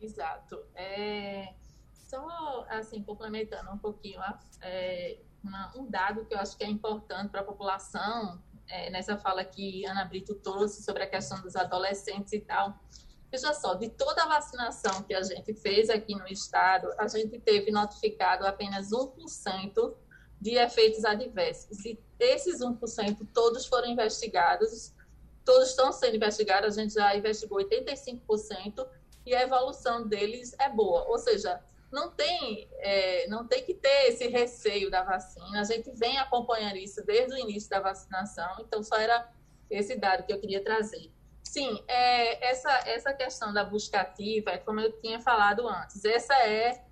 Exato. 0.00 0.60
É, 0.74 1.52
só, 1.92 2.66
assim, 2.70 3.02
complementando 3.04 3.70
um 3.70 3.78
pouquinho, 3.78 4.20
é, 4.62 5.18
uma, 5.44 5.72
um 5.76 5.88
dado 5.88 6.24
que 6.24 6.34
eu 6.34 6.38
acho 6.38 6.56
que 6.56 6.64
é 6.64 6.68
importante 6.68 7.30
para 7.30 7.42
a 7.42 7.44
população 7.44 8.40
é, 8.68 8.90
nessa 8.90 9.16
fala 9.16 9.44
que 9.44 9.84
Ana 9.86 10.04
Brito 10.04 10.34
trouxe 10.34 10.82
sobre 10.82 11.02
a 11.02 11.06
questão 11.06 11.40
dos 11.40 11.56
adolescentes 11.56 12.32
e 12.32 12.40
tal. 12.40 12.78
Veja 13.30 13.52
só, 13.52 13.74
de 13.74 13.90
toda 13.90 14.22
a 14.22 14.28
vacinação 14.28 15.02
que 15.02 15.14
a 15.14 15.22
gente 15.22 15.52
fez 15.54 15.90
aqui 15.90 16.14
no 16.14 16.26
estado, 16.28 16.88
a 16.98 17.06
gente 17.08 17.38
teve 17.38 17.70
notificado 17.70 18.46
apenas 18.46 18.90
1% 18.90 19.94
de 20.40 20.54
efeitos 20.54 21.04
adversos. 21.04 21.84
E 21.84 21.98
esses 22.18 22.60
1% 22.60 23.28
todos 23.34 23.66
foram 23.66 23.88
investigados, 23.88 24.94
todos 25.44 25.70
estão 25.70 25.92
sendo 25.92 26.16
investigados, 26.16 26.78
a 26.78 26.82
gente 26.82 26.94
já 26.94 27.14
investigou 27.16 27.58
85% 27.58 28.86
e 29.26 29.34
a 29.34 29.42
evolução 29.42 30.06
deles 30.06 30.54
é 30.58 30.70
boa. 30.70 31.06
Ou 31.08 31.18
seja, 31.18 31.62
não 31.90 32.10
tem, 32.10 32.68
é, 32.78 33.26
não 33.28 33.46
tem 33.46 33.64
que 33.64 33.74
ter 33.74 34.08
esse 34.08 34.28
receio 34.28 34.90
da 34.90 35.02
vacina. 35.02 35.60
A 35.60 35.64
gente 35.64 35.90
vem 35.92 36.18
acompanhando 36.18 36.76
isso 36.76 37.04
desde 37.04 37.34
o 37.34 37.38
início 37.38 37.70
da 37.70 37.80
vacinação, 37.80 38.56
então 38.60 38.82
só 38.82 38.96
era 38.96 39.30
esse 39.70 39.96
dado 39.96 40.24
que 40.24 40.32
eu 40.32 40.40
queria 40.40 40.62
trazer. 40.62 41.10
Sim, 41.42 41.82
é, 41.88 42.50
essa, 42.50 42.70
essa 42.86 43.12
questão 43.14 43.54
da 43.54 43.64
busca 43.64 44.00
ativa, 44.00 44.50
é 44.50 44.58
como 44.58 44.80
eu 44.80 44.92
tinha 45.00 45.18
falado 45.18 45.66
antes, 45.66 46.04
essa 46.04 46.34
é, 46.34 46.84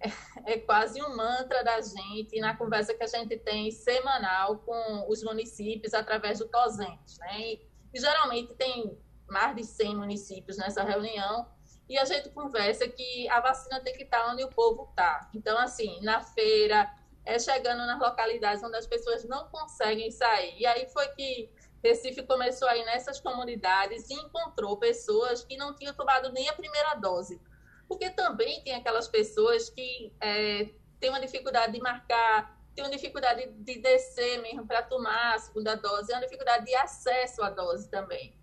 é, 0.00 0.12
é 0.46 0.58
quase 0.58 1.02
um 1.02 1.14
mantra 1.14 1.62
da 1.62 1.78
gente 1.80 2.40
na 2.40 2.56
conversa 2.56 2.94
que 2.94 3.04
a 3.04 3.06
gente 3.06 3.36
tem 3.36 3.70
semanal 3.70 4.58
com 4.60 5.06
os 5.10 5.22
municípios 5.22 5.92
através 5.92 6.38
do 6.38 6.48
COSENTES, 6.48 7.18
né? 7.18 7.40
E, 7.40 7.68
e 7.92 8.00
geralmente 8.00 8.54
tem 8.54 8.98
mais 9.28 9.54
de 9.54 9.64
100 9.64 9.96
municípios 9.96 10.56
nessa 10.56 10.82
reunião, 10.82 11.46
e 11.88 11.96
a 11.98 12.04
gente 12.04 12.28
conversa 12.30 12.86
que 12.86 13.28
a 13.28 13.40
vacina 13.40 13.80
tem 13.80 13.94
que 13.94 14.02
estar 14.02 14.30
onde 14.30 14.44
o 14.44 14.48
povo 14.48 14.86
está. 14.90 15.30
Então, 15.34 15.56
assim, 15.58 16.00
na 16.02 16.20
feira, 16.20 16.88
é 17.24 17.38
chegando 17.38 17.86
nas 17.86 17.98
localidades 17.98 18.62
onde 18.62 18.76
as 18.76 18.86
pessoas 18.86 19.24
não 19.24 19.48
conseguem 19.48 20.10
sair. 20.10 20.54
E 20.58 20.66
aí 20.66 20.88
foi 20.90 21.08
que 21.08 21.50
Recife 21.82 22.22
começou 22.24 22.68
aí 22.68 22.84
nessas 22.84 23.20
comunidades 23.20 24.08
e 24.10 24.14
encontrou 24.14 24.76
pessoas 24.76 25.44
que 25.44 25.56
não 25.56 25.74
tinham 25.74 25.94
tomado 25.94 26.32
nem 26.32 26.48
a 26.48 26.52
primeira 26.52 26.94
dose. 26.94 27.40
Porque 27.86 28.10
também 28.10 28.62
tem 28.62 28.74
aquelas 28.74 29.08
pessoas 29.08 29.70
que 29.70 30.12
é, 30.20 30.70
têm 31.00 31.10
uma 31.10 31.20
dificuldade 31.20 31.72
de 31.72 31.80
marcar, 31.80 32.58
têm 32.74 32.84
uma 32.84 32.90
dificuldade 32.90 33.46
de 33.46 33.78
descer 33.78 34.40
mesmo 34.42 34.66
para 34.66 34.82
tomar 34.82 35.34
a 35.34 35.38
segunda 35.38 35.74
dose, 35.74 36.12
é 36.12 36.16
uma 36.16 36.22
dificuldade 36.22 36.66
de 36.66 36.74
acesso 36.76 37.42
à 37.42 37.50
dose 37.50 37.88
também. 37.88 38.37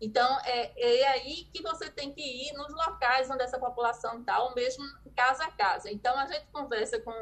Então, 0.00 0.38
é, 0.44 1.00
é 1.00 1.08
aí 1.08 1.48
que 1.52 1.62
você 1.62 1.90
tem 1.90 2.12
que 2.12 2.20
ir 2.20 2.52
nos 2.52 2.72
locais 2.72 3.28
onde 3.30 3.42
essa 3.42 3.58
população 3.58 4.20
está, 4.20 4.40
ou 4.42 4.54
mesmo 4.54 4.84
casa 5.16 5.44
a 5.44 5.50
casa. 5.50 5.90
Então, 5.90 6.16
a 6.16 6.26
gente 6.26 6.46
conversa 6.52 7.00
com 7.00 7.12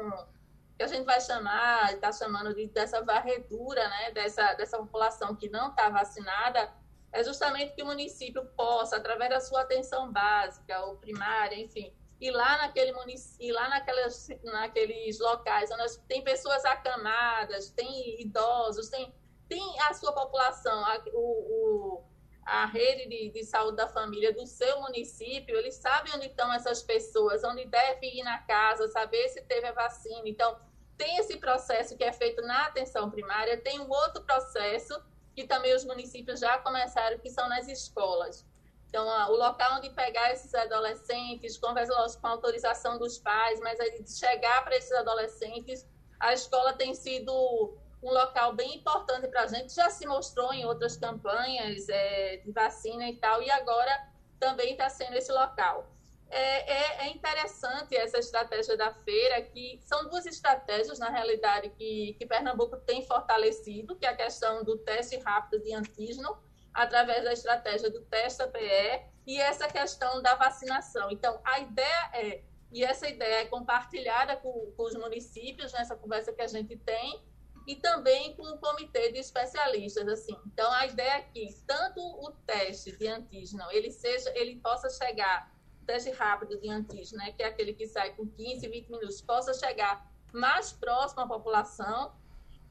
que 0.77 0.83
a 0.83 0.87
gente 0.87 1.05
vai 1.05 1.19
chamar, 1.19 1.93
está 1.93 2.11
chamando 2.11 2.53
de, 2.53 2.67
dessa 2.67 3.03
varredura, 3.03 3.87
né, 3.89 4.11
dessa, 4.11 4.53
dessa 4.53 4.77
população 4.77 5.35
que 5.35 5.49
não 5.49 5.69
está 5.69 5.89
vacinada, 5.89 6.71
é 7.11 7.23
justamente 7.23 7.73
que 7.73 7.81
o 7.81 7.87
município 7.87 8.45
possa, 8.55 8.97
através 8.97 9.31
da 9.31 9.39
sua 9.39 9.61
atenção 9.61 10.11
básica 10.11 10.79
ou 10.81 10.97
primária, 10.97 11.55
enfim, 11.55 11.91
ir 12.21 12.29
lá 12.31 12.57
naquele 12.57 12.91
município, 12.91 13.55
lá 13.55 13.69
naquelas, 13.69 14.27
naqueles 14.43 15.19
locais 15.19 15.71
onde 15.71 15.99
tem 16.01 16.23
pessoas 16.23 16.63
acamadas, 16.63 17.71
tem 17.71 18.21
idosos, 18.21 18.89
tem, 18.89 19.11
tem 19.49 19.81
a 19.81 19.93
sua 19.95 20.13
população, 20.13 20.85
a, 20.85 21.01
o, 21.13 21.97
o 21.97 22.06
a 22.47 22.65
rede 22.65 23.09
de, 23.09 23.29
de, 23.29 23.43
saúde 23.43 23.75
da 23.75 23.89
família 23.89 24.33
do 24.33 24.47
seu 24.47 24.79
município, 24.79 25.57
eles 25.57 25.75
sabem 25.75 26.13
onde 26.15 26.27
estão 26.27 26.51
essas 26.53 26.81
pessoas, 26.81 27.43
onde 27.43 27.65
deve 27.65 28.07
ir 28.07 28.23
na 28.23 28.37
casa, 28.39 28.87
saber 28.87 29.27
se 29.27 29.41
teve 29.41 29.67
a 29.67 29.73
vacina. 29.73 30.21
Então, 30.23 30.57
tem 30.97 31.17
esse 31.17 31.37
processo 31.37 31.97
que 31.97 32.05
é 32.05 32.13
feito 32.13 32.41
na 32.41 32.67
atenção 32.67 33.11
primária, 33.11 33.61
tem 33.61 33.81
um 33.81 33.89
outro 33.89 34.23
processo 34.23 34.97
que 35.35 35.43
também 35.43 35.75
os 35.75 35.83
municípios 35.83 36.39
já 36.39 36.57
começaram, 36.59 37.19
que 37.19 37.29
são 37.29 37.49
nas 37.49 37.67
escolas. 37.67 38.45
Então, 38.87 39.05
o 39.29 39.35
local 39.35 39.77
onde 39.77 39.89
pegar 39.89 40.31
esses 40.31 40.55
adolescentes, 40.55 41.57
conversa 41.57 41.93
com 42.19 42.27
autorização 42.27 42.97
dos 42.97 43.17
pais, 43.17 43.59
mas 43.59 43.77
aí 43.81 44.07
chegar 44.07 44.63
para 44.63 44.77
esses 44.77 44.93
adolescentes, 44.93 45.85
a 46.17 46.33
escola 46.33 46.71
tem 46.71 46.95
sido 46.95 47.77
um 48.01 48.11
local 48.11 48.53
bem 48.53 48.75
importante 48.75 49.27
para 49.27 49.43
a 49.43 49.47
gente, 49.47 49.73
já 49.73 49.89
se 49.89 50.05
mostrou 50.05 50.53
em 50.53 50.65
outras 50.65 50.97
campanhas 50.97 51.89
é, 51.89 52.37
de 52.37 52.51
vacina 52.51 53.07
e 53.09 53.15
tal, 53.15 53.41
e 53.41 53.49
agora 53.49 53.91
também 54.39 54.71
está 54.71 54.89
sendo 54.89 55.15
esse 55.15 55.31
local. 55.31 55.87
É, 56.29 56.73
é, 56.73 57.07
é, 57.07 57.09
interessante 57.09 57.95
essa 57.95 58.19
estratégia 58.19 58.75
da 58.75 58.93
feira, 58.93 59.41
que 59.41 59.79
são 59.81 60.09
duas 60.09 60.25
estratégias, 60.25 60.99
na 60.99 61.09
realidade, 61.09 61.69
que, 61.69 62.15
que 62.19 62.25
Pernambuco 62.25 62.77
tem 62.77 63.05
fortalecido, 63.05 63.95
que 63.95 64.05
é 64.05 64.09
a 64.09 64.15
questão 64.15 64.63
do 64.63 64.77
teste 64.77 65.17
rápido 65.17 65.63
de 65.63 65.73
antígeno, 65.73 66.37
através 66.73 67.23
da 67.23 67.31
estratégia 67.33 67.89
do 67.89 68.01
teste 68.01 68.45
PE, 68.47 69.05
e 69.25 69.39
essa 69.39 69.67
questão 69.67 70.21
da 70.21 70.35
vacinação. 70.35 71.09
Então, 71.09 71.39
a 71.43 71.59
ideia 71.59 72.09
é, 72.13 72.41
e 72.71 72.83
essa 72.83 73.07
ideia 73.07 73.41
é 73.41 73.45
compartilhada 73.45 74.35
com, 74.35 74.71
com 74.75 74.83
os 74.83 74.95
municípios, 74.95 75.71
nessa 75.71 75.95
conversa 75.95 76.33
que 76.33 76.41
a 76.41 76.47
gente 76.47 76.75
tem, 76.77 77.23
e 77.67 77.75
também 77.75 78.33
com 78.37 78.43
o 78.43 78.57
comitê 78.57 79.11
de 79.11 79.19
especialistas, 79.19 80.07
assim. 80.07 80.35
Então 80.45 80.71
a 80.71 80.87
ideia 80.87 81.17
é 81.17 81.21
que 81.21 81.53
tanto 81.67 81.99
o 81.99 82.31
teste 82.45 82.97
de 82.97 83.05
antígeno, 83.07 83.69
ele 83.71 83.91
seja, 83.91 84.31
ele 84.35 84.55
possa 84.55 84.89
chegar, 84.89 85.53
teste 85.85 86.09
rápido 86.11 86.57
de 86.61 86.69
antígeno, 86.69 87.17
né, 87.21 87.33
que 87.33 87.43
é 87.43 87.47
aquele 87.47 87.73
que 87.73 87.85
sai 87.85 88.15
com 88.15 88.25
15, 88.25 88.65
20 88.65 88.89
minutos, 88.89 89.21
possa 89.21 89.53
chegar 89.53 90.09
mais 90.31 90.71
próximo 90.71 91.21
à 91.23 91.27
população, 91.27 92.15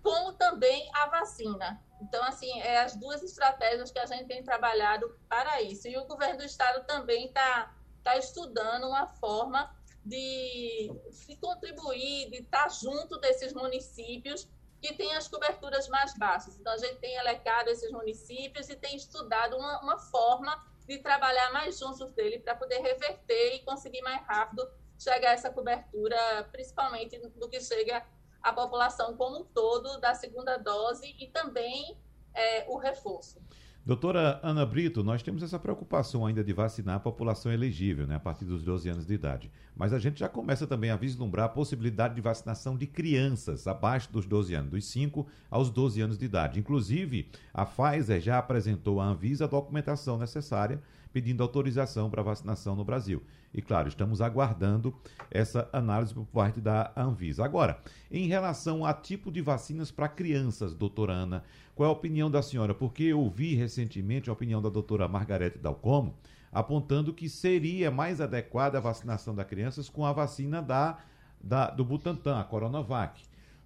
como 0.02 0.32
também 0.32 0.88
a 0.94 1.06
vacina. 1.08 1.82
Então, 2.00 2.22
assim, 2.24 2.60
é 2.60 2.78
as 2.78 2.96
duas 2.96 3.22
estratégias 3.22 3.90
que 3.90 3.98
a 3.98 4.06
gente 4.06 4.26
tem 4.26 4.42
trabalhado 4.42 5.18
para 5.28 5.60
isso. 5.62 5.88
E 5.88 5.96
o 5.98 6.06
governo 6.06 6.38
do 6.38 6.44
estado 6.44 6.86
também 6.86 7.26
está 7.26 7.74
tá 8.02 8.16
estudando 8.16 8.86
uma 8.86 9.06
forma 9.06 9.74
de, 10.04 10.90
de 11.26 11.36
contribuir, 11.36 12.30
de 12.30 12.36
estar 12.36 12.68
junto 12.70 13.18
desses 13.18 13.52
municípios 13.52 14.48
que 14.86 14.94
tem 14.94 15.16
as 15.16 15.26
coberturas 15.26 15.88
mais 15.88 16.16
baixas. 16.16 16.56
Então, 16.58 16.72
a 16.72 16.76
gente 16.76 16.96
tem 16.98 17.18
alecado 17.18 17.68
esses 17.68 17.90
municípios 17.90 18.68
e 18.68 18.76
tem 18.76 18.94
estudado 18.94 19.56
uma, 19.56 19.80
uma 19.80 19.98
forma 19.98 20.64
de 20.86 20.98
trabalhar 20.98 21.52
mais 21.52 21.78
juntos 21.78 22.12
dele 22.12 22.38
para 22.38 22.54
poder 22.54 22.78
reverter 22.80 23.56
e 23.56 23.64
conseguir 23.64 24.00
mais 24.02 24.24
rápido 24.24 24.68
chegar 24.96 25.30
a 25.30 25.32
essa 25.32 25.50
cobertura, 25.50 26.16
principalmente 26.52 27.18
do 27.18 27.48
que 27.48 27.60
chega 27.60 28.06
à 28.40 28.52
população 28.52 29.16
como 29.16 29.40
um 29.40 29.44
todo 29.44 30.00
da 30.00 30.14
segunda 30.14 30.56
dose 30.56 31.16
e 31.18 31.26
também 31.26 32.00
é, 32.32 32.64
o 32.68 32.76
reforço. 32.76 33.42
Doutora 33.86 34.40
Ana 34.42 34.66
Brito, 34.66 35.04
nós 35.04 35.22
temos 35.22 35.44
essa 35.44 35.60
preocupação 35.60 36.26
ainda 36.26 36.42
de 36.42 36.52
vacinar 36.52 36.96
a 36.96 36.98
população 36.98 37.52
elegível, 37.52 38.04
né, 38.04 38.16
a 38.16 38.18
partir 38.18 38.44
dos 38.44 38.64
12 38.64 38.88
anos 38.88 39.06
de 39.06 39.14
idade. 39.14 39.48
Mas 39.76 39.92
a 39.92 39.98
gente 40.00 40.18
já 40.18 40.28
começa 40.28 40.66
também 40.66 40.90
a 40.90 40.96
vislumbrar 40.96 41.46
a 41.46 41.48
possibilidade 41.48 42.16
de 42.16 42.20
vacinação 42.20 42.76
de 42.76 42.84
crianças 42.84 43.64
abaixo 43.68 44.12
dos 44.12 44.26
12 44.26 44.54
anos, 44.54 44.70
dos 44.72 44.86
5 44.86 45.24
aos 45.48 45.70
12 45.70 46.00
anos 46.00 46.18
de 46.18 46.24
idade. 46.24 46.58
Inclusive, 46.58 47.28
a 47.54 47.64
Pfizer 47.64 48.20
já 48.20 48.38
apresentou 48.38 49.00
à 49.00 49.04
Anvisa 49.04 49.44
a 49.44 49.48
documentação 49.48 50.18
necessária 50.18 50.82
pedindo 51.16 51.42
autorização 51.42 52.10
para 52.10 52.22
vacinação 52.22 52.76
no 52.76 52.84
Brasil. 52.84 53.22
E 53.54 53.62
claro, 53.62 53.88
estamos 53.88 54.20
aguardando 54.20 54.94
essa 55.30 55.66
análise 55.72 56.12
por 56.12 56.26
parte 56.26 56.60
da 56.60 56.92
Anvisa. 56.94 57.42
Agora, 57.42 57.80
em 58.10 58.26
relação 58.26 58.84
a 58.84 58.92
tipo 58.92 59.32
de 59.32 59.40
vacinas 59.40 59.90
para 59.90 60.10
crianças, 60.10 60.74
doutora 60.74 61.14
Ana, 61.14 61.42
qual 61.74 61.88
é 61.88 61.88
a 61.88 61.92
opinião 61.96 62.30
da 62.30 62.42
senhora? 62.42 62.74
Porque 62.74 63.04
eu 63.04 63.20
ouvi 63.20 63.54
recentemente 63.54 64.28
a 64.28 64.32
opinião 64.34 64.60
da 64.60 64.68
doutora 64.68 65.08
Margarete 65.08 65.56
Dalcomo, 65.56 66.14
apontando 66.52 67.14
que 67.14 67.30
seria 67.30 67.90
mais 67.90 68.20
adequada 68.20 68.76
a 68.76 68.82
vacinação 68.82 69.34
das 69.34 69.46
crianças 69.46 69.88
com 69.88 70.04
a 70.04 70.12
vacina 70.12 70.60
da, 70.60 70.98
da, 71.42 71.70
do 71.70 71.82
Butantan, 71.82 72.38
a 72.38 72.44
Coronavac. 72.44 73.22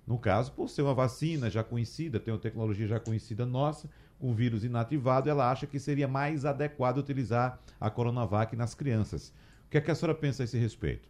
No 0.07 0.19
caso, 0.19 0.53
por 0.53 0.69
ser 0.69 0.83
uma 0.83 0.95
vacina 0.95 1.51
já 1.51 1.65
conhecida, 1.65 2.21
tem 2.21 2.33
uma 2.33 2.39
tecnologia 2.39 2.87
já 2.87 3.01
conhecida 3.01 3.45
nossa, 3.45 3.91
com 4.21 4.35
vírus 4.35 4.63
inativado, 4.63 5.31
ela 5.31 5.51
acha 5.51 5.67
que 5.67 5.81
seria 5.81 6.07
mais 6.07 6.45
adequado 6.45 6.99
utilizar 6.99 7.59
a 7.81 7.91
Coronavac 7.91 8.55
nas 8.55 8.75
crianças. 8.75 9.31
O 9.67 9.71
que, 9.71 9.79
é 9.79 9.81
que 9.81 9.91
a 9.91 9.95
senhora 9.95 10.17
pensa 10.17 10.43
a 10.43 10.45
esse 10.45 10.59
respeito? 10.59 11.09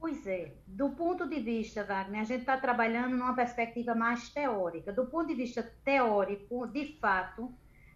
Pois 0.00 0.26
é, 0.26 0.52
do 0.66 0.90
ponto 0.90 1.28
de 1.28 1.38
vista, 1.38 1.84
Wagner, 1.84 2.22
a 2.22 2.24
gente 2.24 2.40
está 2.40 2.56
trabalhando 2.56 3.16
numa 3.16 3.34
perspectiva 3.34 3.94
mais 3.94 4.28
teórica. 4.30 4.92
Do 4.92 5.06
ponto 5.06 5.28
de 5.28 5.34
vista 5.34 5.62
teórico, 5.84 6.66
de 6.66 6.98
fato, 7.00 7.54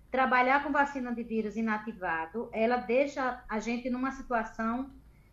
trabalhar 0.09 0.63
com 0.63 0.71
vacina 0.71 1.13
de 1.13 1.25
vírus 1.25 1.57
inativado, 1.57 2.49
ela 2.53 2.77
deixa 2.77 3.43
a 3.49 3.59
gente 3.59 3.91
numa 3.91 4.13
situação 4.13 4.89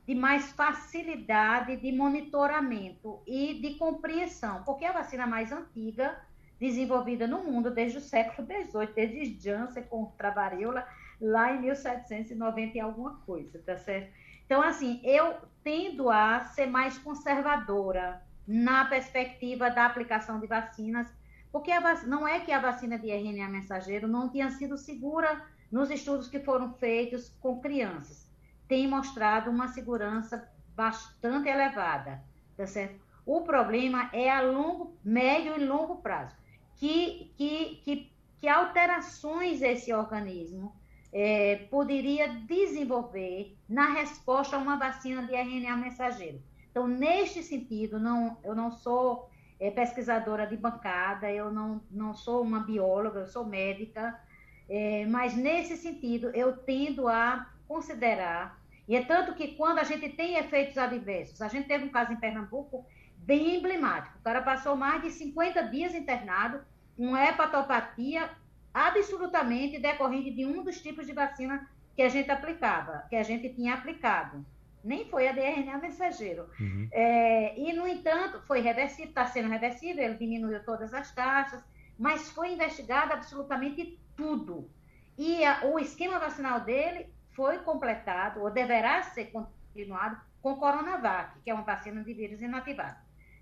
de 0.08 0.16
mais 0.16 0.52
facilidade 0.52 1.78
de 1.78 1.92
monitoramento 1.92 3.22
e 3.28 3.62
de 3.62 3.76
compreensão, 3.76 4.64
porque 4.64 4.84
a 4.84 4.92
vacina 4.92 5.28
mais 5.28 5.52
antiga 5.52 6.20
desenvolvida 6.60 7.28
no 7.28 7.44
mundo 7.44 7.72
desde 7.72 7.98
o 7.98 8.02
século 8.02 8.48
XVIII, 8.48 8.94
desde 8.94 9.40
Janssen 9.40 9.84
contra 9.84 10.32
varíola, 10.32 10.88
lá 11.20 11.54
em 11.54 11.62
1790 11.62 12.78
e 12.78 12.82
alguma 12.82 13.16
coisa, 13.26 13.60
tá 13.66 13.78
certo? 13.78 14.12
Então, 14.46 14.62
assim, 14.62 15.00
eu 15.04 15.36
tendo 15.64 16.10
a 16.10 16.42
ser 16.42 16.68
mais 16.68 16.98
conservadora 16.98 18.22
na 18.48 18.86
perspectiva 18.86 19.70
da 19.70 19.86
aplicação 19.86 20.40
de 20.40 20.48
vacinas, 20.48 21.08
porque 21.52 21.78
vac... 21.80 22.04
não 22.06 22.28
é 22.28 22.40
que 22.40 22.52
a 22.52 22.60
vacina 22.60 22.98
de 22.98 23.10
RNA 23.10 23.48
mensageiro 23.48 24.08
não 24.08 24.30
tinha 24.30 24.50
sido 24.52 24.78
segura 24.78 25.46
nos 25.72 25.90
estudos 25.90 26.28
que 26.28 26.40
foram 26.40 26.74
feitos 26.74 27.30
com 27.40 27.62
crianças. 27.62 28.30
Tem 28.68 28.88
mostrado 28.88 29.50
uma 29.50 29.70
segurança 29.70 30.48
bastante 30.76 31.48
elevada, 31.48 32.22
tá 32.58 32.68
certo? 32.68 33.02
O 33.26 33.42
problema 33.42 34.10
é 34.12 34.30
a 34.30 34.42
longo, 34.42 34.98
médio 35.04 35.56
e 35.58 35.66
longo 35.66 35.98
prazo, 35.98 36.36
que, 36.84 37.32
que, 37.38 37.82
que, 37.86 38.12
que 38.42 38.48
alterações 38.50 39.62
esse 39.62 39.94
organismo 39.94 40.76
é, 41.14 41.66
poderia 41.72 42.28
desenvolver 42.28 43.56
na 43.70 43.94
resposta 43.94 44.58
a 44.58 44.60
uma 44.60 44.76
vacina 44.76 45.24
de 45.24 45.34
RNA 45.34 45.78
mensageiro. 45.78 46.42
Então, 46.70 46.86
neste 46.86 47.42
sentido, 47.42 47.98
não, 47.98 48.38
eu 48.44 48.54
não 48.54 48.70
sou 48.70 49.30
é, 49.62 49.72
pesquisadora 49.72 50.46
de 50.46 50.58
bancada, 50.58 51.32
eu 51.32 51.54
não, 51.54 51.82
não 51.90 52.14
sou 52.14 52.42
uma 52.42 52.60
bióloga, 52.60 53.22
eu 53.22 53.28
sou 53.28 53.46
médica, 53.46 54.20
é, 54.68 55.06
mas 55.06 55.38
nesse 55.38 55.78
sentido, 55.78 56.32
eu 56.32 56.58
tendo 56.58 57.08
a 57.08 57.50
considerar, 57.66 58.62
e 58.90 58.98
é 58.98 59.06
tanto 59.06 59.36
que 59.36 59.56
quando 59.56 59.80
a 59.80 59.86
gente 59.86 60.10
tem 60.10 60.36
efeitos 60.36 60.78
adversos, 60.78 61.42
a 61.42 61.48
gente 61.48 61.66
teve 61.66 61.86
um 61.86 61.90
caso 61.90 62.12
em 62.12 62.20
Pernambuco 62.20 62.86
bem 63.16 63.56
emblemático, 63.56 64.18
o 64.20 64.22
cara 64.22 64.42
passou 64.42 64.76
mais 64.76 65.02
de 65.02 65.12
50 65.12 65.62
dias 65.70 65.96
internado, 65.96 66.60
com 66.98 67.16
hepatopatia 67.18 68.30
absolutamente 68.74 69.80
decorrente 69.80 70.32
de 70.32 70.46
um 70.46 70.64
dos 70.64 70.82
tipos 70.82 71.06
de 71.06 71.14
vacina 71.14 71.70
que 71.96 72.02
a 72.02 72.10
gente 72.10 72.30
aplicava, 72.32 73.06
que 73.10 73.16
a 73.16 73.24
gente 73.24 73.50
tinha 73.50 73.76
aplicado. 73.76 74.46
Nem 74.84 75.06
foi 75.06 75.28
a 75.28 75.32
DNA 75.32 75.78
mensageiro. 75.78 76.50
Uhum. 76.60 76.90
É, 76.92 77.58
e, 77.58 77.72
no 77.74 77.88
entanto, 77.88 78.42
foi 78.42 78.60
reversível, 78.60 79.10
está 79.10 79.26
sendo 79.26 79.48
reversível, 79.48 80.04
ele 80.04 80.16
diminuiu 80.16 80.64
todas 80.66 80.94
as 80.94 81.14
taxas, 81.14 81.64
mas 81.98 82.30
foi 82.32 82.54
investigado 82.54 83.14
absolutamente 83.14 83.98
tudo. 84.18 84.70
E 85.18 85.46
a, 85.46 85.66
o 85.66 85.80
esquema 85.80 86.20
vacinal 86.20 86.60
dele 86.60 87.08
foi 87.32 87.60
completado, 87.60 88.42
ou 88.42 88.52
deverá 88.52 89.04
ser 89.04 89.32
continuado, 89.32 90.20
com 90.42 90.58
Coronavac, 90.58 91.40
que 91.42 91.50
é 91.50 91.54
uma 91.54 91.64
vacina 91.64 92.04
de 92.04 92.14
vírus 92.14 92.42
inativado. 92.42 92.98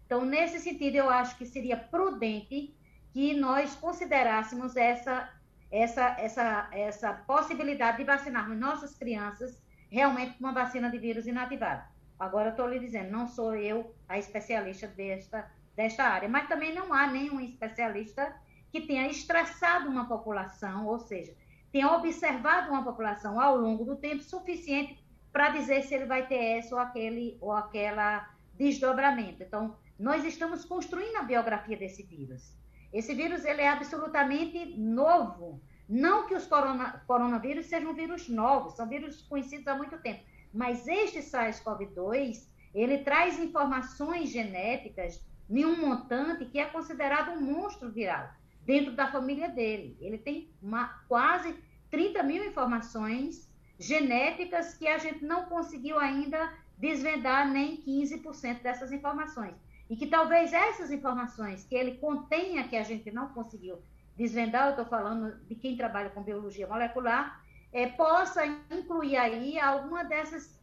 Então, 0.05 0.23
nesse 0.23 0.59
sentido, 0.59 0.95
eu 0.95 1.09
acho 1.09 1.37
que 1.37 1.45
seria 1.45 1.75
prudente 1.75 2.75
que 3.11 3.33
nós 3.33 3.75
considerássemos 3.75 4.75
essa, 4.75 5.29
essa, 5.71 6.15
essa, 6.19 6.69
essa 6.71 7.13
possibilidade 7.13 7.97
de 7.97 8.03
vacinarmos 8.03 8.57
nossas 8.57 8.95
crianças 8.95 9.61
realmente 9.89 10.37
com 10.37 10.45
uma 10.45 10.53
vacina 10.53 10.89
de 10.89 10.97
vírus 10.97 11.27
inativado. 11.27 11.83
Agora, 12.17 12.49
estou 12.49 12.67
lhe 12.67 12.79
dizendo, 12.79 13.11
não 13.11 13.27
sou 13.27 13.55
eu 13.55 13.93
a 14.07 14.17
especialista 14.17 14.87
desta, 14.87 15.51
desta 15.75 16.03
área, 16.03 16.29
mas 16.29 16.47
também 16.47 16.73
não 16.73 16.93
há 16.93 17.07
nenhum 17.07 17.39
especialista 17.41 18.33
que 18.71 18.81
tenha 18.81 19.07
estressado 19.07 19.89
uma 19.89 20.07
população, 20.07 20.85
ou 20.87 20.99
seja, 20.99 21.35
tenha 21.71 21.91
observado 21.91 22.69
uma 22.69 22.83
população 22.83 23.39
ao 23.39 23.57
longo 23.57 23.83
do 23.83 23.97
tempo 23.97 24.21
suficiente 24.21 25.03
para 25.31 25.49
dizer 25.49 25.83
se 25.83 25.95
ele 25.95 26.05
vai 26.05 26.27
ter 26.27 26.59
esse 26.59 26.73
ou 26.73 26.79
aquele 26.79 27.37
ou 27.41 27.51
aquela 27.51 28.29
desdobramento. 28.53 29.43
Então, 29.43 29.75
nós 29.97 30.23
estamos 30.23 30.63
construindo 30.63 31.17
a 31.17 31.23
biografia 31.23 31.75
desse 31.75 32.03
vírus. 32.03 32.55
Esse 32.93 33.13
vírus 33.13 33.45
ele 33.45 33.61
é 33.61 33.69
absolutamente 33.69 34.77
novo. 34.77 35.61
Não 35.87 36.27
que 36.27 36.33
os 36.33 36.45
corona, 36.45 37.03
coronavírus 37.05 37.65
sejam 37.65 37.93
vírus 37.93 38.29
novos, 38.29 38.75
são 38.75 38.87
vírus 38.87 39.21
conhecidos 39.23 39.67
há 39.67 39.75
muito 39.75 39.97
tempo. 39.99 40.23
Mas 40.53 40.87
este 40.87 41.19
SARS-CoV-2, 41.19 42.47
ele 42.73 42.99
traz 42.99 43.39
informações 43.39 44.29
genéticas 44.29 45.25
em 45.49 45.65
um 45.65 45.79
montante 45.85 46.45
que 46.45 46.59
é 46.59 46.65
considerado 46.65 47.31
um 47.31 47.41
monstro 47.41 47.91
viral 47.91 48.29
dentro 48.65 48.93
da 48.93 49.11
família 49.11 49.49
dele. 49.49 49.97
Ele 49.99 50.17
tem 50.17 50.49
uma, 50.61 50.87
quase 51.07 51.55
30 51.89 52.23
mil 52.23 52.43
informações 52.45 53.51
genéticas 53.77 54.75
que 54.75 54.87
a 54.87 54.97
gente 54.97 55.25
não 55.25 55.45
conseguiu 55.45 55.99
ainda 55.99 56.53
desvendar 56.77 57.49
nem 57.49 57.81
15% 57.81 58.61
dessas 58.61 58.91
informações. 58.91 59.55
E 59.91 59.95
que 59.97 60.07
talvez 60.07 60.53
essas 60.53 60.89
informações 60.89 61.65
que 61.65 61.75
ele 61.75 61.97
contenha, 61.97 62.67
que 62.67 62.77
a 62.77 62.83
gente 62.83 63.11
não 63.11 63.27
conseguiu 63.33 63.83
desvendar, 64.15 64.65
eu 64.65 64.69
estou 64.71 64.85
falando 64.85 65.45
de 65.45 65.55
quem 65.55 65.75
trabalha 65.75 66.09
com 66.09 66.23
biologia 66.23 66.65
molecular, 66.65 67.43
é, 67.73 67.87
possa 67.87 68.45
incluir 68.71 69.17
aí 69.17 69.59
alguma 69.59 70.03
dessas, 70.03 70.57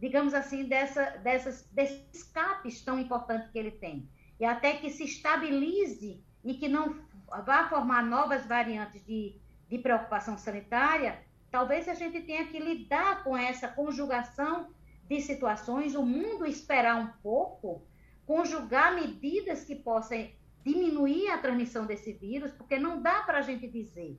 digamos 0.00 0.32
assim, 0.32 0.64
dessa, 0.64 1.10
dessas, 1.18 1.64
desses 1.72 2.02
escapes 2.14 2.80
tão 2.82 2.98
importantes 2.98 3.50
que 3.50 3.58
ele 3.58 3.72
tem. 3.72 4.08
E 4.38 4.44
até 4.44 4.74
que 4.74 4.90
se 4.90 5.04
estabilize 5.04 6.24
e 6.44 6.54
que 6.54 6.68
não 6.68 6.96
vá 7.44 7.68
formar 7.68 8.02
novas 8.02 8.46
variantes 8.46 9.04
de, 9.04 9.36
de 9.68 9.78
preocupação 9.78 10.38
sanitária, 10.38 11.18
Talvez 11.50 11.88
a 11.88 11.94
gente 11.94 12.20
tenha 12.20 12.46
que 12.46 12.58
lidar 12.58 13.24
com 13.24 13.36
essa 13.36 13.68
conjugação 13.68 14.68
de 15.08 15.20
situações, 15.20 15.94
o 15.94 16.04
mundo 16.04 16.44
esperar 16.44 16.96
um 16.96 17.08
pouco, 17.22 17.86
conjugar 18.28 18.94
medidas 18.94 19.64
que 19.64 19.74
possam 19.74 20.28
diminuir 20.62 21.30
a 21.30 21.38
transmissão 21.38 21.86
desse 21.86 22.12
vírus, 22.12 22.52
porque 22.52 22.78
não 22.78 23.00
dá 23.00 23.22
para 23.22 23.38
a 23.38 23.40
gente 23.40 23.66
dizer, 23.66 24.18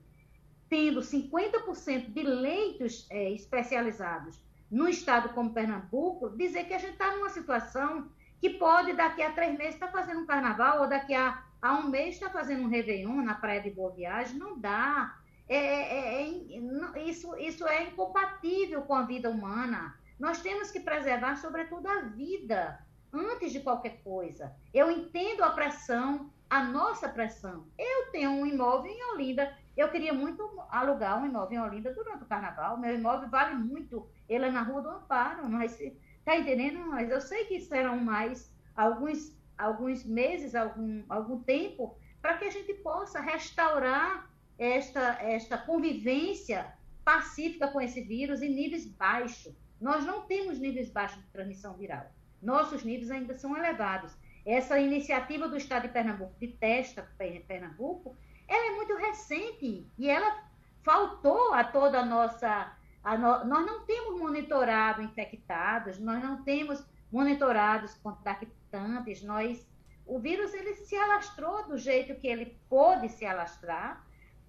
tendo 0.67 0.99
50% 0.99 2.11
de 2.11 2.23
leitos 2.23 3.05
é, 3.11 3.29
especializados 3.29 4.41
no 4.71 4.89
estado 4.89 5.29
como 5.29 5.53
Pernambuco, 5.53 6.35
dizer 6.35 6.63
que 6.63 6.73
a 6.73 6.79
gente 6.79 6.93
está 6.93 7.15
numa 7.15 7.29
situação 7.29 8.09
que 8.41 8.49
pode, 8.49 8.93
daqui 8.93 9.21
a 9.21 9.31
três 9.31 9.55
meses, 9.55 9.75
estar 9.75 9.91
tá 9.91 9.99
fazendo 9.99 10.21
um 10.21 10.25
carnaval, 10.25 10.81
ou 10.81 10.89
daqui 10.89 11.13
a, 11.13 11.43
a 11.61 11.73
um 11.77 11.87
mês, 11.87 12.15
estar 12.15 12.29
tá 12.29 12.39
fazendo 12.39 12.63
um 12.63 12.69
Réveillon 12.69 13.21
na 13.21 13.35
Praia 13.35 13.61
de 13.61 13.69
Boa 13.69 13.91
Viagem. 13.91 14.39
Não 14.39 14.59
dá. 14.59 15.19
É, 15.47 15.55
é, 15.55 16.23
é, 16.23 17.03
isso, 17.03 17.35
isso 17.35 17.67
é 17.67 17.83
incompatível 17.83 18.81
com 18.81 18.95
a 18.95 19.03
vida 19.03 19.29
humana. 19.29 19.95
Nós 20.19 20.41
temos 20.41 20.71
que 20.71 20.79
preservar, 20.79 21.35
sobretudo, 21.35 21.87
a 21.87 22.01
vida 22.01 22.79
antes 23.13 23.51
de 23.51 23.59
qualquer 23.59 24.01
coisa. 24.03 24.55
Eu 24.73 24.89
entendo 24.91 25.43
a 25.43 25.51
pressão, 25.51 26.31
a 26.49 26.63
nossa 26.63 27.07
pressão. 27.07 27.67
Eu 27.77 28.11
tenho 28.11 28.31
um 28.31 28.45
imóvel 28.45 28.91
em 28.91 29.03
Olinda. 29.11 29.55
Eu 29.75 29.89
queria 29.89 30.13
muito 30.13 30.43
alugar 30.69 31.21
um 31.21 31.25
imóvel 31.25 31.59
em 31.59 31.61
Olinda 31.61 31.93
durante 31.93 32.23
o 32.23 32.27
carnaval. 32.27 32.77
Meu 32.77 32.95
imóvel 32.95 33.29
vale 33.29 33.55
muito. 33.55 34.07
Ele 34.27 34.45
é 34.45 34.51
na 34.51 34.61
Rua 34.61 34.81
do 34.81 34.89
Amparo. 34.89 35.49
Mas, 35.49 35.77
tá 36.25 36.37
entendendo? 36.37 36.79
Mas 36.87 37.09
eu 37.09 37.21
sei 37.21 37.45
que 37.45 37.59
serão 37.59 37.97
mais 37.97 38.53
alguns, 38.75 39.37
alguns 39.57 40.03
meses, 40.03 40.55
algum, 40.55 41.03
algum 41.09 41.41
tempo, 41.43 41.97
para 42.21 42.37
que 42.37 42.45
a 42.45 42.51
gente 42.51 42.73
possa 42.75 43.19
restaurar 43.19 44.29
esta, 44.57 45.17
esta 45.21 45.57
convivência 45.57 46.73
pacífica 47.03 47.69
com 47.69 47.81
esse 47.81 48.01
vírus 48.01 48.41
em 48.41 48.53
níveis 48.53 48.85
baixos. 48.85 49.55
Nós 49.79 50.05
não 50.05 50.21
temos 50.23 50.59
níveis 50.59 50.89
baixos 50.89 51.23
de 51.23 51.29
transmissão 51.29 51.73
viral. 51.73 52.11
Nossos 52.41 52.83
níveis 52.83 53.11
ainda 53.11 53.33
são 53.33 53.55
elevados. 53.57 54.15
Essa 54.45 54.79
iniciativa 54.79 55.47
do 55.47 55.57
Estado 55.57 55.83
de 55.83 55.89
Pernambuco 55.89 56.33
de 56.39 56.47
testa 56.47 57.07
Pernambuco, 57.47 58.17
ela 58.47 58.73
é 58.73 58.75
muito 58.75 58.95
recente 58.95 59.87
e 59.97 60.09
ela 60.09 60.43
faltou 60.83 61.53
a 61.53 61.63
toda 61.63 61.99
a 61.99 62.05
nossa. 62.05 62.73
A 63.03 63.17
no, 63.17 63.45
nós 63.45 63.65
não 63.65 63.85
temos 63.85 64.19
monitorado 64.19 65.01
infectados, 65.01 65.99
nós 65.99 66.21
não 66.21 66.43
temos 66.43 66.83
monitorados 67.11 67.93
contactantes, 67.95 69.23
nós 69.23 69.67
o 70.05 70.19
vírus 70.19 70.53
ele 70.53 70.73
se 70.73 70.95
alastrou 70.95 71.67
do 71.67 71.77
jeito 71.77 72.19
que 72.19 72.27
ele 72.27 72.57
pôde 72.67 73.07
se 73.09 73.25
alastrar 73.25 74.03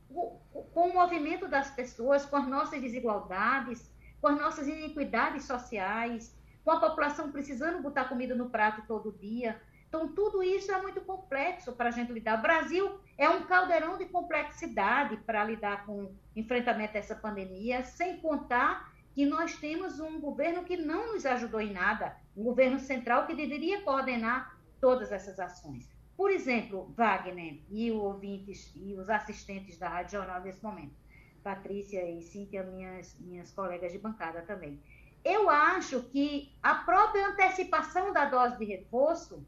com 0.08 0.88
o 0.88 0.94
movimento 0.94 1.46
das 1.46 1.70
pessoas, 1.70 2.24
com 2.24 2.36
as 2.36 2.48
nossas 2.48 2.80
desigualdades, 2.80 3.92
com 4.20 4.28
as 4.28 4.38
nossas 4.38 4.66
iniquidades 4.66 5.44
sociais, 5.44 6.34
com 6.64 6.70
a 6.70 6.80
população 6.80 7.30
precisando 7.30 7.82
botar 7.82 8.04
comida 8.04 8.34
no 8.34 8.50
prato 8.50 8.82
todo 8.86 9.16
dia. 9.18 9.60
Então, 9.88 10.06
tudo 10.08 10.42
isso 10.42 10.70
é 10.70 10.80
muito 10.80 11.00
complexo 11.00 11.72
para 11.72 11.88
a 11.88 11.92
gente 11.92 12.12
lidar. 12.12 12.38
O 12.38 12.42
Brasil 12.42 13.00
é 13.18 13.28
um 13.28 13.42
caldeirão 13.42 13.98
de 13.98 14.06
complexidade 14.06 15.16
para 15.18 15.42
lidar 15.42 15.84
com 15.84 16.04
o 16.04 16.16
enfrentamento 16.36 16.92
dessa 16.92 17.14
pandemia, 17.14 17.82
sem 17.82 18.18
contar 18.18 18.92
que 19.12 19.26
nós 19.26 19.56
temos 19.56 19.98
um 19.98 20.20
governo 20.20 20.64
que 20.64 20.76
não 20.76 21.12
nos 21.12 21.26
ajudou 21.26 21.60
em 21.60 21.72
nada, 21.72 22.16
um 22.36 22.44
governo 22.44 22.78
central 22.78 23.26
que 23.26 23.34
deveria 23.34 23.82
coordenar 23.82 24.56
todas 24.80 25.10
essas 25.10 25.38
ações. 25.40 25.90
Por 26.16 26.30
exemplo, 26.30 26.92
Wagner 26.96 27.60
e, 27.68 27.90
ouvintes, 27.90 28.72
e 28.76 28.94
os 28.94 29.08
assistentes 29.08 29.78
da 29.78 29.88
Rádio 29.88 30.18
Jornal 30.18 30.40
nesse 30.42 30.62
momento, 30.62 30.94
Patrícia 31.42 32.08
e 32.08 32.22
Cíntia, 32.22 32.62
minhas, 32.62 33.18
minhas 33.18 33.50
colegas 33.50 33.90
de 33.90 33.98
bancada 33.98 34.42
também. 34.42 34.80
Eu 35.24 35.50
acho 35.50 36.02
que 36.04 36.54
a 36.62 36.74
própria 36.76 37.28
antecipação 37.28 38.12
da 38.12 38.24
dose 38.24 38.56
de 38.56 38.64
reforço 38.64 39.46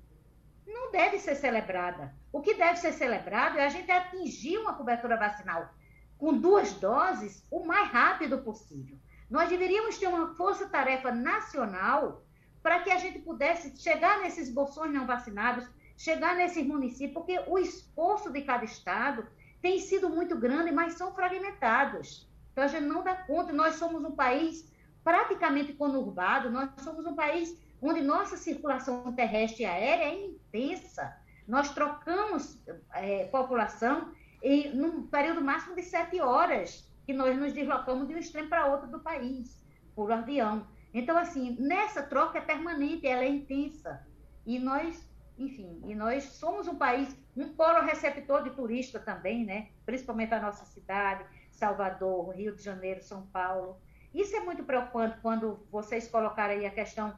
não 0.66 0.90
deve 0.92 1.18
ser 1.18 1.35
celebrada. 1.35 2.14
O 2.32 2.40
que 2.40 2.54
deve 2.54 2.78
ser 2.78 2.92
celebrado 2.92 3.58
é 3.58 3.64
a 3.64 3.68
gente 3.68 3.90
atingir 3.90 4.58
uma 4.58 4.74
cobertura 4.74 5.16
vacinal 5.16 5.70
com 6.18 6.38
duas 6.38 6.72
doses 6.74 7.44
o 7.50 7.64
mais 7.64 7.88
rápido 7.90 8.38
possível. 8.38 8.96
Nós 9.28 9.48
deveríamos 9.48 9.98
ter 9.98 10.06
uma 10.06 10.35
força-tarefa 10.35 11.11
nacional 11.11 12.22
para 12.62 12.80
que 12.80 12.90
a 12.90 12.98
gente 12.98 13.18
pudesse 13.18 13.76
chegar 13.76 14.20
nesses 14.20 14.48
bolsões 14.48 14.92
não 14.92 15.06
vacinados, 15.06 15.68
chegar 15.96 16.37
nesses 16.37 16.64
municípios, 16.64 17.14
porque 17.14 17.40
o 17.48 17.58
esforço 17.58 18.30
de 18.30 18.42
cada 18.42 18.64
estado 18.64 19.26
tem 19.61 19.80
sido 19.80 20.08
muito 20.08 20.37
grande, 20.37 20.70
mas 20.70 20.94
são 20.94 21.14
fragmentados. 21.14 22.28
Então 22.52 22.64
a 22.64 22.68
gente 22.68 22.85
não 22.85 23.02
dá 23.02 23.14
conta. 23.14 23.52
Nós 23.52 23.76
somos 23.76 24.04
um 24.04 24.12
país 24.12 24.70
praticamente 25.03 25.73
conurbado, 25.73 26.51
nós 26.51 26.71
somos 26.79 27.05
um 27.07 27.15
país 27.15 27.57
onde 27.81 28.01
nossa 28.01 28.37
circulação 28.37 29.12
terrestre 29.12 29.62
e 29.62 29.67
aérea 29.67 30.05
é 30.05 30.25
intensa. 30.27 31.17
Nós 31.47 31.71
trocamos 31.71 32.63
é, 32.94 33.25
população 33.27 34.13
em 34.42 34.75
num 34.75 35.07
período 35.07 35.42
máximo 35.42 35.75
de 35.75 35.83
sete 35.83 36.21
horas 36.21 36.88
que 37.05 37.13
nós 37.13 37.37
nos 37.37 37.53
deslocamos 37.53 38.07
de 38.07 38.15
um 38.15 38.19
extremo 38.19 38.48
para 38.48 38.67
outro 38.67 38.88
do 38.88 39.00
país, 39.00 39.65
por 39.94 40.13
avião. 40.13 40.67
Então, 40.94 41.17
assim, 41.17 41.57
nessa 41.59 42.03
troca 42.03 42.38
é 42.38 42.40
permanente, 42.40 43.07
ela 43.07 43.25
é 43.25 43.29
intensa. 43.29 44.07
E 44.46 44.59
nós 44.59 45.11
enfim, 45.38 45.81
e 45.87 45.94
nós 45.94 46.25
somos 46.25 46.69
um 46.69 46.77
país, 46.77 47.17
um 47.37 47.55
polo 47.55 47.81
receptor 47.81 48.42
de 48.42 48.50
turista 48.50 48.98
também, 48.98 49.44
né? 49.44 49.69
Principalmente 49.85 50.35
a 50.35 50.40
nossa 50.40 50.65
cidade, 50.67 51.25
Salvador, 51.50 52.35
Rio 52.35 52.55
de 52.55 52.63
Janeiro, 52.63 53.03
São 53.03 53.27
Paulo. 53.27 53.81
Isso 54.15 54.37
é 54.37 54.40
muito 54.40 54.63
preocupante 54.63 55.19
quando 55.23 55.60
vocês 55.71 56.08
colocarem 56.08 56.58
aí 56.58 56.67
a 56.67 56.71
questão 56.71 57.15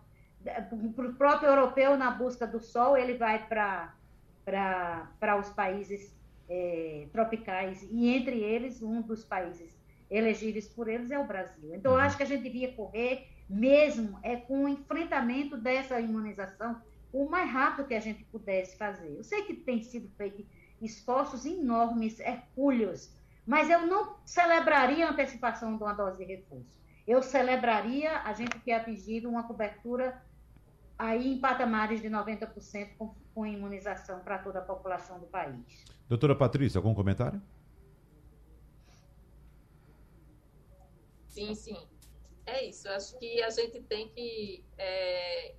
para 0.94 1.06
o 1.06 1.14
próprio 1.14 1.48
europeu 1.48 1.96
na 1.96 2.10
busca 2.10 2.46
do 2.46 2.60
sol, 2.60 2.96
ele 2.96 3.14
vai 3.14 3.46
para 3.48 5.36
os 5.38 5.48
países 5.50 6.14
é, 6.48 7.06
tropicais 7.12 7.82
e 7.90 8.14
entre 8.14 8.38
eles 8.40 8.82
um 8.82 9.00
dos 9.00 9.24
países 9.24 9.74
elegíveis 10.10 10.68
por 10.68 10.86
eles 10.88 11.10
é 11.10 11.18
o 11.18 11.26
Brasil. 11.26 11.74
Então, 11.74 11.92
eu 11.92 11.98
acho 11.98 12.16
que 12.16 12.22
a 12.22 12.26
gente 12.26 12.42
devia 12.42 12.72
correr 12.72 13.28
mesmo 13.48 14.18
é 14.22 14.36
com 14.36 14.64
o 14.64 14.68
enfrentamento 14.68 15.56
dessa 15.56 16.00
imunização 16.00 16.80
o 17.12 17.28
mais 17.28 17.50
rápido 17.50 17.86
que 17.86 17.94
a 17.94 18.00
gente 18.00 18.24
pudesse 18.24 18.76
fazer. 18.76 19.16
Eu 19.16 19.22
sei 19.22 19.42
que 19.42 19.54
tem 19.54 19.82
sido 19.82 20.08
feito 20.16 20.44
esforços 20.82 21.46
enormes, 21.46 22.18
hercúleos, 22.18 23.10
mas 23.46 23.70
eu 23.70 23.86
não 23.86 24.16
celebraria 24.24 25.06
a 25.06 25.10
antecipação 25.10 25.76
de 25.76 25.82
uma 25.82 25.92
dose 25.92 26.18
de 26.18 26.24
reforço. 26.24 26.83
Eu 27.06 27.22
celebraria 27.22 28.20
a 28.20 28.32
gente 28.32 28.58
ter 28.60 28.72
atingido 28.72 29.28
uma 29.28 29.46
cobertura 29.46 30.22
aí 30.98 31.34
em 31.34 31.38
patamares 31.38 32.00
de 32.00 32.08
90% 32.08 32.96
com, 32.96 33.14
com 33.34 33.46
imunização 33.46 34.20
para 34.20 34.38
toda 34.38 34.60
a 34.60 34.62
população 34.62 35.18
do 35.18 35.26
país. 35.26 35.84
Doutora 36.08 36.34
Patrícia, 36.34 36.78
algum 36.78 36.94
comentário? 36.94 37.42
Sim, 41.28 41.54
sim. 41.54 41.88
É 42.46 42.64
isso. 42.64 42.86
Eu 42.88 42.94
acho 42.94 43.18
que 43.18 43.42
a 43.42 43.50
gente 43.50 43.82
tem 43.82 44.08
que. 44.10 44.64
É, 44.78 45.54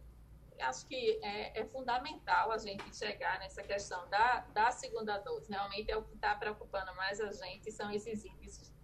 acho 0.61 0.87
que 0.87 1.19
é, 1.21 1.59
é, 1.59 1.65
fundamental 1.65 2.51
a 2.51 2.57
gente 2.57 2.95
chegar 2.95 3.39
nessa 3.39 3.61
questão 3.61 4.07
da, 4.09 4.41
da 4.53 4.71
segunda 4.71 5.17
dose. 5.19 5.51
Realmente 5.51 5.91
é 5.91 5.97
o 5.97 6.03
que 6.03 6.15
está 6.15 6.33
preocupando 6.35 6.95
mais 6.95 7.19
a 7.19 7.31
gente, 7.31 7.71
são 7.71 7.91
esses 7.91 8.23
índices 8.23 8.74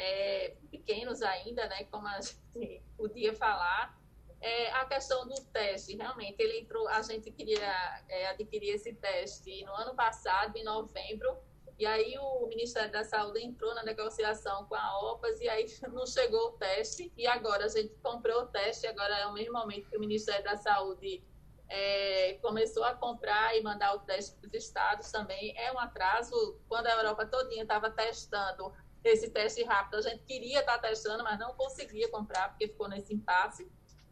é, 0.00 0.56
pequenos 0.70 1.20
ainda, 1.22 1.66
né? 1.68 1.84
Como 1.84 2.08
a 2.08 2.20
gente 2.20 2.82
podia 2.96 3.34
falar. 3.34 3.98
É, 4.40 4.72
a 4.72 4.86
questão 4.86 5.28
do 5.28 5.38
teste, 5.52 5.94
realmente, 5.94 6.40
ele 6.40 6.60
entrou, 6.60 6.88
a 6.88 7.02
gente 7.02 7.30
queria 7.30 8.02
é, 8.08 8.28
adquirir 8.28 8.70
esse 8.70 8.94
teste 8.94 9.62
no 9.66 9.74
ano 9.74 9.94
passado, 9.94 10.56
em 10.56 10.64
novembro, 10.64 11.36
e 11.78 11.84
aí 11.84 12.16
o 12.18 12.46
Ministério 12.46 12.90
da 12.90 13.04
Saúde 13.04 13.44
entrou 13.44 13.74
na 13.74 13.82
negociação 13.82 14.64
com 14.64 14.74
a 14.74 15.12
OPAS 15.12 15.40
e 15.42 15.48
aí 15.48 15.66
não 15.92 16.06
chegou 16.06 16.48
o 16.48 16.52
teste. 16.52 17.12
E 17.16 17.26
agora 17.26 17.66
a 17.66 17.68
gente 17.68 17.94
comprou 18.02 18.42
o 18.42 18.46
teste, 18.46 18.86
agora 18.86 19.18
é 19.18 19.26
o 19.26 19.34
mesmo 19.34 19.52
momento 19.52 19.90
que 19.90 19.96
o 19.96 20.00
Ministério 20.00 20.44
da 20.44 20.56
Saúde 20.56 21.22
é, 21.68 22.34
começou 22.42 22.84
a 22.84 22.94
comprar 22.94 23.56
e 23.56 23.62
mandar 23.62 23.94
o 23.94 24.00
teste 24.00 24.36
para 24.36 24.48
os 24.48 24.54
estados 24.54 25.10
também. 25.10 25.54
É 25.56 25.70
um 25.72 25.78
atraso. 25.78 26.58
Quando 26.66 26.86
a 26.86 26.92
Europa 26.92 27.26
todinha 27.26 27.62
estava 27.62 27.90
testando 27.90 28.72
esse 29.02 29.30
teste 29.30 29.62
rápido, 29.64 29.96
a 29.96 30.02
gente 30.02 30.24
queria 30.24 30.60
estar 30.60 30.78
testando, 30.78 31.24
mas 31.24 31.38
não 31.38 31.54
conseguia 31.54 32.08
comprar 32.10 32.50
porque 32.50 32.68
ficou 32.68 32.88
nesse 32.88 33.14
impasse. 33.14 33.70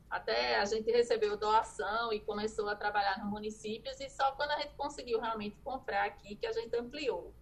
Até 0.09 0.59
a 0.59 0.64
gente 0.64 0.91
recebeu 0.91 1.36
doação 1.36 2.12
e 2.12 2.20
começou 2.20 2.68
a 2.68 2.74
trabalhar 2.74 3.18
nos 3.18 3.30
municípios 3.30 4.01
e 4.01 4.09
só 4.09 4.32
quando 4.32 4.53
a 4.53 4.61
gente 4.61 4.74
conseguiu 4.74 5.20
realmente 5.20 5.57
comprar 5.62 6.07
aqui 6.07 6.34
que 6.36 6.47
a 6.47 6.53
gente 6.53 6.74
ampliou. 6.74 7.34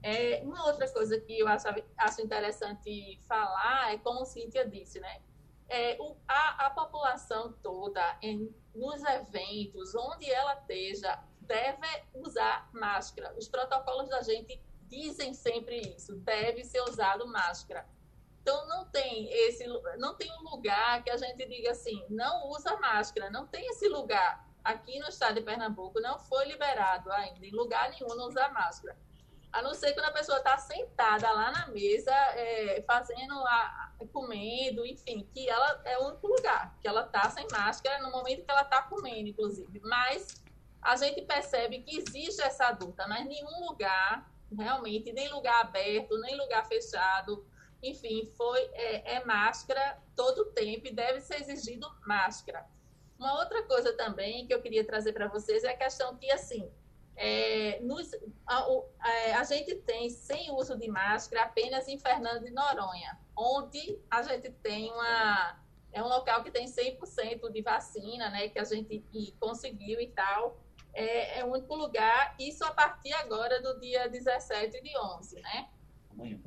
É, 0.00 0.40
uma 0.44 0.64
outra 0.66 0.88
coisa 0.92 1.20
que 1.20 1.40
eu 1.40 1.48
acho, 1.48 1.66
acho 1.96 2.22
interessante 2.22 3.18
falar 3.26 3.92
é 3.92 3.98
como 3.98 4.24
Cíntia 4.24 4.64
disse, 4.64 5.00
né? 5.00 5.20
É, 5.68 5.96
o, 6.00 6.16
a, 6.26 6.66
a 6.66 6.70
população 6.70 7.52
toda, 7.62 8.16
em, 8.22 8.54
nos 8.74 9.02
eventos, 9.02 9.94
onde 9.96 10.30
ela 10.30 10.54
esteja, 10.54 11.18
deve 11.40 11.86
usar 12.14 12.70
máscara. 12.72 13.34
Os 13.36 13.48
protocolos 13.48 14.08
da 14.08 14.22
gente 14.22 14.62
dizem 14.88 15.34
sempre 15.34 15.80
isso, 15.96 16.16
deve 16.16 16.64
ser 16.64 16.80
usado 16.82 17.26
máscara. 17.26 17.86
Então 18.42 18.66
não 18.66 18.86
tem 18.86 19.28
esse, 19.46 19.66
não 19.98 20.14
tem 20.14 20.32
um 20.38 20.50
lugar 20.50 21.02
que 21.02 21.10
a 21.10 21.16
gente 21.16 21.46
diga 21.46 21.72
assim, 21.72 22.04
não 22.08 22.48
usa 22.48 22.76
máscara, 22.78 23.30
não 23.30 23.46
tem 23.46 23.66
esse 23.68 23.88
lugar. 23.88 24.48
Aqui 24.64 24.98
no 24.98 25.08
estado 25.08 25.34
de 25.34 25.42
Pernambuco 25.42 26.00
não 26.00 26.18
foi 26.18 26.46
liberado 26.46 27.10
ainda, 27.12 27.44
em 27.44 27.50
lugar 27.50 27.90
nenhum 27.90 28.14
não 28.16 28.26
usar 28.26 28.52
máscara. 28.52 28.96
A 29.52 29.62
não 29.62 29.72
ser 29.72 29.94
quando 29.94 30.06
a 30.06 30.12
pessoa 30.12 30.38
está 30.38 30.58
sentada 30.58 31.30
lá 31.30 31.50
na 31.50 31.66
mesa, 31.68 32.12
é, 32.12 32.82
fazendo, 32.86 33.34
a, 33.46 33.92
comendo, 34.12 34.84
enfim, 34.84 35.26
que 35.32 35.48
ela 35.48 35.80
é 35.84 35.98
o 35.98 36.08
único 36.08 36.26
lugar, 36.26 36.76
que 36.80 36.86
ela 36.86 37.02
está 37.02 37.30
sem 37.30 37.46
máscara 37.50 38.02
no 38.02 38.10
momento 38.10 38.44
que 38.44 38.50
ela 38.50 38.62
está 38.62 38.82
comendo, 38.82 39.28
inclusive. 39.28 39.80
Mas 39.80 40.42
a 40.82 40.96
gente 40.96 41.22
percebe 41.22 41.80
que 41.80 41.96
existe 41.98 42.42
essa 42.42 42.70
dúvida, 42.72 43.06
mas 43.08 43.26
nenhum 43.26 43.66
lugar, 43.66 44.30
realmente, 44.56 45.12
nem 45.12 45.28
lugar 45.28 45.60
aberto, 45.60 46.18
nem 46.20 46.36
lugar 46.36 46.66
fechado, 46.66 47.46
enfim, 47.82 48.24
foi 48.36 48.60
é, 48.72 49.16
é 49.16 49.24
máscara 49.24 49.98
todo 50.16 50.42
o 50.42 50.52
tempo 50.52 50.88
e 50.88 50.92
deve 50.92 51.20
ser 51.20 51.40
exigido 51.40 51.86
máscara. 52.06 52.66
Uma 53.18 53.38
outra 53.40 53.62
coisa 53.64 53.92
também 53.96 54.46
que 54.46 54.54
eu 54.54 54.62
queria 54.62 54.84
trazer 54.84 55.12
para 55.12 55.28
vocês 55.28 55.64
é 55.64 55.70
a 55.70 55.76
questão 55.76 56.16
que, 56.16 56.30
assim, 56.30 56.70
é, 57.16 57.80
nos, 57.80 58.14
a, 58.46 58.64
a, 59.00 59.12
é, 59.12 59.34
a, 59.34 59.42
gente 59.42 59.74
tem, 59.76 60.08
sem 60.08 60.52
uso 60.52 60.78
de 60.78 60.88
máscara, 60.88 61.42
apenas 61.46 61.88
em 61.88 61.98
Fernando 61.98 62.44
de 62.44 62.50
Noronha, 62.50 63.18
onde 63.36 63.98
a 64.08 64.22
gente 64.22 64.50
tem 64.50 64.90
uma. 64.92 65.60
É 65.90 66.02
um 66.02 66.06
local 66.06 66.44
que 66.44 66.50
tem 66.50 66.66
100% 66.66 67.50
de 67.50 67.62
vacina, 67.62 68.30
né? 68.30 68.48
Que 68.48 68.58
a 68.58 68.64
gente 68.64 69.02
conseguiu 69.40 70.00
e 70.00 70.08
tal. 70.08 70.62
É, 70.92 71.40
é 71.40 71.44
o 71.44 71.52
único 71.52 71.74
lugar, 71.74 72.34
isso 72.38 72.64
a 72.64 72.70
partir 72.72 73.12
agora 73.14 73.60
do 73.62 73.78
dia 73.78 74.08
17 74.08 74.80
de 74.82 74.96
11, 74.98 75.40
né? 75.40 75.68
Amanhã 76.10 76.40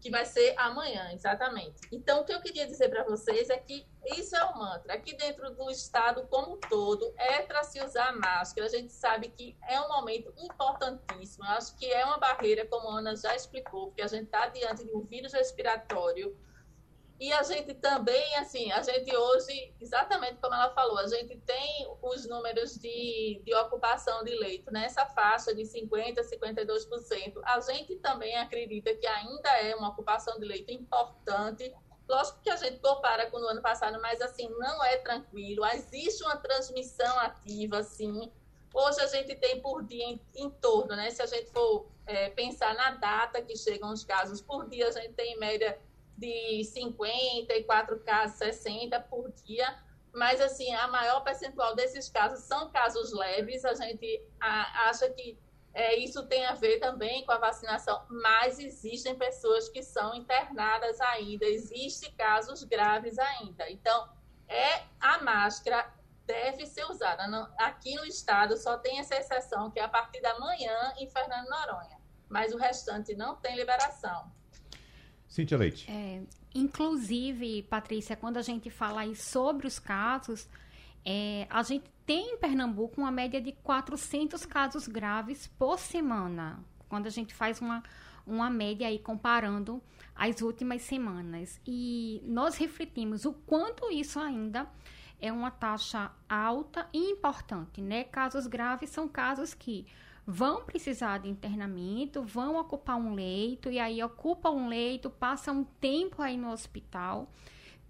que 0.00 0.10
vai 0.10 0.24
ser 0.24 0.54
amanhã, 0.56 1.12
exatamente. 1.12 1.80
Então, 1.90 2.20
o 2.20 2.24
que 2.24 2.32
eu 2.32 2.40
queria 2.40 2.66
dizer 2.66 2.88
para 2.88 3.04
vocês 3.04 3.50
é 3.50 3.58
que 3.58 3.86
isso 4.16 4.36
é 4.36 4.44
o 4.44 4.56
mantra. 4.56 4.94
Aqui 4.94 5.16
dentro 5.16 5.50
do 5.54 5.70
Estado 5.70 6.26
como 6.28 6.54
um 6.54 6.60
todo, 6.60 7.12
é 7.16 7.42
para 7.42 7.64
se 7.64 7.82
usar 7.82 8.12
máscara. 8.12 8.66
A 8.66 8.70
gente 8.70 8.92
sabe 8.92 9.28
que 9.28 9.56
é 9.68 9.80
um 9.80 9.88
momento 9.88 10.32
importantíssimo. 10.38 11.44
Eu 11.44 11.50
acho 11.50 11.76
que 11.76 11.86
é 11.86 12.04
uma 12.04 12.18
barreira, 12.18 12.64
como 12.66 12.88
a 12.88 12.98
Ana 12.98 13.16
já 13.16 13.34
explicou, 13.34 13.88
porque 13.88 14.02
a 14.02 14.06
gente 14.06 14.24
está 14.24 14.46
diante 14.48 14.84
de 14.84 14.94
um 14.94 15.00
vírus 15.00 15.32
respiratório 15.32 16.36
e 17.20 17.32
a 17.32 17.42
gente 17.42 17.74
também, 17.74 18.36
assim, 18.36 18.70
a 18.70 18.80
gente 18.80 19.14
hoje, 19.16 19.74
exatamente 19.80 20.36
como 20.40 20.54
ela 20.54 20.70
falou, 20.70 20.98
a 20.98 21.06
gente 21.08 21.36
tem 21.38 21.88
os 22.00 22.28
números 22.28 22.76
de, 22.76 23.42
de 23.44 23.52
ocupação 23.54 24.22
de 24.22 24.36
leito 24.36 24.70
nessa 24.70 25.04
faixa 25.04 25.52
de 25.52 25.62
50% 25.62 26.18
a 26.18 26.22
52%. 26.22 27.40
A 27.42 27.60
gente 27.60 27.96
também 27.96 28.36
acredita 28.36 28.94
que 28.94 29.06
ainda 29.06 29.48
é 29.60 29.74
uma 29.74 29.88
ocupação 29.88 30.38
de 30.38 30.46
leito 30.46 30.70
importante. 30.70 31.74
Lógico 32.08 32.40
que 32.40 32.50
a 32.50 32.56
gente 32.56 32.78
compara 32.78 33.28
com 33.30 33.38
o 33.38 33.48
ano 33.48 33.60
passado, 33.60 34.00
mas 34.00 34.20
assim, 34.22 34.48
não 34.50 34.84
é 34.84 34.98
tranquilo. 34.98 35.66
Existe 35.66 36.22
uma 36.22 36.36
transmissão 36.36 37.18
ativa, 37.18 37.82
sim. 37.82 38.30
Hoje 38.72 39.00
a 39.00 39.06
gente 39.08 39.34
tem 39.34 39.60
por 39.60 39.82
dia 39.82 40.04
em, 40.04 40.20
em 40.36 40.50
torno, 40.50 40.94
né? 40.94 41.10
Se 41.10 41.20
a 41.20 41.26
gente 41.26 41.50
for 41.50 41.88
é, 42.06 42.30
pensar 42.30 42.74
na 42.74 42.92
data 42.92 43.42
que 43.42 43.56
chegam 43.56 43.92
os 43.92 44.04
casos 44.04 44.40
por 44.40 44.68
dia, 44.68 44.86
a 44.86 44.92
gente 44.92 45.14
tem 45.14 45.34
em 45.34 45.38
média 45.38 45.76
de 46.18 46.64
54 46.64 48.00
casos, 48.00 48.36
60 48.38 49.00
por 49.02 49.30
dia, 49.30 49.78
mas 50.12 50.40
assim, 50.40 50.74
a 50.74 50.88
maior 50.88 51.20
percentual 51.20 51.76
desses 51.76 52.08
casos 52.08 52.40
são 52.44 52.70
casos 52.70 53.12
leves, 53.12 53.64
a 53.64 53.74
gente 53.74 54.22
acha 54.40 55.08
que 55.10 55.38
é, 55.72 55.96
isso 55.96 56.26
tem 56.26 56.44
a 56.44 56.54
ver 56.54 56.80
também 56.80 57.24
com 57.24 57.30
a 57.30 57.38
vacinação, 57.38 58.04
mas 58.10 58.58
existem 58.58 59.14
pessoas 59.14 59.68
que 59.68 59.82
são 59.82 60.12
internadas 60.14 61.00
ainda, 61.00 61.46
existem 61.46 62.12
casos 62.14 62.64
graves 62.64 63.16
ainda. 63.18 63.70
Então, 63.70 64.08
é 64.48 64.82
a 64.98 65.22
máscara 65.22 65.88
deve 66.26 66.66
ser 66.66 66.84
usada. 66.90 67.28
Não, 67.28 67.48
aqui 67.58 67.94
no 67.94 68.04
estado 68.04 68.56
só 68.56 68.76
tem 68.76 68.98
essa 68.98 69.14
exceção, 69.14 69.70
que 69.70 69.78
é 69.78 69.84
a 69.84 69.88
partir 69.88 70.20
da 70.20 70.38
manhã 70.40 70.94
em 70.98 71.08
Fernando 71.08 71.48
Noronha, 71.48 71.98
mas 72.28 72.52
o 72.52 72.58
restante 72.58 73.14
não 73.14 73.36
tem 73.36 73.54
liberação. 73.54 74.32
Cíntia 75.28 75.58
Leite. 75.58 75.90
É, 75.90 76.22
inclusive, 76.54 77.62
Patrícia, 77.64 78.16
quando 78.16 78.38
a 78.38 78.42
gente 78.42 78.70
fala 78.70 79.02
aí 79.02 79.14
sobre 79.14 79.66
os 79.66 79.78
casos, 79.78 80.48
é, 81.04 81.46
a 81.50 81.62
gente 81.62 81.84
tem 82.04 82.34
em 82.34 82.38
Pernambuco 82.38 83.00
uma 83.00 83.10
média 83.10 83.40
de 83.40 83.52
400 83.52 84.44
casos 84.46 84.88
graves 84.88 85.46
por 85.46 85.78
semana. 85.78 86.58
Quando 86.88 87.06
a 87.06 87.10
gente 87.10 87.34
faz 87.34 87.60
uma, 87.60 87.82
uma 88.26 88.48
média 88.48 88.88
aí 88.88 88.98
comparando 88.98 89.82
as 90.16 90.40
últimas 90.40 90.82
semanas. 90.82 91.60
E 91.66 92.22
nós 92.26 92.56
refletimos 92.56 93.24
o 93.24 93.32
quanto 93.32 93.90
isso 93.92 94.18
ainda 94.18 94.66
é 95.20 95.32
uma 95.32 95.50
taxa 95.50 96.10
alta 96.28 96.88
e 96.92 96.98
importante, 97.10 97.80
né? 97.80 98.04
Casos 98.04 98.46
graves 98.46 98.90
são 98.90 99.08
casos 99.08 99.54
que 99.54 99.86
vão 100.30 100.62
precisar 100.62 101.20
de 101.20 101.30
internamento, 101.30 102.22
vão 102.22 102.56
ocupar 102.60 102.96
um 102.96 103.14
leito, 103.14 103.70
e 103.70 103.78
aí 103.78 104.02
ocupa 104.02 104.50
um 104.50 104.68
leito, 104.68 105.08
passa 105.08 105.50
um 105.50 105.64
tempo 105.64 106.20
aí 106.20 106.36
no 106.36 106.50
hospital. 106.50 107.32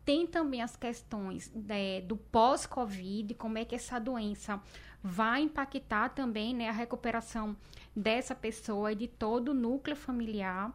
Tem 0.04 0.24
também 0.24 0.62
as 0.62 0.76
questões 0.76 1.52
né, 1.52 2.00
do 2.02 2.16
pós-Covid, 2.16 3.34
como 3.34 3.58
é 3.58 3.64
que 3.64 3.74
essa 3.74 3.98
doença 3.98 4.62
vai 5.02 5.42
impactar 5.42 6.10
também 6.10 6.54
né, 6.54 6.68
a 6.68 6.72
recuperação 6.72 7.56
dessa 7.94 8.36
pessoa 8.36 8.92
e 8.92 8.94
de 8.94 9.08
todo 9.08 9.48
o 9.48 9.54
núcleo 9.54 9.96
familiar. 9.96 10.72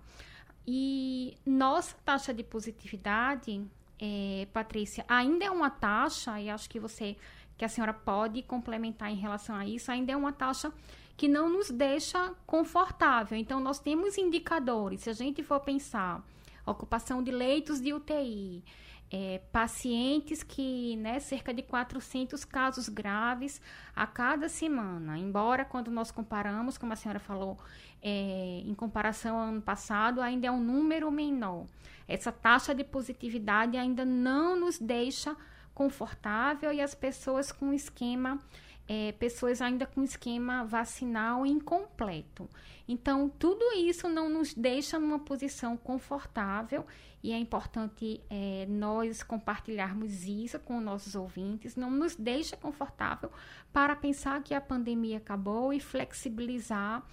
E 0.67 1.37
nossa 1.45 1.95
taxa 2.03 2.33
de 2.33 2.43
positividade, 2.43 3.65
é, 3.97 4.49
Patrícia, 4.51 5.05
ainda 5.07 5.45
é 5.45 5.49
uma 5.49 5.69
taxa, 5.69 6.41
e 6.41 6.49
acho 6.49 6.69
que 6.69 6.77
você, 6.77 7.15
que 7.57 7.63
a 7.63 7.69
senhora 7.69 7.93
pode 7.93 8.41
complementar 8.43 9.09
em 9.09 9.15
relação 9.15 9.55
a 9.55 9.65
isso, 9.65 9.89
ainda 9.89 10.11
é 10.11 10.17
uma 10.17 10.33
taxa 10.33 10.73
que 11.15 11.27
não 11.27 11.49
nos 11.49 11.69
deixa 11.69 12.33
confortável. 12.45 13.37
Então, 13.37 13.59
nós 13.59 13.79
temos 13.79 14.17
indicadores. 14.17 15.01
Se 15.01 15.09
a 15.09 15.13
gente 15.13 15.43
for 15.43 15.59
pensar 15.59 16.23
ocupação 16.65 17.21
de 17.21 17.31
leitos 17.31 17.81
de 17.81 17.93
UTI, 17.93 18.63
é, 19.11 19.41
pacientes 19.51 20.41
que, 20.41 20.95
né, 20.97 21.19
cerca 21.19 21.53
de 21.53 21.61
400 21.61 22.43
casos 22.45 22.89
graves 22.89 23.61
a 23.95 24.07
cada 24.07 24.49
semana. 24.49 25.19
Embora, 25.19 25.63
quando 25.63 25.91
nós 25.91 26.09
comparamos, 26.09 26.77
como 26.77 26.93
a 26.93 26.95
senhora 26.95 27.19
falou, 27.19 27.59
é, 28.01 28.63
em 28.65 28.73
comparação 28.73 29.37
ao 29.37 29.47
ano 29.49 29.61
passado, 29.61 30.19
ainda 30.19 30.47
é 30.47 30.51
um 30.51 30.59
número 30.59 31.11
menor. 31.11 31.67
Essa 32.07 32.31
taxa 32.31 32.73
de 32.73 32.83
positividade 32.83 33.77
ainda 33.77 34.03
não 34.03 34.59
nos 34.59 34.79
deixa 34.79 35.35
confortável 35.75 36.71
e 36.71 36.81
as 36.81 36.95
pessoas 36.95 37.51
com 37.51 37.73
esquema 37.73 38.39
é, 38.87 39.11
pessoas 39.13 39.61
ainda 39.61 39.85
com 39.85 40.03
esquema 40.03 40.63
vacinal 40.65 41.45
incompleto. 41.45 42.49
Então, 42.87 43.29
tudo 43.29 43.63
isso 43.77 44.09
não 44.09 44.27
nos 44.29 44.53
deixa 44.53 44.99
numa 44.99 45.19
posição 45.19 45.77
confortável 45.77 46.85
e 47.23 47.31
é 47.31 47.37
importante 47.37 48.21
é, 48.29 48.65
nós 48.67 49.23
compartilharmos 49.23 50.25
isso 50.25 50.59
com 50.59 50.81
nossos 50.81 51.15
ouvintes. 51.15 51.77
Não 51.77 51.89
nos 51.89 52.15
deixa 52.15 52.57
confortável 52.57 53.31
para 53.71 53.95
pensar 53.95 54.43
que 54.43 54.53
a 54.53 54.59
pandemia 54.59 55.17
acabou 55.17 55.71
e 55.71 55.79
flexibilizar 55.79 57.05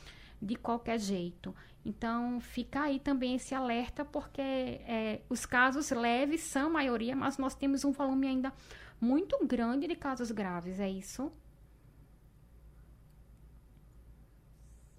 de 0.42 0.56
qualquer 0.56 0.98
jeito. 0.98 1.54
Então, 1.84 2.40
fica 2.40 2.82
aí 2.82 2.98
também 2.98 3.36
esse 3.36 3.54
alerta, 3.54 4.04
porque 4.04 4.40
é, 4.42 5.20
os 5.28 5.46
casos 5.46 5.90
leves 5.90 6.40
são 6.40 6.66
a 6.66 6.70
maioria, 6.70 7.14
mas 7.14 7.38
nós 7.38 7.54
temos 7.54 7.84
um 7.84 7.92
volume 7.92 8.26
ainda 8.26 8.52
muito 9.00 9.38
grande 9.46 9.86
de 9.86 9.94
casos 9.94 10.30
graves, 10.30 10.80
é 10.80 10.90
isso? 10.90 11.32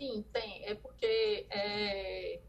Sim, 0.02 0.26
tem. 0.34 0.66
É 0.66 0.74
porque 0.74 1.46
é, 1.52 2.42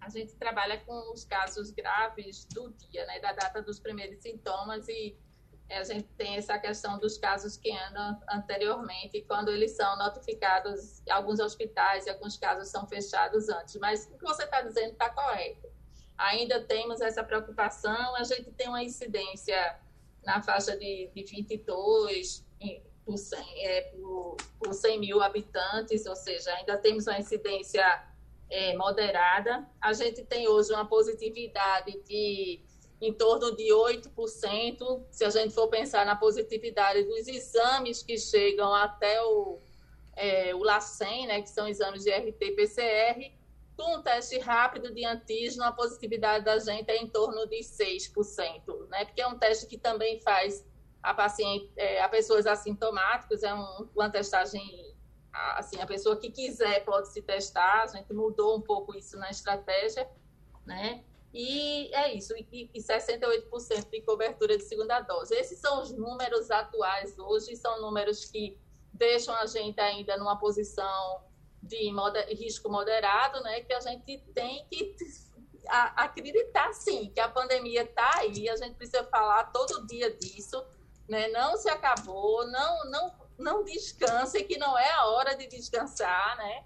a 0.00 0.08
gente 0.08 0.36
trabalha 0.36 0.78
com 0.84 1.12
os 1.12 1.24
casos 1.24 1.72
graves 1.72 2.44
do 2.44 2.70
dia, 2.70 3.04
né, 3.06 3.18
da 3.18 3.32
data 3.32 3.60
dos 3.60 3.80
primeiros 3.80 4.20
sintomas 4.22 4.86
e 4.86 5.18
é, 5.68 5.78
a 5.78 5.82
gente 5.82 6.06
tem 6.16 6.36
essa 6.36 6.56
questão 6.60 7.00
dos 7.00 7.18
casos 7.18 7.56
que 7.56 7.72
andam 7.72 8.20
anteriormente, 8.30 9.20
quando 9.22 9.50
eles 9.50 9.72
são 9.72 9.98
notificados, 9.98 11.02
alguns 11.10 11.40
hospitais 11.40 12.06
e 12.06 12.10
alguns 12.10 12.36
casos 12.36 12.68
são 12.68 12.86
fechados 12.86 13.48
antes. 13.48 13.74
Mas 13.80 14.06
o 14.06 14.16
que 14.16 14.24
você 14.24 14.44
está 14.44 14.62
dizendo 14.62 14.92
está 14.92 15.10
correto. 15.10 15.72
Ainda 16.16 16.62
temos 16.62 17.00
essa 17.00 17.24
preocupação, 17.24 18.14
a 18.14 18.22
gente 18.22 18.52
tem 18.52 18.68
uma 18.68 18.84
incidência 18.84 19.76
na 20.24 20.40
faixa 20.40 20.76
de, 20.76 21.10
de 21.12 21.24
22, 21.24 22.46
por 23.04 23.16
100, 23.16 23.66
é, 23.66 23.80
por, 23.82 24.36
por 24.58 24.72
100 24.72 25.00
mil 25.00 25.22
habitantes, 25.22 26.06
ou 26.06 26.16
seja, 26.16 26.52
ainda 26.54 26.76
temos 26.78 27.06
uma 27.06 27.18
incidência 27.18 27.84
é, 28.48 28.76
moderada. 28.76 29.66
A 29.80 29.92
gente 29.92 30.24
tem 30.24 30.48
hoje 30.48 30.72
uma 30.72 30.86
positividade 30.86 32.00
de 32.06 32.60
em 33.02 33.12
torno 33.12 33.56
de 33.56 33.64
8%, 33.64 35.02
se 35.10 35.24
a 35.24 35.30
gente 35.30 35.52
for 35.52 35.66
pensar 35.66 36.06
na 36.06 36.14
positividade 36.14 37.02
dos 37.02 37.26
exames 37.26 38.00
que 38.00 38.16
chegam 38.16 38.72
até 38.72 39.20
o, 39.24 39.58
é, 40.14 40.54
o 40.54 40.62
LACEN, 40.62 41.26
né, 41.26 41.42
que 41.42 41.50
são 41.50 41.66
exames 41.66 42.04
de 42.04 42.10
RT-PCR, 42.12 43.32
com 43.76 43.96
um 43.96 44.02
teste 44.02 44.38
rápido 44.38 44.94
de 44.94 45.04
antígeno, 45.04 45.64
a 45.64 45.72
positividade 45.72 46.44
da 46.44 46.60
gente 46.60 46.88
é 46.90 46.96
em 46.98 47.08
torno 47.08 47.44
de 47.48 47.58
6%, 47.58 48.88
né, 48.88 49.04
porque 49.04 49.20
é 49.20 49.26
um 49.26 49.36
teste 49.36 49.66
que 49.66 49.76
também 49.76 50.20
faz 50.20 50.64
a 51.02 51.12
paciente, 51.12 51.70
é, 51.76 52.00
a 52.00 52.08
pessoas 52.08 52.46
assintomáticas, 52.46 53.42
é 53.42 53.52
um, 53.52 53.88
uma 53.94 54.08
testagem, 54.08 54.62
assim, 55.32 55.80
a 55.80 55.86
pessoa 55.86 56.16
que 56.16 56.30
quiser 56.30 56.84
pode 56.84 57.12
se 57.12 57.20
testar, 57.22 57.82
a 57.82 57.86
gente 57.86 58.12
mudou 58.12 58.56
um 58.56 58.60
pouco 58.60 58.96
isso 58.96 59.16
na 59.18 59.30
estratégia, 59.30 60.08
né? 60.64 61.04
E 61.34 61.92
é 61.94 62.14
isso, 62.14 62.34
e, 62.36 62.70
e 62.72 62.80
68% 62.80 63.90
de 63.90 64.02
cobertura 64.02 64.56
de 64.56 64.64
segunda 64.64 65.00
dose. 65.00 65.34
Esses 65.34 65.58
são 65.58 65.82
os 65.82 65.90
números 65.90 66.50
atuais 66.50 67.18
hoje, 67.18 67.56
são 67.56 67.80
números 67.80 68.26
que 68.26 68.58
deixam 68.92 69.34
a 69.34 69.46
gente 69.46 69.80
ainda 69.80 70.16
numa 70.18 70.38
posição 70.38 71.22
de 71.62 71.90
moder, 71.90 72.26
risco 72.28 72.68
moderado, 72.68 73.42
né? 73.42 73.62
Que 73.62 73.72
a 73.72 73.80
gente 73.80 74.18
tem 74.34 74.66
que 74.70 74.94
acreditar, 75.96 76.72
sim, 76.74 77.10
que 77.14 77.20
a 77.20 77.28
pandemia 77.28 77.82
está 77.82 78.18
aí, 78.18 78.48
a 78.48 78.56
gente 78.56 78.74
precisa 78.74 79.02
falar 79.04 79.44
todo 79.44 79.86
dia 79.86 80.14
disso, 80.14 80.62
né? 81.12 81.28
Não 81.28 81.58
se 81.58 81.68
acabou, 81.68 82.46
não, 82.50 82.90
não, 82.90 83.12
não 83.38 83.64
descanse, 83.64 84.42
que 84.44 84.56
não 84.56 84.78
é 84.78 84.90
a 84.92 85.04
hora 85.04 85.36
de 85.36 85.46
descansar, 85.46 86.38
né? 86.38 86.64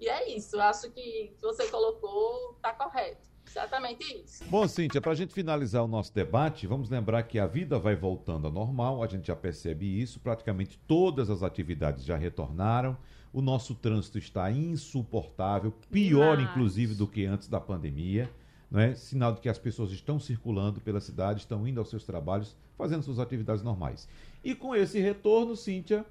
E 0.00 0.08
é 0.08 0.36
isso, 0.36 0.60
acho 0.60 0.88
que 0.92 1.34
você 1.42 1.66
colocou 1.66 2.52
está 2.52 2.72
correto. 2.72 3.26
Exatamente 3.44 4.04
isso. 4.22 4.44
Bom, 4.44 4.68
Cíntia, 4.68 5.00
para 5.00 5.12
a 5.12 5.14
gente 5.14 5.34
finalizar 5.34 5.82
o 5.82 5.88
nosso 5.88 6.14
debate, 6.14 6.66
vamos 6.66 6.90
lembrar 6.90 7.24
que 7.24 7.38
a 7.38 7.46
vida 7.46 7.78
vai 7.78 7.96
voltando 7.96 8.46
ao 8.46 8.52
normal, 8.52 9.02
a 9.02 9.06
gente 9.06 9.26
já 9.26 9.34
percebe 9.34 10.00
isso, 10.00 10.20
praticamente 10.20 10.78
todas 10.86 11.28
as 11.30 11.42
atividades 11.42 12.04
já 12.04 12.16
retornaram, 12.16 12.96
o 13.32 13.40
nosso 13.40 13.74
trânsito 13.74 14.18
está 14.18 14.50
insuportável, 14.50 15.72
pior 15.90 16.36
Mas... 16.36 16.48
inclusive 16.48 16.94
do 16.94 17.08
que 17.08 17.24
antes 17.24 17.48
da 17.48 17.58
pandemia 17.58 18.30
é? 18.76 18.94
sinal 18.94 19.32
de 19.32 19.40
que 19.40 19.48
as 19.48 19.58
pessoas 19.58 19.90
estão 19.90 20.20
circulando 20.20 20.80
pela 20.80 21.00
cidade, 21.00 21.40
estão 21.40 21.66
indo 21.66 21.80
aos 21.80 21.88
seus 21.88 22.04
trabalhos, 22.04 22.54
fazendo 22.78 23.02
suas 23.02 23.18
atividades 23.18 23.62
normais. 23.62 24.08
E 24.42 24.54
com 24.54 24.74
esse 24.74 25.00
retorno, 25.00 25.56
Cíntia, 25.56 26.06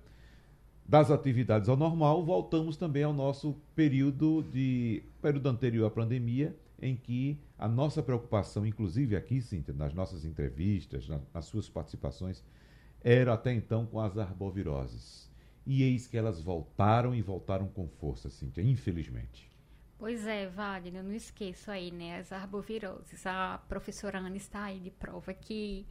das 0.85 1.09
atividades 1.09 1.69
ao 1.69 1.77
normal, 1.77 2.23
voltamos 2.23 2.75
também 2.77 3.03
ao 3.03 3.13
nosso 3.13 3.55
período 3.73 4.43
de 4.43 5.01
período 5.21 5.47
anterior 5.47 5.87
à 5.87 5.89
pandemia, 5.89 6.55
em 6.79 6.95
que 6.95 7.39
a 7.57 7.67
nossa 7.67 8.03
preocupação, 8.03 8.65
inclusive 8.65 9.15
aqui, 9.15 9.41
Cíntia, 9.41 9.73
nas 9.73 9.93
nossas 9.93 10.25
entrevistas, 10.25 11.07
na, 11.07 11.19
nas 11.33 11.45
suas 11.45 11.67
participações, 11.67 12.43
era 13.01 13.33
até 13.33 13.53
então 13.53 13.85
com 13.85 13.99
as 13.99 14.17
arboviroses. 14.17 15.31
E 15.65 15.83
eis 15.83 16.07
que 16.07 16.17
elas 16.17 16.41
voltaram 16.41 17.15
e 17.15 17.21
voltaram 17.21 17.67
com 17.67 17.87
força, 17.87 18.29
Cíntia, 18.29 18.61
infelizmente. 18.61 19.49
Pois 19.97 20.27
é, 20.27 20.47
Wagner, 20.47 21.03
não 21.03 21.13
esqueço 21.13 21.71
aí, 21.71 21.91
né, 21.91 22.19
as 22.19 22.31
arboviroses. 22.31 23.25
A 23.25 23.59
professora 23.67 24.19
Ana 24.19 24.37
está 24.37 24.65
aí 24.65 24.79
de 24.79 24.91
prova 24.91 25.33
que, 25.33 25.87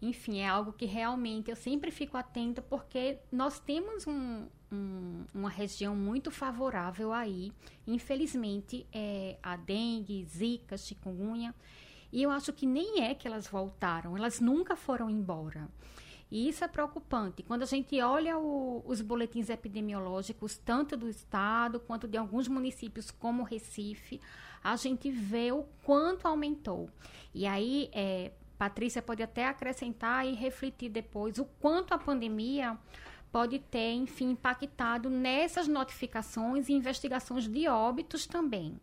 enfim, 0.00 0.38
é 0.38 0.48
algo 0.48 0.72
que 0.72 0.86
realmente 0.86 1.50
eu 1.50 1.56
sempre 1.56 1.90
fico 1.90 2.16
atenta 2.16 2.62
porque 2.62 3.18
nós 3.32 3.58
temos 3.58 4.06
um, 4.06 4.46
um, 4.70 5.24
uma 5.34 5.50
região 5.50 5.96
muito 5.96 6.30
favorável 6.30 7.12
aí. 7.12 7.52
Infelizmente, 7.86 8.86
é 8.92 9.36
a 9.42 9.56
dengue, 9.56 10.24
zika, 10.24 10.76
chikungunya. 10.76 11.54
E 12.12 12.22
eu 12.22 12.30
acho 12.30 12.52
que 12.52 12.64
nem 12.64 13.02
é 13.02 13.14
que 13.14 13.26
elas 13.26 13.48
voltaram, 13.48 14.16
elas 14.16 14.40
nunca 14.40 14.76
foram 14.76 15.10
embora. 15.10 15.68
E 16.30 16.48
isso 16.48 16.62
é 16.62 16.68
preocupante. 16.68 17.42
Quando 17.42 17.62
a 17.62 17.66
gente 17.66 18.00
olha 18.00 18.38
o, 18.38 18.82
os 18.86 19.00
boletins 19.00 19.48
epidemiológicos, 19.48 20.58
tanto 20.58 20.96
do 20.96 21.08
estado 21.08 21.80
quanto 21.80 22.06
de 22.06 22.18
alguns 22.18 22.46
municípios, 22.48 23.10
como 23.10 23.42
Recife, 23.42 24.20
a 24.62 24.76
gente 24.76 25.10
vê 25.10 25.50
o 25.52 25.64
quanto 25.82 26.28
aumentou. 26.28 26.90
E 27.34 27.46
aí, 27.46 27.88
é, 27.92 28.32
Patrícia 28.58 29.00
pode 29.00 29.22
até 29.22 29.46
acrescentar 29.46 30.26
e 30.26 30.34
refletir 30.34 30.90
depois 30.90 31.38
o 31.38 31.44
quanto 31.60 31.94
a 31.94 31.98
pandemia 31.98 32.76
pode 33.30 33.58
ter, 33.58 33.92
enfim, 33.92 34.30
impactado 34.30 35.08
nessas 35.08 35.68
notificações 35.68 36.68
e 36.68 36.72
investigações 36.72 37.46
de 37.46 37.68
óbitos 37.68 38.26
também. 38.26 38.78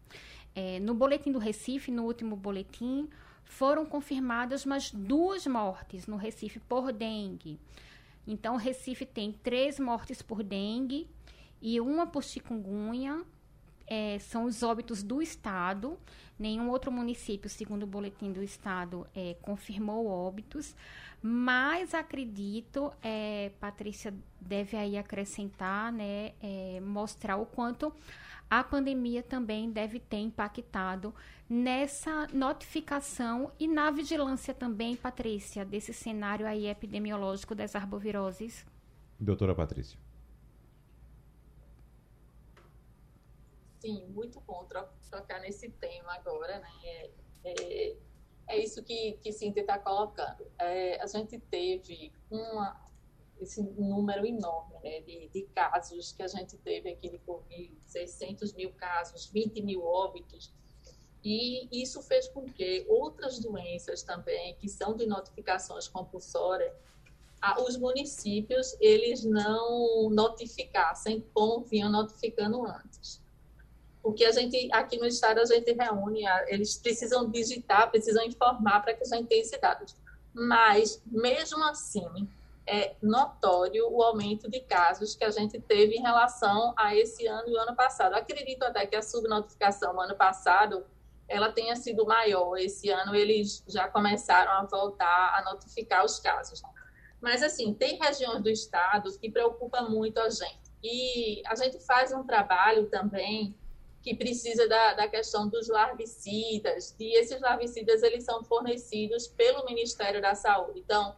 É, 0.55 0.79
no 0.79 0.93
boletim 0.93 1.31
do 1.31 1.39
Recife, 1.39 1.91
no 1.91 2.03
último 2.03 2.35
boletim, 2.35 3.09
foram 3.43 3.85
confirmadas 3.85 4.65
mais 4.65 4.91
duas 4.91 5.45
mortes 5.45 6.07
no 6.07 6.15
Recife 6.15 6.59
por 6.59 6.93
dengue. 6.93 7.59
Então, 8.25 8.55
o 8.55 8.57
Recife 8.57 9.05
tem 9.05 9.31
três 9.31 9.79
mortes 9.79 10.21
por 10.21 10.41
dengue 10.41 11.07
e 11.61 11.79
uma 11.81 12.07
por 12.07 12.23
chikungunya. 12.23 13.23
É, 13.87 14.17
são 14.19 14.45
os 14.45 14.63
óbitos 14.63 15.03
do 15.03 15.21
estado. 15.21 15.97
Nenhum 16.37 16.69
outro 16.69 16.91
município, 16.91 17.49
segundo 17.49 17.83
o 17.83 17.87
boletim 17.87 18.31
do 18.31 18.43
estado, 18.43 19.07
é, 19.15 19.35
confirmou 19.41 20.07
óbitos. 20.07 20.75
Mas 21.21 21.93
acredito, 21.93 22.91
é, 23.01 23.51
Patrícia 23.59 24.13
deve 24.39 24.77
aí 24.77 24.97
acrescentar, 24.97 25.91
né, 25.91 26.33
é, 26.41 26.79
mostrar 26.81 27.37
o 27.37 27.45
quanto 27.45 27.91
a 28.49 28.63
pandemia 28.63 29.23
também 29.23 29.71
deve 29.71 29.99
ter 29.99 30.17
impactado 30.17 31.13
nessa 31.49 32.27
notificação 32.31 33.51
e 33.59 33.67
na 33.67 33.89
vigilância 33.89 34.53
também, 34.53 34.95
Patrícia, 34.95 35.65
desse 35.65 35.93
cenário 35.93 36.45
aí 36.45 36.67
epidemiológico 36.67 37.55
das 37.55 37.75
arboviroses? 37.75 38.65
Doutora 39.19 39.55
Patrícia. 39.55 39.97
Sim, 43.85 44.03
muito 44.07 44.41
bom 44.41 44.67
trocar 45.11 45.39
nesse 45.41 45.69
tema 45.69 46.15
agora, 46.15 46.57
né? 46.57 46.71
É, 46.83 47.11
é, 47.43 47.97
é 48.47 48.57
isso 48.57 48.81
que, 48.81 49.11
que 49.21 49.31
Cintia 49.31 49.61
está 49.61 49.77
colocando. 49.77 50.43
É, 50.57 50.99
a 50.99 51.05
gente 51.05 51.37
teve 51.37 52.11
uma, 52.31 52.83
esse 53.39 53.61
número 53.61 54.25
enorme 54.25 54.73
né, 54.81 55.01
de, 55.01 55.27
de, 55.27 55.43
casos 55.53 56.13
que 56.13 56.23
a 56.23 56.27
gente 56.27 56.57
teve 56.57 56.93
aqui 56.93 57.11
de 57.11 57.19
Covid, 57.19 57.77
600 57.85 58.53
mil 58.53 58.71
casos, 58.73 59.27
20 59.27 59.61
mil 59.61 59.83
óbitos. 59.83 60.51
E 61.23 61.69
isso 61.71 62.01
fez 62.01 62.27
com 62.27 62.43
que 62.45 62.87
outras 62.89 63.37
doenças 63.37 64.01
também, 64.01 64.55
que 64.55 64.67
são 64.67 64.95
de 64.95 65.05
notificações 65.05 65.87
compulsórias, 65.87 66.73
os 67.59 67.77
municípios 67.77 68.75
eles 68.79 69.23
não 69.23 70.09
notificassem 70.09 71.23
como 71.35 71.63
vinham 71.63 71.91
notificando 71.91 72.65
antes. 72.65 73.23
Porque 74.05 74.23
a 74.23 74.31
gente, 74.31 74.69
aqui 74.71 74.99
no 74.99 75.07
estado, 75.07 75.39
a 75.39 75.45
gente 75.45 75.73
reúne, 75.73 76.21
eles 76.45 76.77
precisam 76.77 77.27
digitar, 77.27 77.89
precisam 77.89 78.23
informar 78.23 78.81
para 78.81 78.93
que 78.93 79.01
a 79.01 79.15
gente 79.15 79.27
tenha 79.27 79.41
esse 79.41 79.57
dado. 79.57 79.83
Mas, 80.31 81.01
mesmo 81.07 81.63
assim, 81.63 82.29
é 82.67 82.93
notório 83.01 83.89
o 83.89 84.03
aumento 84.03 84.47
de 84.47 84.59
casos 84.59 85.15
que 85.15 85.23
a 85.23 85.31
gente 85.31 85.59
teve 85.59 85.95
em 85.95 86.03
relação 86.03 86.71
a 86.77 86.95
esse 86.95 87.25
ano 87.25 87.49
e 87.49 87.53
o 87.55 87.59
ano 87.59 87.75
passado. 87.75 88.13
Acredito 88.13 88.61
até 88.61 88.85
que 88.85 88.95
a 88.95 89.01
subnotificação 89.01 89.91
no 89.91 90.01
ano 90.01 90.15
passado 90.15 90.85
ela 91.27 91.51
tenha 91.51 91.75
sido 91.75 92.05
maior. 92.05 92.57
Esse 92.57 92.91
ano 92.91 93.15
eles 93.15 93.63
já 93.67 93.87
começaram 93.87 94.51
a 94.51 94.65
voltar 94.65 95.33
a 95.35 95.43
notificar 95.51 96.05
os 96.05 96.19
casos. 96.19 96.61
Mas, 97.19 97.41
assim, 97.41 97.73
tem 97.73 97.97
regiões 97.97 98.43
do 98.43 98.51
estado 98.51 99.09
que 99.17 99.31
preocupa 99.31 99.81
muito 99.81 100.19
a 100.19 100.29
gente. 100.29 100.71
E 100.83 101.41
a 101.47 101.55
gente 101.55 101.79
faz 101.79 102.13
um 102.13 102.23
trabalho 102.23 102.87
também 102.87 103.55
que 104.05 104.13
precisa 104.13 104.67
da, 104.69 104.93
da 104.93 105.07
questão 105.07 105.49
dos 105.49 105.67
larvicidas, 105.67 106.95
e 106.99 107.17
esses 107.17 107.41
larvicidas 107.41 108.03
eles 108.03 108.23
são 108.23 108.43
fornecidos 108.43 109.27
pelo 109.27 109.65
Ministério 109.65 110.21
da 110.21 110.35
Saúde. 110.35 110.79
Então, 110.79 111.15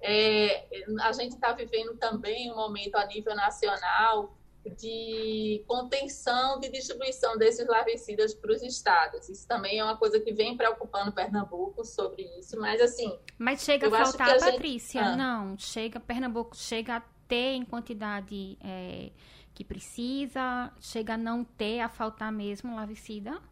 é, 0.00 0.64
a 1.00 1.10
gente 1.10 1.32
está 1.32 1.52
vivendo 1.52 1.96
também 1.96 2.48
um 2.52 2.54
momento 2.54 2.94
a 2.94 3.04
nível 3.06 3.34
nacional 3.34 4.32
de 4.76 5.64
contenção 5.66 6.60
de 6.60 6.68
distribuição 6.68 7.36
desses 7.36 7.66
larvicidas 7.66 8.32
para 8.34 8.52
os 8.52 8.62
estados. 8.62 9.28
Isso 9.28 9.48
também 9.48 9.80
é 9.80 9.84
uma 9.84 9.96
coisa 9.96 10.20
que 10.20 10.32
vem 10.32 10.56
preocupando 10.56 11.10
Pernambuco 11.10 11.84
sobre 11.84 12.22
isso, 12.38 12.56
mas 12.60 12.80
assim. 12.80 13.18
Mas 13.36 13.62
chega 13.62 13.88
a 13.88 13.90
faltar, 13.90 14.36
a 14.36 14.38
Patrícia? 14.38 15.02
Gente... 15.02 15.12
Ah. 15.12 15.16
Não, 15.16 15.58
chega, 15.58 15.98
Pernambuco 15.98 16.54
chega 16.56 16.98
a 16.98 17.02
ter 17.26 17.54
em 17.54 17.64
quantidade 17.64 18.56
é, 18.62 19.10
que 19.58 19.64
precisa, 19.64 20.72
chega 20.80 21.14
a 21.14 21.16
não 21.16 21.42
ter, 21.42 21.80
a 21.80 21.88
faltar 21.88 22.30
mesmo 22.30 22.76
larvicida? 22.76 23.42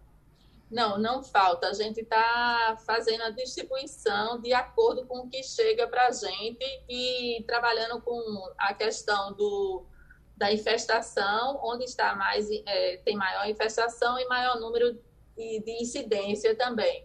Não, 0.71 0.97
não 0.99 1.21
falta. 1.21 1.67
A 1.67 1.73
gente 1.73 2.01
está 2.01 2.79
fazendo 2.87 3.25
a 3.25 3.31
distribuição 3.31 4.41
de 4.41 4.53
acordo 4.53 5.05
com 5.05 5.19
o 5.19 5.29
que 5.29 5.43
chega 5.43 5.89
para 5.89 6.07
a 6.07 6.13
gente 6.13 6.65
e 6.89 7.43
trabalhando 7.45 8.01
com 8.03 8.21
a 8.57 8.73
questão 8.73 9.33
do, 9.33 9.85
da 10.37 10.53
infestação, 10.53 11.59
onde 11.61 11.83
está 11.83 12.15
mais, 12.15 12.49
é, 12.53 12.99
tem 12.99 13.17
maior 13.17 13.49
infestação 13.49 14.17
e 14.17 14.29
maior 14.29 14.61
número 14.61 14.93
de, 15.37 15.61
de 15.61 15.83
incidência 15.83 16.55
também. 16.55 17.05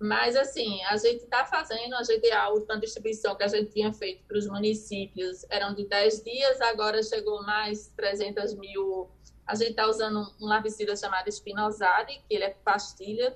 Mas, 0.00 0.36
assim, 0.36 0.82
a 0.84 0.96
gente 0.96 1.24
está 1.24 1.44
fazendo, 1.44 1.94
a 1.96 2.04
gente, 2.04 2.30
a 2.30 2.48
última 2.50 2.78
distribuição 2.78 3.34
que 3.34 3.42
a 3.42 3.48
gente 3.48 3.72
tinha 3.72 3.92
feito 3.92 4.24
para 4.26 4.38
os 4.38 4.46
municípios 4.46 5.44
eram 5.50 5.74
de 5.74 5.86
10 5.86 6.22
dias, 6.22 6.60
agora 6.60 7.02
chegou 7.02 7.42
mais 7.42 7.88
300 7.96 8.54
mil 8.54 9.10
a 9.48 9.54
gente 9.54 9.70
está 9.70 9.88
usando 9.88 10.30
um 10.38 10.46
larvicida 10.46 10.94
chamado 10.94 11.26
espinosade, 11.26 12.22
que 12.28 12.34
ele 12.34 12.44
é 12.44 12.50
pastilha. 12.50 13.34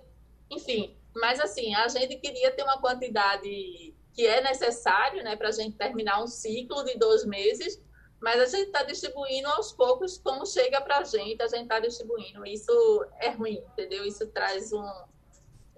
Enfim, 0.51 0.95
mas 1.15 1.41
assim, 1.41 1.75
a 1.75 1.89
gente 1.89 2.17
queria 2.17 2.51
ter 2.51 2.63
uma 2.63 2.79
quantidade 2.83 3.95
que 4.13 4.27
é 4.27 4.43
necessário 4.43 5.25
né, 5.25 5.35
para 5.37 5.49
a 5.49 5.53
gente 5.53 5.75
terminar 5.75 6.23
um 6.23 6.27
ciclo 6.27 6.85
de 6.85 6.99
dois 6.99 7.25
meses, 7.25 7.83
mas 8.21 8.39
a 8.39 8.45
gente 8.45 8.67
está 8.67 8.83
distribuindo 8.83 9.49
aos 9.49 9.73
poucos 9.73 10.19
como 10.19 10.45
chega 10.45 10.83
para 10.83 10.99
a 10.99 11.05
gente, 11.05 11.43
a 11.43 11.49
gente 11.49 11.63
está 11.63 11.81
distribuindo. 11.81 12.45
Isso 12.45 13.07
é 13.19 13.31
ruim, 13.31 13.65
entendeu? 13.73 14.05
Isso 14.05 14.27
traz 14.29 14.71
um, 14.71 14.93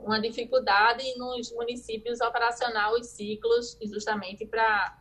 uma 0.04 0.20
dificuldade 0.20 1.02
nos 1.16 1.50
municípios 1.52 2.20
operacionar 2.20 2.92
os 2.92 3.06
ciclos 3.08 3.76
justamente 3.82 4.46
para 4.46 4.98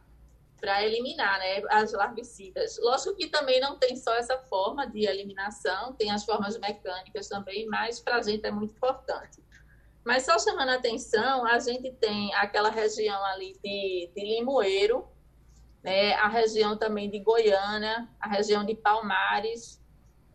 para 0.60 0.82
eliminar 0.82 1.40
né, 1.40 1.62
as 1.70 1.92
larvicidas. 1.92 2.80
Lógico 2.80 3.18
que 3.18 3.28
também 3.28 3.60
não 3.60 3.78
tem 3.78 3.98
só 3.98 4.14
essa 4.16 4.38
forma 4.38 4.88
de 4.88 5.06
eliminação, 5.06 5.92
tem 5.92 6.10
as 6.10 6.24
formas 6.24 6.58
mecânicas 6.58 7.28
também, 7.28 7.68
mas 7.68 8.00
para 8.00 8.16
a 8.16 8.22
gente 8.22 8.48
é 8.48 8.52
muito 8.52 8.74
importante. 8.74 9.44
Mas 10.06 10.24
só 10.24 10.40
chamando 10.40 10.70
a 10.70 10.76
atenção, 10.76 11.46
a 11.46 11.60
gente 11.60 11.92
tem 11.92 12.34
aquela 12.36 12.70
região 12.70 13.26
ali 13.26 13.60
de, 13.62 14.10
de 14.16 14.24
Limoeiro, 14.24 15.06
né, 15.84 16.14
a 16.14 16.30
região 16.30 16.78
também 16.78 17.10
de 17.10 17.20
Goiânia, 17.20 18.08
a 18.18 18.30
região 18.30 18.64
de 18.64 18.74
Palmares 18.74 19.83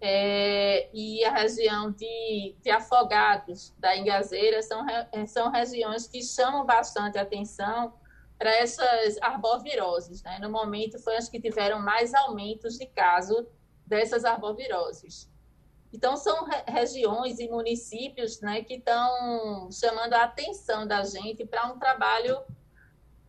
é, 0.01 0.89
e 0.95 1.25
a 1.25 1.33
região 1.33 1.91
de, 1.91 2.57
de 2.63 2.71
Afogados, 2.71 3.75
da 3.79 3.97
Engazeira, 3.97 4.63
são, 4.63 4.85
são 5.27 5.51
regiões 5.51 6.07
que 6.07 6.23
chamam 6.23 6.65
bastante 6.65 7.19
atenção 7.19 7.95
para 8.39 8.51
essas 8.51 9.21
arboviroses. 9.21 10.23
Né? 10.23 10.39
No 10.41 10.51
momento, 10.51 10.99
foi 11.01 11.17
as 11.17 11.29
que 11.29 11.41
tiveram 11.41 11.81
mais 11.81 12.15
aumentos 12.15 12.79
de 12.79 12.87
caso 12.87 13.49
dessas 13.85 14.25
arboviroses. 14.25 15.29
Então, 15.93 16.17
são 16.17 16.45
re 16.45 16.63
regiões 16.67 17.39
e 17.41 17.49
municípios 17.49 18.41
né, 18.41 18.63
que 18.63 18.75
estão 18.75 19.71
chamando 19.73 20.13
a 20.13 20.25
atenção 20.25 20.87
da 20.87 21.03
gente 21.03 21.47
para 21.47 21.67
um 21.67 21.79
trabalho, 21.79 22.39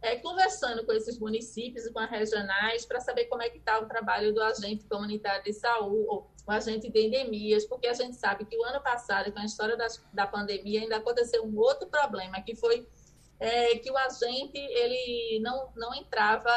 é, 0.01 0.17
conversando 0.17 0.85
com 0.85 0.91
esses 0.91 1.17
municípios 1.17 1.85
e 1.85 1.93
com 1.93 1.99
as 1.99 2.09
regionais, 2.09 2.85
para 2.85 2.99
saber 2.99 3.25
como 3.25 3.41
é 3.41 3.49
que 3.49 3.57
está 3.57 3.79
o 3.79 3.87
trabalho 3.87 4.33
do 4.33 4.43
agente 4.43 4.85
comunitário 4.85 5.43
de 5.43 5.53
saúde, 5.53 6.27
o 6.49 6.51
agente 6.51 6.89
de 6.89 6.99
endemias, 6.99 7.63
porque 7.65 7.87
a 7.87 7.93
gente 7.93 8.15
sabe 8.15 8.43
que 8.43 8.57
o 8.57 8.63
ano 8.63 8.81
passado, 8.81 9.31
com 9.31 9.39
a 9.39 9.45
história 9.45 9.77
das, 9.77 10.03
da 10.11 10.25
pandemia, 10.25 10.81
ainda 10.81 10.97
aconteceu 10.97 11.45
um 11.45 11.57
outro 11.57 11.87
problema, 11.87 12.41
que 12.41 12.55
foi 12.55 12.87
é, 13.39 13.77
que 13.77 13.89
o 13.91 13.97
agente 13.97 14.57
ele 14.57 15.39
não, 15.41 15.71
não 15.75 15.93
entrava 15.93 16.51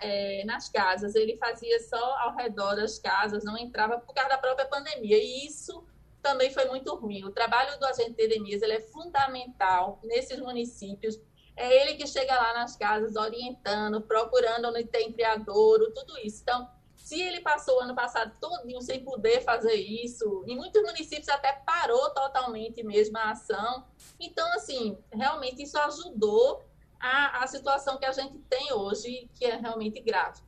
é, 0.00 0.44
nas 0.46 0.68
casas, 0.68 1.14
ele 1.16 1.36
fazia 1.36 1.78
só 1.80 2.18
ao 2.20 2.36
redor 2.36 2.76
das 2.76 2.98
casas, 3.00 3.44
não 3.44 3.58
entrava 3.58 3.98
por 3.98 4.14
causa 4.14 4.30
da 4.30 4.38
própria 4.38 4.66
pandemia. 4.66 5.18
E 5.18 5.46
isso 5.46 5.84
também 6.22 6.50
foi 6.50 6.64
muito 6.66 6.94
ruim. 6.94 7.24
O 7.24 7.32
trabalho 7.32 7.78
do 7.78 7.84
agente 7.84 8.12
de 8.12 8.24
endemias 8.24 8.62
ele 8.62 8.74
é 8.74 8.80
fundamental 8.80 10.00
nesses 10.04 10.38
municípios. 10.38 11.20
É 11.56 11.82
ele 11.82 11.96
que 11.96 12.06
chega 12.06 12.34
lá 12.34 12.54
nas 12.54 12.76
casas 12.76 13.16
orientando, 13.16 14.00
procurando 14.00 14.68
onde 14.68 14.84
tem 14.84 15.12
criadouro, 15.12 15.92
tudo 15.92 16.16
isso. 16.20 16.40
Então, 16.42 16.66
se 17.12 17.20
ele 17.20 17.40
passou 17.40 17.76
o 17.76 17.80
ano 17.80 17.94
passado 17.94 18.32
todinho 18.40 18.80
sem 18.80 19.04
poder 19.04 19.42
fazer 19.42 19.74
isso, 19.74 20.44
em 20.46 20.56
muitos 20.56 20.80
municípios 20.80 21.28
até 21.28 21.52
parou 21.52 22.08
totalmente 22.14 22.82
mesmo 22.82 23.18
a 23.18 23.32
ação. 23.32 23.84
Então, 24.18 24.50
assim, 24.54 24.96
realmente 25.12 25.62
isso 25.62 25.78
ajudou 25.78 26.64
a, 26.98 27.44
a 27.44 27.46
situação 27.46 27.98
que 27.98 28.06
a 28.06 28.12
gente 28.12 28.38
tem 28.48 28.72
hoje, 28.72 29.28
que 29.34 29.44
é 29.44 29.56
realmente 29.56 30.00
grave. 30.00 30.40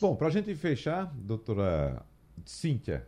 Bom, 0.00 0.16
para 0.16 0.26
a 0.26 0.30
gente 0.30 0.52
fechar, 0.56 1.12
doutora 1.14 2.04
Cíntia, 2.44 3.06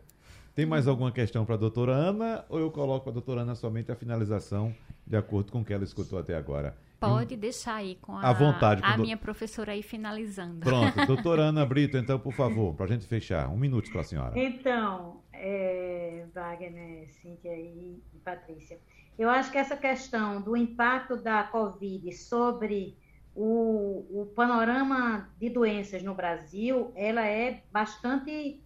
tem 0.53 0.65
mais 0.65 0.87
alguma 0.87 1.11
questão 1.11 1.45
para 1.45 1.55
a 1.55 1.57
doutora 1.57 1.91
Ana 1.91 2.45
ou 2.47 2.57
eu 2.57 2.71
coloco 2.71 3.09
a 3.09 3.11
doutora 3.11 3.41
Ana 3.41 3.55
somente 3.55 3.91
a 3.91 3.97
finalização 3.97 4.73
de 5.05 5.17
acordo 5.17 5.51
com 5.51 5.59
o 5.59 5.65
que 5.65 5.73
ela 5.73 5.83
escutou 5.83 6.17
até 6.17 6.37
agora? 6.37 6.77
Pode 6.99 7.35
hum. 7.35 7.37
deixar 7.37 7.75
aí 7.75 7.95
com 7.95 8.17
a, 8.17 8.33
vontade, 8.33 8.81
a 8.83 8.97
minha 8.97 9.17
professora 9.17 9.73
aí 9.73 9.83
finalizando. 9.83 10.61
Pronto, 10.61 10.93
doutora 11.05 11.43
Ana 11.43 11.65
Brito, 11.65 11.97
então, 11.97 12.17
por 12.19 12.33
favor, 12.33 12.73
para 12.73 12.85
a 12.85 12.89
gente 12.89 13.05
fechar. 13.05 13.49
Um 13.49 13.57
minuto 13.57 13.91
para 13.91 14.01
a 14.01 14.03
senhora. 14.03 14.39
Então, 14.39 15.21
é, 15.33 16.25
Wagner, 16.33 17.09
Cíntia 17.21 17.55
e, 17.55 18.01
e 18.13 18.17
Patrícia, 18.19 18.79
eu 19.17 19.29
acho 19.29 19.51
que 19.51 19.57
essa 19.57 19.77
questão 19.77 20.41
do 20.41 20.55
impacto 20.57 21.15
da 21.15 21.43
Covid 21.43 22.11
sobre 22.13 22.97
o, 23.35 24.05
o 24.21 24.25
panorama 24.35 25.29
de 25.37 25.49
doenças 25.49 26.01
no 26.01 26.15
Brasil, 26.15 26.91
ela 26.95 27.25
é 27.25 27.63
bastante 27.71 28.61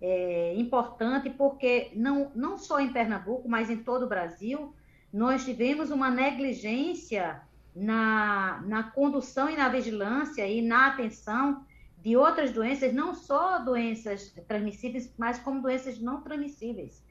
é, 0.00 0.54
importante, 0.56 1.30
porque 1.30 1.90
não, 1.94 2.30
não 2.34 2.58
só 2.58 2.80
em 2.80 2.92
Pernambuco, 2.92 3.48
mas 3.48 3.70
em 3.70 3.78
todo 3.78 4.04
o 4.04 4.08
Brasil, 4.08 4.74
nós 5.12 5.44
tivemos 5.44 5.90
uma 5.90 6.10
negligência 6.10 7.40
na, 7.78 8.62
na 8.66 8.82
condução 8.82 9.48
e 9.48 9.56
na 9.56 9.68
vigilância 9.68 10.46
e 10.46 10.60
na 10.60 10.88
atenção 10.88 11.64
de 11.98 12.16
outras 12.16 12.50
doenças, 12.52 12.92
não 12.92 13.14
só 13.14 13.58
doenças 13.58 14.32
transmissíveis, 14.46 15.12
mas 15.16 15.38
como 15.38 15.62
doenças 15.62 15.98
não 16.00 16.20
transmissíveis. 16.20 17.04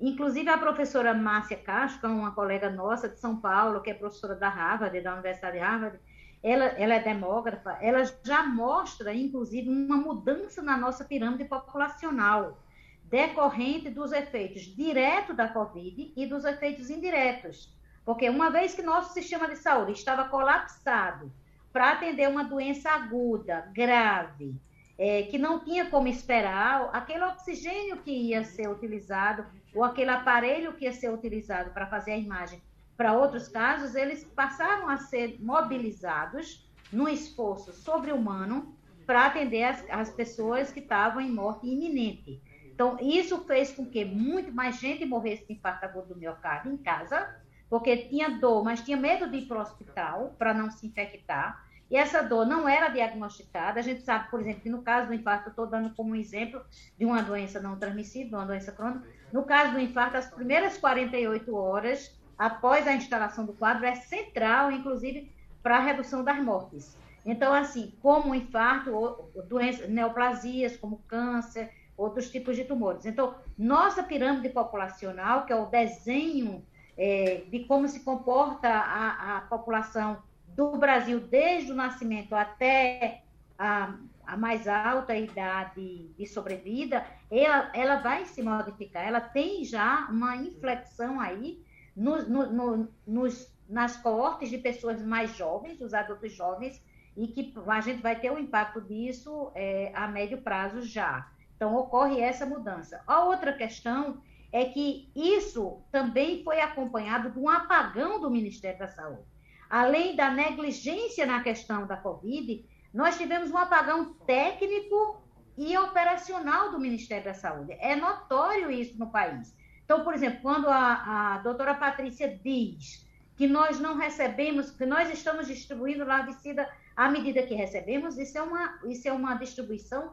Inclusive, 0.00 0.48
a 0.48 0.58
professora 0.58 1.14
Márcia 1.14 1.60
é 1.66 2.06
uma 2.06 2.32
colega 2.32 2.70
nossa 2.70 3.08
de 3.08 3.20
São 3.20 3.36
Paulo, 3.36 3.80
que 3.80 3.90
é 3.90 3.94
professora 3.94 4.34
da 4.34 4.48
Harvard, 4.48 5.00
da 5.00 5.12
Universidade 5.14 5.58
de 5.58 5.62
Harvard, 5.62 5.98
ela, 6.42 6.64
ela 6.64 6.94
é 6.94 7.00
demógrafa, 7.00 7.78
ela 7.80 8.02
já 8.24 8.42
mostra, 8.42 9.14
inclusive, 9.14 9.68
uma 9.68 9.96
mudança 9.96 10.60
na 10.60 10.76
nossa 10.76 11.04
pirâmide 11.04 11.44
populacional, 11.44 12.58
decorrente 13.04 13.90
dos 13.90 14.10
efeitos 14.10 14.62
diretos 14.62 15.36
da 15.36 15.46
Covid 15.46 16.12
e 16.16 16.26
dos 16.26 16.44
efeitos 16.44 16.90
indiretos. 16.90 17.72
Porque 18.04 18.28
uma 18.28 18.50
vez 18.50 18.74
que 18.74 18.82
nosso 18.82 19.12
sistema 19.12 19.48
de 19.48 19.56
saúde 19.56 19.92
estava 19.92 20.24
colapsado 20.24 21.32
para 21.72 21.92
atender 21.92 22.28
uma 22.28 22.44
doença 22.44 22.90
aguda, 22.90 23.70
grave, 23.72 24.54
é, 24.98 25.22
que 25.22 25.38
não 25.38 25.60
tinha 25.60 25.86
como 25.86 26.08
esperar 26.08 26.90
aquele 26.92 27.24
oxigênio 27.24 27.96
que 27.98 28.10
ia 28.10 28.44
ser 28.44 28.68
utilizado, 28.68 29.46
ou 29.74 29.82
aquele 29.82 30.10
aparelho 30.10 30.74
que 30.74 30.84
ia 30.84 30.92
ser 30.92 31.12
utilizado 31.12 31.70
para 31.70 31.86
fazer 31.86 32.12
a 32.12 32.18
imagem. 32.18 32.60
Para 32.96 33.14
outros 33.14 33.48
casos, 33.48 33.94
eles 33.94 34.22
passaram 34.22 34.88
a 34.88 34.98
ser 34.98 35.38
mobilizados 35.40 36.68
num 36.92 37.08
esforço 37.08 37.72
sobre-humano 37.72 38.76
para 39.06 39.26
atender 39.26 39.64
as, 39.64 39.84
as 39.90 40.10
pessoas 40.10 40.70
que 40.70 40.80
estavam 40.80 41.20
em 41.20 41.30
morte 41.30 41.66
iminente. 41.66 42.40
Então, 42.74 42.96
isso 43.00 43.44
fez 43.44 43.72
com 43.72 43.86
que 43.86 44.04
muito 44.04 44.52
mais 44.52 44.78
gente 44.78 45.04
morresse 45.04 45.46
de 45.46 45.54
infarto 45.54 45.84
agudo 45.84 46.08
do 46.08 46.16
miocárdio 46.16 46.72
em 46.72 46.76
casa, 46.76 47.41
porque 47.72 47.96
tinha 47.96 48.28
dor, 48.28 48.62
mas 48.62 48.82
tinha 48.82 48.98
medo 48.98 49.30
de 49.30 49.38
ir 49.38 49.46
para 49.46 49.56
o 49.56 49.62
hospital 49.62 50.34
para 50.38 50.52
não 50.52 50.70
se 50.70 50.86
infectar. 50.86 51.66
E 51.90 51.96
essa 51.96 52.20
dor 52.20 52.44
não 52.44 52.68
era 52.68 52.90
diagnosticada. 52.90 53.80
A 53.80 53.82
gente 53.82 54.02
sabe, 54.02 54.30
por 54.30 54.40
exemplo, 54.40 54.60
que 54.60 54.68
no 54.68 54.82
caso 54.82 55.06
do 55.06 55.14
infarto, 55.14 55.48
estou 55.48 55.66
dando 55.66 55.88
como 55.94 56.14
exemplo 56.14 56.62
de 56.98 57.06
uma 57.06 57.22
doença 57.22 57.60
não 57.60 57.78
transmissível, 57.78 58.38
uma 58.38 58.44
doença 58.44 58.72
crônica. 58.72 59.08
No 59.32 59.44
caso 59.44 59.72
do 59.72 59.80
infarto, 59.80 60.18
as 60.18 60.26
primeiras 60.26 60.76
48 60.76 61.56
horas 61.56 62.14
após 62.36 62.86
a 62.86 62.92
instalação 62.92 63.46
do 63.46 63.54
quadro 63.54 63.86
é 63.86 63.94
central, 63.94 64.70
inclusive, 64.70 65.32
para 65.62 65.78
a 65.78 65.80
redução 65.80 66.22
das 66.22 66.44
mortes. 66.44 66.94
Então, 67.24 67.54
assim, 67.54 67.94
como 68.02 68.32
o 68.32 68.34
infarto, 68.34 69.30
doenças, 69.48 69.88
neoplasias, 69.88 70.76
como 70.76 70.98
câncer, 71.08 71.72
outros 71.96 72.30
tipos 72.30 72.54
de 72.54 72.64
tumores. 72.64 73.06
Então, 73.06 73.34
nossa 73.56 74.02
pirâmide 74.02 74.50
populacional, 74.50 75.46
que 75.46 75.54
é 75.54 75.56
o 75.56 75.64
desenho 75.64 76.62
é, 77.02 77.42
de 77.50 77.64
como 77.64 77.88
se 77.88 77.98
comporta 78.04 78.68
a, 78.68 79.38
a, 79.38 79.40
população 79.40 80.22
do 80.54 80.76
Brasil 80.76 81.18
desde 81.18 81.72
o 81.72 81.74
nascimento 81.74 82.32
até 82.32 83.22
a, 83.58 83.96
a 84.24 84.36
mais 84.36 84.68
alta 84.68 85.12
idade 85.16 86.12
de 86.16 86.26
sobrevida, 86.26 87.04
ela, 87.28 87.72
ela 87.74 87.96
vai 87.96 88.24
se 88.24 88.40
modificar. 88.40 89.04
Ela 89.04 89.20
tem 89.20 89.64
já 89.64 90.06
uma 90.08 90.36
inflexão 90.36 91.20
aí 91.20 91.60
no, 91.96 92.22
no, 92.22 92.52
no, 92.52 92.88
nos, 93.04 93.52
nas 93.68 93.96
coortes 93.96 94.48
de 94.48 94.58
pessoas 94.58 95.02
mais 95.02 95.36
jovens, 95.36 95.80
os 95.80 95.92
adultos 95.92 96.32
jovens, 96.32 96.80
e 97.16 97.26
que 97.26 97.52
a 97.66 97.80
gente 97.80 98.00
vai 98.00 98.14
ter 98.14 98.30
o 98.30 98.38
impacto 98.38 98.80
disso 98.80 99.50
é, 99.56 99.90
a 99.92 100.06
médio 100.06 100.40
prazo 100.40 100.82
já. 100.82 101.28
Então, 101.56 101.74
ocorre 101.74 102.20
essa 102.20 102.46
mudança. 102.46 103.02
A 103.08 103.24
outra 103.24 103.52
questão 103.52 104.22
é 104.52 104.66
que 104.66 105.10
isso 105.16 105.82
também 105.90 106.44
foi 106.44 106.60
acompanhado 106.60 107.30
de 107.30 107.38
um 107.38 107.48
apagão 107.48 108.20
do 108.20 108.30
Ministério 108.30 108.78
da 108.78 108.88
Saúde. 108.88 109.22
Além 109.68 110.14
da 110.14 110.30
negligência 110.30 111.24
na 111.24 111.42
questão 111.42 111.86
da 111.86 111.96
Covid, 111.96 112.62
nós 112.92 113.16
tivemos 113.16 113.50
um 113.50 113.56
apagão 113.56 114.12
técnico 114.26 115.22
e 115.56 115.76
operacional 115.78 116.70
do 116.70 116.78
Ministério 116.78 117.24
da 117.24 117.34
Saúde. 117.34 117.72
É 117.80 117.96
notório 117.96 118.70
isso 118.70 118.98
no 118.98 119.10
país. 119.10 119.56
Então, 119.84 120.04
por 120.04 120.12
exemplo, 120.12 120.40
quando 120.42 120.68
a, 120.68 121.36
a 121.36 121.38
doutora 121.38 121.74
Patrícia 121.74 122.38
diz 122.44 123.08
que 123.36 123.46
nós 123.46 123.80
não 123.80 123.96
recebemos, 123.96 124.70
que 124.70 124.84
nós 124.84 125.10
estamos 125.10 125.46
distribuindo 125.46 126.04
larvicida 126.04 126.68
à 126.94 127.08
medida 127.08 127.42
que 127.42 127.54
recebemos, 127.54 128.18
isso 128.18 128.36
é 128.36 128.42
uma, 128.42 128.78
isso 128.84 129.08
é 129.08 129.12
uma 129.12 129.34
distribuição 129.34 130.12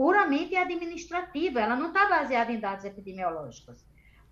puramente 0.00 0.56
administrativa, 0.56 1.60
ela 1.60 1.76
não 1.76 1.88
está 1.88 2.08
baseada 2.08 2.50
em 2.50 2.58
dados 2.58 2.86
epidemiológicos. 2.86 3.84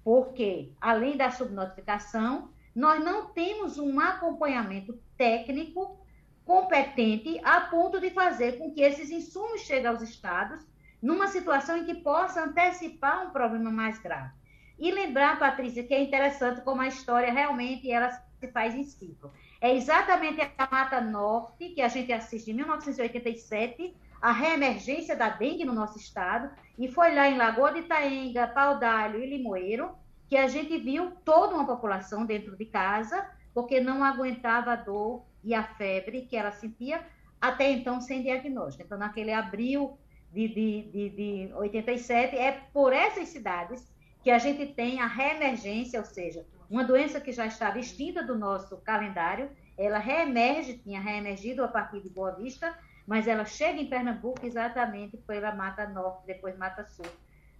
Porque, 0.02 0.72
além 0.80 1.14
da 1.14 1.30
subnotificação, 1.30 2.48
nós 2.74 3.04
não 3.04 3.26
temos 3.26 3.76
um 3.76 4.00
acompanhamento 4.00 4.98
técnico 5.18 6.00
competente 6.42 7.38
a 7.44 7.60
ponto 7.60 8.00
de 8.00 8.08
fazer 8.08 8.52
com 8.56 8.72
que 8.72 8.80
esses 8.80 9.10
insumos 9.10 9.60
cheguem 9.60 9.88
aos 9.88 10.00
estados 10.00 10.66
numa 11.02 11.26
situação 11.26 11.76
em 11.76 11.84
que 11.84 11.96
possa 11.96 12.44
antecipar 12.44 13.26
um 13.26 13.30
problema 13.30 13.70
mais 13.70 13.98
grave. 13.98 14.32
E 14.78 14.90
lembrar, 14.90 15.38
Patrícia, 15.38 15.84
que 15.84 15.92
é 15.92 16.02
interessante 16.02 16.62
como 16.62 16.80
a 16.80 16.88
história 16.88 17.30
realmente 17.30 17.90
ela 17.90 18.08
se 18.08 18.48
faz 18.48 18.74
em 18.74 18.84
ciclo. 18.84 19.30
É 19.60 19.76
exatamente 19.76 20.40
a 20.40 20.68
Mata 20.70 20.98
Norte, 21.02 21.68
que 21.74 21.82
a 21.82 21.88
gente 21.88 22.10
assiste 22.10 22.50
em 22.52 22.54
1987, 22.54 23.94
a 24.20 24.32
reemergência 24.32 25.14
da 25.14 25.28
dengue 25.28 25.64
no 25.64 25.72
nosso 25.72 25.98
estado, 25.98 26.50
e 26.78 26.88
foi 26.88 27.14
lá 27.14 27.28
em 27.28 27.36
Lagoa 27.36 27.72
de 27.72 27.80
Itaenga, 27.80 28.48
Pau 28.48 28.78
d'Alho 28.78 29.22
e 29.22 29.28
Limoeiro, 29.28 29.90
que 30.28 30.36
a 30.36 30.46
gente 30.46 30.76
viu 30.78 31.12
toda 31.24 31.54
uma 31.54 31.66
população 31.66 32.26
dentro 32.26 32.56
de 32.56 32.66
casa, 32.66 33.28
porque 33.54 33.80
não 33.80 34.04
aguentava 34.04 34.72
a 34.72 34.76
dor 34.76 35.24
e 35.42 35.54
a 35.54 35.62
febre 35.62 36.22
que 36.22 36.36
ela 36.36 36.52
sentia, 36.52 37.04
até 37.40 37.70
então 37.70 38.00
sem 38.00 38.22
diagnóstico. 38.22 38.84
Então, 38.84 38.98
naquele 38.98 39.32
abril 39.32 39.98
de, 40.32 40.48
de, 40.48 40.82
de, 40.90 41.10
de 41.46 41.54
87, 41.54 42.36
é 42.36 42.52
por 42.72 42.92
essas 42.92 43.28
cidades 43.28 43.90
que 44.22 44.30
a 44.30 44.38
gente 44.38 44.66
tem 44.74 45.00
a 45.00 45.06
reemergência, 45.06 45.98
ou 45.98 46.04
seja, 46.04 46.44
uma 46.68 46.84
doença 46.84 47.20
que 47.20 47.32
já 47.32 47.46
estava 47.46 47.78
extinta 47.78 48.22
do 48.22 48.36
nosso 48.36 48.76
calendário, 48.78 49.50
ela 49.76 49.98
reemerge, 49.98 50.78
tinha 50.78 51.00
reemergido 51.00 51.64
a 51.64 51.68
partir 51.68 52.02
de 52.02 52.10
Boa 52.10 52.32
Vista, 52.32 52.76
mas 53.08 53.26
ela 53.26 53.46
chega 53.46 53.80
em 53.80 53.88
Pernambuco 53.88 54.44
exatamente 54.44 55.16
pela 55.16 55.54
Mata 55.54 55.88
Norte, 55.88 56.26
depois 56.26 56.58
Mata 56.58 56.84
Sul. 56.84 57.06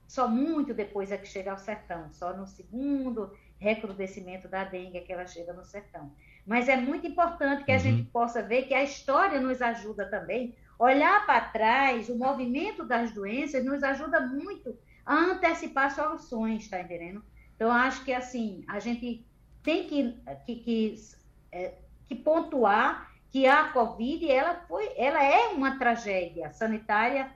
Só 0.06 0.28
muito 0.28 0.74
depois 0.74 1.10
é 1.10 1.16
que 1.16 1.26
chega 1.26 1.50
ao 1.50 1.58
sertão, 1.58 2.12
só 2.12 2.36
no 2.36 2.46
segundo 2.46 3.32
recrudescimento 3.58 4.46
da 4.46 4.62
dengue 4.64 4.98
é 4.98 5.00
que 5.00 5.10
ela 5.10 5.26
chega 5.26 5.54
no 5.54 5.64
sertão. 5.64 6.12
Mas 6.46 6.68
é 6.68 6.76
muito 6.76 7.06
importante 7.06 7.64
que 7.64 7.72
a 7.72 7.76
uhum. 7.76 7.80
gente 7.80 8.02
possa 8.10 8.42
ver 8.42 8.64
que 8.64 8.74
a 8.74 8.84
história 8.84 9.40
nos 9.40 9.62
ajuda 9.62 10.10
também. 10.10 10.54
Olhar 10.78 11.24
para 11.24 11.40
trás, 11.40 12.10
o 12.10 12.18
movimento 12.18 12.84
das 12.84 13.10
doenças 13.12 13.64
nos 13.64 13.82
ajuda 13.82 14.20
muito 14.20 14.76
a 15.04 15.14
antecipar 15.14 15.94
soluções, 15.94 16.68
tá 16.68 16.78
entendendo? 16.78 17.24
Então, 17.56 17.72
acho 17.72 18.04
que, 18.04 18.12
assim, 18.12 18.62
a 18.68 18.78
gente 18.78 19.26
tem 19.62 19.86
que, 19.86 20.14
que, 20.44 20.56
que, 20.56 20.94
é, 21.50 21.74
que 22.06 22.14
pontuar 22.14 23.07
que 23.30 23.46
a 23.46 23.68
Covid, 23.68 24.30
ela, 24.30 24.54
foi, 24.66 24.90
ela 24.96 25.22
é 25.22 25.48
uma 25.48 25.78
tragédia 25.78 26.50
sanitária 26.52 27.30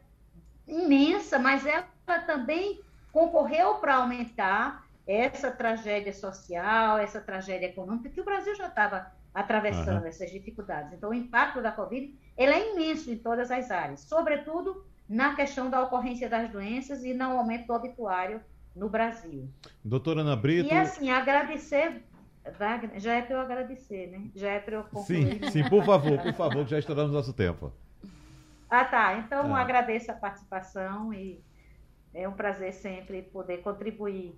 imensa, 0.66 1.38
mas 1.38 1.66
ela 1.66 1.84
também 2.26 2.80
concorreu 3.12 3.74
para 3.74 3.96
aumentar 3.96 4.86
essa 5.06 5.50
tragédia 5.50 6.12
social, 6.12 6.98
essa 6.98 7.20
tragédia 7.20 7.66
econômica, 7.66 8.08
que 8.08 8.20
o 8.20 8.24
Brasil 8.24 8.54
já 8.54 8.68
estava 8.68 9.12
atravessando 9.34 10.02
uhum. 10.02 10.06
essas 10.06 10.30
dificuldades. 10.30 10.92
Então, 10.92 11.10
o 11.10 11.14
impacto 11.14 11.60
da 11.60 11.72
Covid 11.72 12.14
ele 12.36 12.52
é 12.52 12.72
imenso 12.72 13.10
em 13.10 13.16
todas 13.16 13.50
as 13.50 13.70
áreas, 13.70 14.00
sobretudo 14.00 14.84
na 15.08 15.34
questão 15.34 15.68
da 15.68 15.82
ocorrência 15.82 16.28
das 16.28 16.50
doenças 16.50 17.04
e 17.04 17.12
no 17.12 17.38
aumento 17.38 17.66
do 17.66 17.74
obituário 17.74 18.40
no 18.74 18.88
Brasil. 18.88 19.48
Doutora 19.84 20.22
Ana 20.22 20.36
Brito. 20.36 20.72
E 20.72 20.76
assim, 20.76 21.10
agradecer, 21.10 22.02
Wagner, 22.58 22.98
já 22.98 23.14
é 23.14 23.22
para 23.22 23.36
eu 23.36 23.40
agradecer, 23.40 24.08
né? 24.08 24.30
Já 24.34 24.50
é 24.52 24.58
para 24.58 24.76
eu 24.76 24.84
concluir. 24.84 25.38
Sim, 25.44 25.50
sim, 25.50 25.68
por 25.68 25.84
favor, 25.84 26.20
por 26.20 26.34
favor, 26.34 26.64
que 26.64 26.70
já 26.70 26.78
estouramos 26.78 27.12
nosso 27.12 27.32
tempo. 27.32 27.72
Ah, 28.68 28.84
tá. 28.84 29.18
Então, 29.18 29.54
ah. 29.54 29.60
agradeço 29.60 30.10
a 30.10 30.14
participação 30.14 31.12
e 31.12 31.40
é 32.12 32.28
um 32.28 32.32
prazer 32.32 32.72
sempre 32.72 33.22
poder 33.22 33.58
contribuir. 33.58 34.34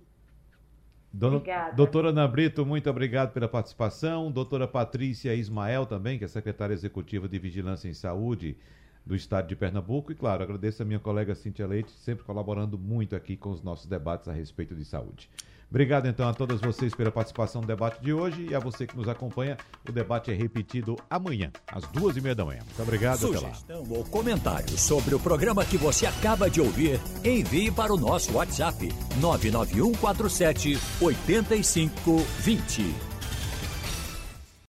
Dona, 1.11 1.37
Obrigada. 1.37 1.73
Doutora 1.73 2.09
Ana 2.09 2.27
Brito, 2.27 2.65
muito 2.65 2.89
obrigado 2.89 3.31
pela 3.31 3.47
participação. 3.47 4.29
Doutora 4.29 4.67
Patrícia 4.67 5.33
Ismael 5.33 5.85
também, 5.85 6.19
que 6.19 6.25
é 6.25 6.27
secretária 6.27 6.73
executiva 6.73 7.27
de 7.27 7.39
Vigilância 7.39 7.87
em 7.87 7.93
Saúde 7.93 8.57
do 9.05 9.15
estado 9.15 9.47
de 9.47 9.55
Pernambuco. 9.55 10.11
E, 10.11 10.15
claro, 10.15 10.43
agradeço 10.43 10.83
a 10.83 10.85
minha 10.85 10.99
colega 10.99 11.33
Cintia 11.33 11.65
Leite, 11.65 11.91
sempre 11.91 12.25
colaborando 12.25 12.77
muito 12.77 13.15
aqui 13.15 13.37
com 13.37 13.49
os 13.49 13.63
nossos 13.63 13.85
debates 13.85 14.27
a 14.27 14.33
respeito 14.33 14.75
de 14.75 14.83
saúde. 14.83 15.29
Obrigado 15.69 16.07
então 16.07 16.27
a 16.27 16.33
todas 16.33 16.61
vocês 16.61 16.93
pela 16.93 17.11
participação 17.11 17.61
no 17.61 17.67
debate 17.67 18.01
de 18.01 18.13
hoje 18.13 18.47
e 18.49 18.55
a 18.55 18.59
você 18.59 18.87
que 18.87 18.95
nos 18.95 19.07
acompanha. 19.07 19.57
O 19.87 19.91
debate 19.91 20.31
é 20.31 20.33
repetido 20.33 20.95
amanhã, 21.09 21.51
às 21.67 21.85
duas 21.87 22.15
e 22.15 22.21
meia 22.21 22.35
da 22.35 22.45
manhã. 22.45 22.61
Muito 22.65 22.81
obrigado. 22.81 23.19
Sugestão 23.19 23.83
ou 23.89 24.03
comentário 24.05 24.77
sobre 24.77 25.15
o 25.15 25.19
programa 25.19 25.65
que 25.65 25.77
você 25.77 26.05
acaba 26.05 26.49
de 26.49 26.61
ouvir, 26.61 26.99
envie 27.23 27.71
para 27.71 27.93
o 27.93 27.97
nosso 27.97 28.33
WhatsApp 28.33 28.89
99147 29.19 30.77
8520. 31.01 33.14